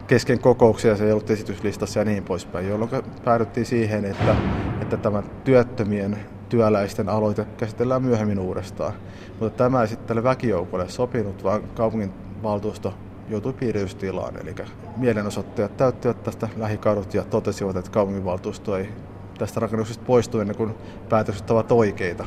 kesken 0.08 0.40
kokouksia, 0.40 0.96
se 0.96 1.06
ei 1.06 1.12
ollut 1.12 1.30
esityslistassa 1.30 2.00
ja 2.00 2.06
niin 2.06 2.24
poispäin, 2.24 2.70
jolloin 2.70 2.92
päädyttiin 3.24 3.66
siihen, 3.66 4.06
että, 4.06 4.36
että 4.82 4.98
tämä 4.98 5.24
työttömien 5.44 6.18
työläisten 6.50 7.10
aloite 7.10 7.46
käsitellään 7.58 8.02
myöhemmin 8.02 8.40
uudestaan. 8.40 8.94
Mutta 9.40 9.58
tämä 9.58 9.82
ei 9.82 9.88
sitten 9.88 10.08
tälle 10.08 10.24
väkijoukolle 10.24 10.90
sopinut, 10.90 11.44
vaan 11.44 11.64
kaupungin 11.64 12.14
valtuusto 12.44 12.94
joutui 13.30 13.54
piiritystilaan. 13.54 14.42
Eli 14.42 14.56
mielenosoittajat 14.98 15.78
täyttivät 15.78 16.24
tästä 16.24 16.50
lähikadut 16.58 17.14
ja 17.14 17.24
totesivat, 17.24 17.76
että 17.78 17.92
kaupunginvaltuusto 17.92 18.78
ei 18.78 18.90
tästä 19.38 19.60
rakennuksesta 19.60 20.04
poistu 20.06 20.40
ennen 20.40 20.56
kuin 20.58 20.76
päätökset 21.10 21.52
ovat 21.52 21.72
oikeita. 21.72 22.26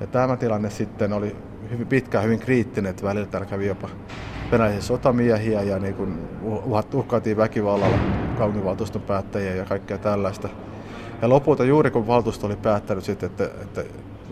Ja 0.00 0.06
tämä 0.06 0.36
tilanne 0.36 0.70
sitten 0.70 1.12
oli 1.12 1.36
hyvin 1.70 1.86
pitkään 1.86 2.24
hyvin 2.24 2.38
kriittinen, 2.38 2.90
että 2.90 3.02
välillä 3.02 3.26
täällä 3.26 3.46
kävi 3.46 3.66
jopa 3.66 3.88
venäläisiä 4.52 4.80
sotamiehiä 4.80 5.62
ja 5.62 5.78
niin 5.78 5.94
kuin 5.94 6.28
uhkaatiin 6.94 7.36
väkivallalla 7.36 7.98
kaupunginvaltuuston 8.38 9.02
päättäjiä 9.02 9.54
ja 9.54 9.64
kaikkea 9.64 9.98
tällaista. 9.98 10.48
Ja 11.22 11.28
lopulta 11.28 11.64
juuri 11.64 11.90
kun 11.90 12.06
valtuusto 12.06 12.46
oli 12.46 12.56
päättänyt 12.56 13.04
sitten, 13.04 13.26
että, 13.26 13.44
että, 13.44 13.84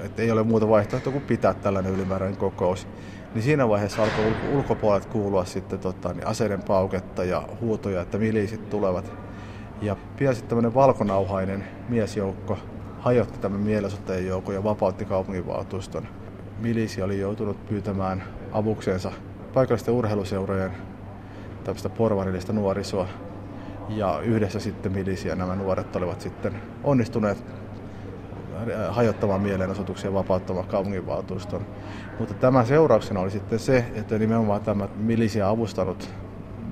että 0.05 0.23
ei 0.23 0.31
ole 0.31 0.43
muuta 0.43 0.69
vaihtoehtoa 0.69 1.13
kuin 1.13 1.25
pitää 1.25 1.55
tällainen 1.55 1.95
ylimääräinen 1.95 2.39
kokous, 2.39 2.89
niin 3.35 3.43
siinä 3.43 3.69
vaiheessa 3.69 4.03
alkoi 4.03 4.25
ulkopuolet 4.55 5.07
kuulua 5.07 5.45
sitten 5.45 5.79
tota, 5.79 6.13
niin 6.13 6.27
aseiden 6.27 6.63
pauketta 6.63 7.25
ja 7.25 7.43
huutoja, 7.61 8.01
että 8.01 8.19
miliisit 8.19 8.71
tulevat. 8.71 9.13
Ja 9.83 9.97
pian 10.17 10.35
sitten 10.35 10.49
tämmöinen 10.49 10.75
valkonauhainen 10.75 11.65
miesjoukko 11.89 12.59
hajotti 13.01 13.39
tämän 13.39 13.61
mielenosoittajien 13.61 14.27
joukon 14.27 14.55
ja 14.55 14.65
vapautti 14.65 15.05
kaupunginvaltuuston. 15.05 16.09
Milisi 16.59 17.03
oli 17.03 17.21
joutunut 17.21 17.67
pyytämään 17.67 18.23
avukseensa 18.53 19.13
paikallisten 19.55 19.95
urheiluseurojen 19.95 20.71
tämmöistä 21.65 21.89
porvarillista 21.89 22.53
nuorisoa 22.53 23.07
Ja 23.89 24.21
yhdessä 24.21 24.61
sitten 24.61 24.93
milisiä 24.93 25.37
nämä 25.37 25.55
nuoret 25.57 25.97
olivat 25.97 26.21
sitten 26.21 26.63
onnistuneet 26.85 27.45
hajottamaan 28.89 29.41
mielenosoituksia 29.41 30.13
vapauttamaan 30.13 30.67
kaupunginvaltuuston. 30.67 31.67
Mutta 32.19 32.35
tämän 32.35 32.67
seurauksena 32.67 33.21
oli 33.21 33.31
sitten 33.31 33.59
se, 33.59 33.85
että 33.95 34.19
nimenomaan 34.19 34.61
tämä 34.61 34.89
milisiä 34.97 35.49
avustanut 35.49 36.11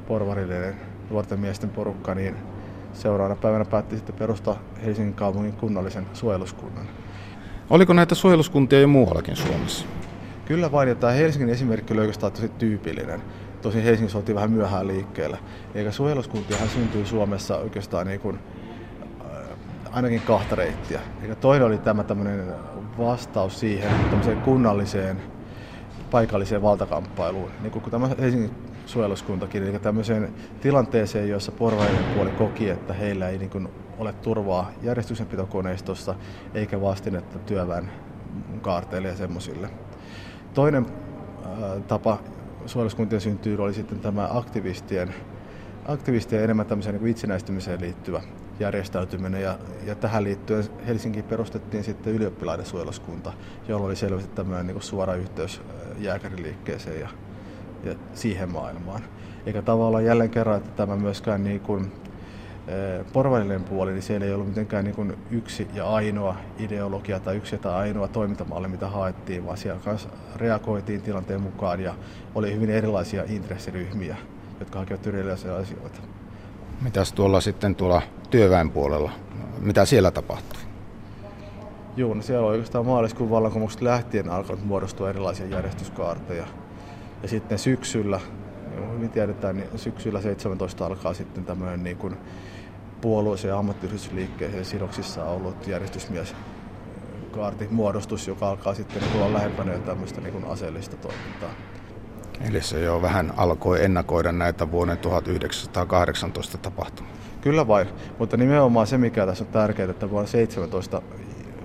porvarillinen 0.06 0.74
nuorten 1.10 1.40
miesten 1.40 1.70
porukka, 1.70 2.14
niin 2.14 2.36
seuraavana 2.92 3.40
päivänä 3.40 3.64
päätti 3.64 3.96
sitten 3.96 4.14
perustaa 4.14 4.56
Helsingin 4.84 5.14
kaupungin 5.14 5.52
kunnallisen 5.52 6.06
suojeluskunnan. 6.12 6.86
Oliko 7.70 7.92
näitä 7.92 8.14
suojeluskuntia 8.14 8.80
jo 8.80 8.88
muuallakin 8.88 9.36
Suomessa? 9.36 9.86
Kyllä 10.44 10.72
vain, 10.72 10.88
ja 10.88 10.94
tämä 10.94 11.12
Helsingin 11.12 11.48
esimerkki 11.48 11.92
oli 11.92 12.00
oikeastaan 12.00 12.32
tosi 12.32 12.48
tyypillinen. 12.48 13.22
Tosin 13.62 13.82
Helsingissä 13.82 14.18
oltiin 14.18 14.36
vähän 14.36 14.50
myöhään 14.50 14.86
liikkeellä. 14.86 15.38
Eikä 15.74 15.90
suojeluskuntiahan 15.90 16.68
syntyi 16.68 17.06
Suomessa 17.06 17.56
oikeastaan 17.56 18.06
niin 18.06 18.20
kuin, 18.20 18.38
äh, 19.20 19.96
ainakin 19.96 20.20
kahta 20.20 20.54
reittiä. 20.56 21.00
Eikä 21.22 21.34
toinen 21.34 21.66
oli 21.66 21.78
tämä 21.78 22.04
tämmöinen 22.04 22.44
vastaus 22.98 23.60
siihen 23.60 23.90
kunnalliseen 24.44 25.22
paikalliseen 26.10 26.62
valtakamppailuun. 26.62 27.50
Niin 27.60 27.70
kuin 27.70 27.90
tämä 27.90 28.08
Helsingin 28.20 28.50
suojeluskuntakin, 28.86 29.62
eli 29.62 29.78
tämmöiseen 29.78 30.34
tilanteeseen, 30.60 31.28
jossa 31.28 31.52
porvaiden 31.52 32.04
puoli 32.14 32.30
koki, 32.30 32.70
että 32.70 32.94
heillä 32.94 33.28
ei 33.28 33.38
niin 33.38 33.50
kuin 33.50 33.68
ole 33.98 34.12
turvaa 34.12 34.70
järjestyksenpitokoneistossa 34.82 36.14
eikä 36.54 36.80
vastinetta 36.80 37.38
työväen 37.38 37.90
kaarteille 38.62 39.08
ja 39.08 39.16
semmoisille. 39.16 39.70
Toinen 40.54 40.86
äh, 40.86 41.82
tapa 41.88 42.18
suojeluskuntien 42.66 43.20
syntyy 43.20 43.62
oli 43.62 43.74
sitten 43.74 44.00
tämä 44.00 44.28
aktivistien, 44.30 45.14
aktivistien 45.86 46.44
enemmän 46.44 46.66
tämmöiseen 46.66 46.96
niin 46.96 47.06
itsenäistymiseen 47.06 47.80
liittyvä 47.80 48.22
järjestäytyminen 48.60 49.42
ja, 49.42 49.58
ja 49.86 49.94
tähän 49.94 50.24
liittyen 50.24 50.64
Helsinkiin 50.86 51.24
perustettiin 51.24 51.84
sitten 51.84 52.12
ylioppilaiden 52.12 52.66
suojeluskunta, 52.66 53.32
jolla 53.68 53.86
oli 53.86 53.96
selvästi 53.96 54.30
tämmöinen 54.34 54.66
niin 54.66 54.82
suora 54.82 55.14
yhteys 55.14 55.60
äh, 55.60 56.02
jääkäriliikkeeseen 56.02 57.00
ja, 57.00 57.08
ja 57.84 57.94
siihen 58.14 58.52
maailmaan. 58.52 59.02
Eikä 59.46 59.62
tavallaan 59.62 60.04
jälleen 60.04 60.30
kerran, 60.30 60.56
että 60.56 60.70
tämä 60.70 60.96
myöskään 60.96 61.44
niin 61.44 61.60
kuin, 61.60 61.92
porvarillinen 63.12 63.64
puoli, 63.64 63.92
niin 63.92 64.02
siellä 64.02 64.26
ei 64.26 64.32
ollut 64.32 64.48
mitenkään 64.48 64.84
niin 64.84 64.94
kuin 64.94 65.18
yksi 65.30 65.68
ja 65.74 65.86
ainoa 65.86 66.36
ideologia 66.58 67.20
tai 67.20 67.36
yksi 67.36 67.58
tai 67.58 67.74
ainoa 67.74 68.08
toimintamalli, 68.08 68.68
mitä 68.68 68.88
haettiin, 68.88 69.46
vaan 69.46 69.56
siellä 69.56 69.80
kanssa 69.84 70.08
reagoitiin 70.36 71.02
tilanteen 71.02 71.40
mukaan 71.40 71.80
ja 71.80 71.94
oli 72.34 72.54
hyvin 72.54 72.70
erilaisia 72.70 73.24
intressiryhmiä, 73.28 74.16
jotka 74.60 74.78
hakivat 74.78 75.06
erilaisia 75.06 75.56
asioita. 75.56 75.98
Mitäs 76.80 77.12
tuolla 77.12 77.40
sitten 77.40 77.74
tuolla 77.74 78.02
työväen 78.30 78.70
puolella, 78.70 79.10
mitä 79.60 79.84
siellä 79.84 80.10
tapahtui? 80.10 80.60
Joo, 81.96 82.14
no 82.14 82.22
siellä 82.22 82.46
on 82.46 82.50
oikeastaan 82.50 82.86
maaliskuun 82.86 83.30
vallankumouksesta 83.30 83.84
lähtien 83.84 84.30
alkanut 84.30 84.64
muodostua 84.64 85.10
erilaisia 85.10 85.46
järjestyskaarteja. 85.46 86.46
Ja 87.22 87.28
sitten 87.28 87.58
syksyllä, 87.58 88.20
hyvin 88.94 89.10
tiedetään, 89.10 89.56
niin 89.56 89.68
syksyllä 89.76 90.20
17 90.20 90.86
alkaa 90.86 91.14
sitten 91.14 91.44
tämmöinen 91.44 91.84
niin 91.84 91.96
kuin 91.96 92.16
puolueeseen 93.04 93.52
ja 93.52 93.58
ammattiyhdistysliikkeeseen 93.58 94.64
sidoksissa 94.64 95.24
ollut 95.24 95.66
järjestysmies 95.66 96.34
kaartin 97.30 97.74
muodostus, 97.74 98.28
joka 98.28 98.48
alkaa 98.48 98.74
sitten 98.74 99.02
tulla 99.12 99.32
lähempänä 99.32 99.72
jo 99.72 99.78
tämmöistä 99.78 100.20
niin 100.20 100.32
kuin 100.32 100.44
aseellista 100.44 100.96
toimintaa. 100.96 101.50
Eli 102.48 102.62
se 102.62 102.80
jo 102.80 103.02
vähän 103.02 103.32
alkoi 103.36 103.84
ennakoida 103.84 104.32
näitä 104.32 104.70
vuoden 104.70 104.98
1918 104.98 106.58
tapahtumia. 106.58 107.12
Kyllä 107.40 107.68
vain, 107.68 107.88
mutta 108.18 108.36
nimenomaan 108.36 108.86
se 108.86 108.98
mikä 108.98 109.26
tässä 109.26 109.44
on 109.44 109.50
tärkeää, 109.50 109.90
että 109.90 110.10
vuonna 110.10 110.28
17 110.28 111.02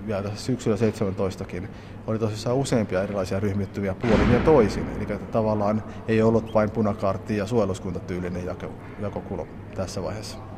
vielä 0.07 0.23
tässä 0.23 0.45
syksyllä 0.45 0.77
17kin 0.77 1.67
oli 2.07 2.19
tosissaan 2.19 2.55
useampia 2.55 3.03
erilaisia 3.03 3.39
ryhmittymiä 3.39 3.93
puolin 3.93 4.33
ja 4.33 4.39
toisin. 4.39 4.85
Eli 4.95 5.03
että 5.03 5.31
tavallaan 5.31 5.83
ei 6.07 6.21
ollut 6.21 6.53
vain 6.53 6.71
punakaartti 6.71 7.37
ja 7.37 7.45
suojeluskuntatyylinen 7.45 8.45
jako, 8.45 8.71
jakokulma 9.01 9.51
tässä 9.75 10.03
vaiheessa. 10.03 10.48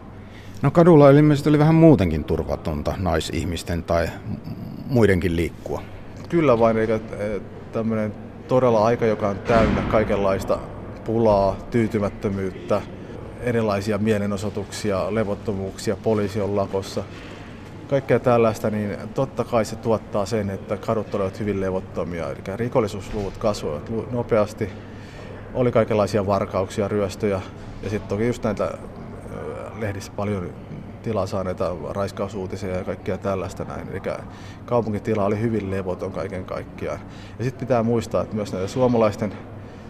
No 0.61 0.71
kadulla 0.71 1.09
ilmeisesti 1.09 1.49
oli 1.49 1.59
vähän 1.59 1.75
muutenkin 1.75 2.23
turvatonta 2.23 2.93
naisihmisten 2.97 3.83
tai 3.83 4.09
muidenkin 4.89 5.35
liikkua. 5.35 5.81
Kyllä 6.29 6.59
vain, 6.59 6.77
eikä 6.77 6.99
tämmöinen 7.71 8.13
todella 8.47 8.85
aika, 8.85 9.05
joka 9.05 9.29
on 9.29 9.39
täynnä 9.39 9.81
kaikenlaista 9.81 10.59
pulaa, 11.05 11.55
tyytymättömyyttä, 11.71 12.81
erilaisia 13.39 13.97
mielenosoituksia, 13.97 15.15
levottomuuksia, 15.15 15.97
poliisi 16.03 16.41
on 16.41 16.55
lakossa. 16.55 17.03
Kaikkea 17.89 18.19
tällaista, 18.19 18.69
niin 18.69 18.97
totta 19.13 19.43
kai 19.43 19.65
se 19.65 19.75
tuottaa 19.75 20.25
sen, 20.25 20.49
että 20.49 20.77
kadut 20.77 21.15
olivat 21.15 21.39
hyvin 21.39 21.61
levottomia. 21.61 22.29
Eli 22.29 22.57
rikollisuusluvut 22.57 23.37
kasvoivat 23.37 24.11
nopeasti. 24.11 24.69
Oli 25.53 25.71
kaikenlaisia 25.71 26.25
varkauksia, 26.27 26.87
ryöstöjä 26.87 27.41
ja 27.83 27.89
sitten 27.89 28.09
toki 28.09 28.27
just 28.27 28.43
näitä 28.43 28.71
lehdissä 29.81 30.11
paljon 30.15 30.49
tilaa 31.03 31.25
saaneita 31.25 31.75
raiskausuutisia 31.89 32.77
ja 32.77 32.83
kaikkea 32.83 33.17
tällaista 33.17 33.63
näin. 33.63 33.89
Eli 33.89 34.01
kaupunkitila 34.65 35.25
oli 35.25 35.39
hyvin 35.39 35.71
levoton 35.71 36.11
kaiken 36.11 36.45
kaikkiaan. 36.45 36.99
Ja 37.39 37.43
sitten 37.43 37.67
pitää 37.67 37.83
muistaa, 37.83 38.21
että 38.21 38.35
myös 38.35 38.53
näiden 38.53 38.69
suomalaisten 38.69 39.33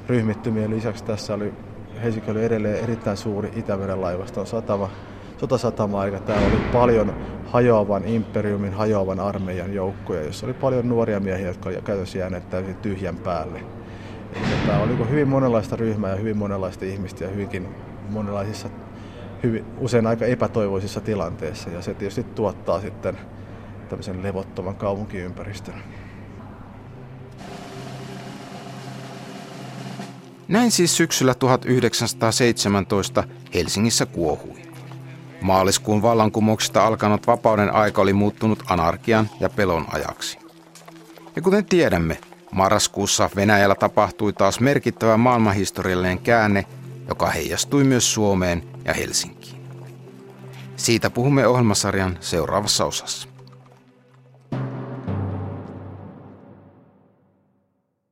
ryhmittymien 0.07 0.69
lisäksi 0.69 1.03
tässä 1.03 1.33
oli 1.33 1.53
Helsinki 2.03 2.31
oli 2.31 2.45
edelleen 2.45 2.83
erittäin 2.83 3.17
suuri 3.17 3.51
Itämeren 3.55 4.01
laivaston 4.01 4.47
satama, 4.47 4.89
sotasatama, 5.37 6.05
eli 6.05 6.19
täällä 6.19 6.47
oli 6.47 6.61
paljon 6.73 7.13
hajoavan 7.45 8.05
imperiumin, 8.05 8.73
hajoavan 8.73 9.19
armeijan 9.19 9.73
joukkoja, 9.73 10.23
jossa 10.23 10.45
oli 10.45 10.53
paljon 10.53 10.89
nuoria 10.89 11.19
miehiä, 11.19 11.47
jotka 11.47 11.69
olivat 11.69 11.85
käytössä 11.85 12.17
jääneet 12.17 12.49
täysin 12.49 12.75
tyhjän 12.75 13.15
päälle. 13.15 13.63
Tämä 14.67 14.79
oli 14.79 15.09
hyvin 15.09 15.27
monenlaista 15.27 15.75
ryhmää 15.75 16.09
ja 16.09 16.15
hyvin 16.15 16.37
monenlaista 16.37 16.85
ihmistä 16.85 17.23
ja 17.23 17.29
hyvinkin 17.29 17.67
monenlaisissa 18.09 18.69
hyvin, 19.43 19.65
usein 19.77 20.07
aika 20.07 20.25
epätoivoisissa 20.25 21.01
tilanteissa 21.01 21.69
ja 21.69 21.81
se 21.81 21.93
tietysti 21.93 22.23
tuottaa 22.23 22.81
sitten 22.81 23.17
tämmöisen 23.89 24.23
levottoman 24.23 24.75
kaupunkiympäristön. 24.75 25.83
Näin 30.47 30.71
siis 30.71 30.97
syksyllä 30.97 31.33
1917 31.33 33.23
Helsingissä 33.53 34.05
kuohui. 34.05 34.61
Maaliskuun 35.41 36.01
vallankumouksesta 36.01 36.87
alkanut 36.87 37.27
vapauden 37.27 37.73
aika 37.73 38.01
oli 38.01 38.13
muuttunut 38.13 38.63
anarkian 38.67 39.29
ja 39.39 39.49
pelon 39.49 39.85
ajaksi. 39.91 40.37
Ja 41.35 41.41
kuten 41.41 41.65
tiedämme, 41.65 42.17
marraskuussa 42.51 43.29
Venäjällä 43.35 43.75
tapahtui 43.75 44.33
taas 44.33 44.59
merkittävä 44.59 45.17
maailmanhistoriallinen 45.17 46.19
käänne, 46.19 46.65
joka 47.07 47.29
heijastui 47.29 47.83
myös 47.83 48.13
Suomeen 48.13 48.63
ja 48.85 48.93
Helsinkiin. 48.93 49.61
Siitä 50.75 51.09
puhumme 51.09 51.47
ohjelmasarjan 51.47 52.17
seuraavassa 52.21 52.85
osassa. 52.85 53.27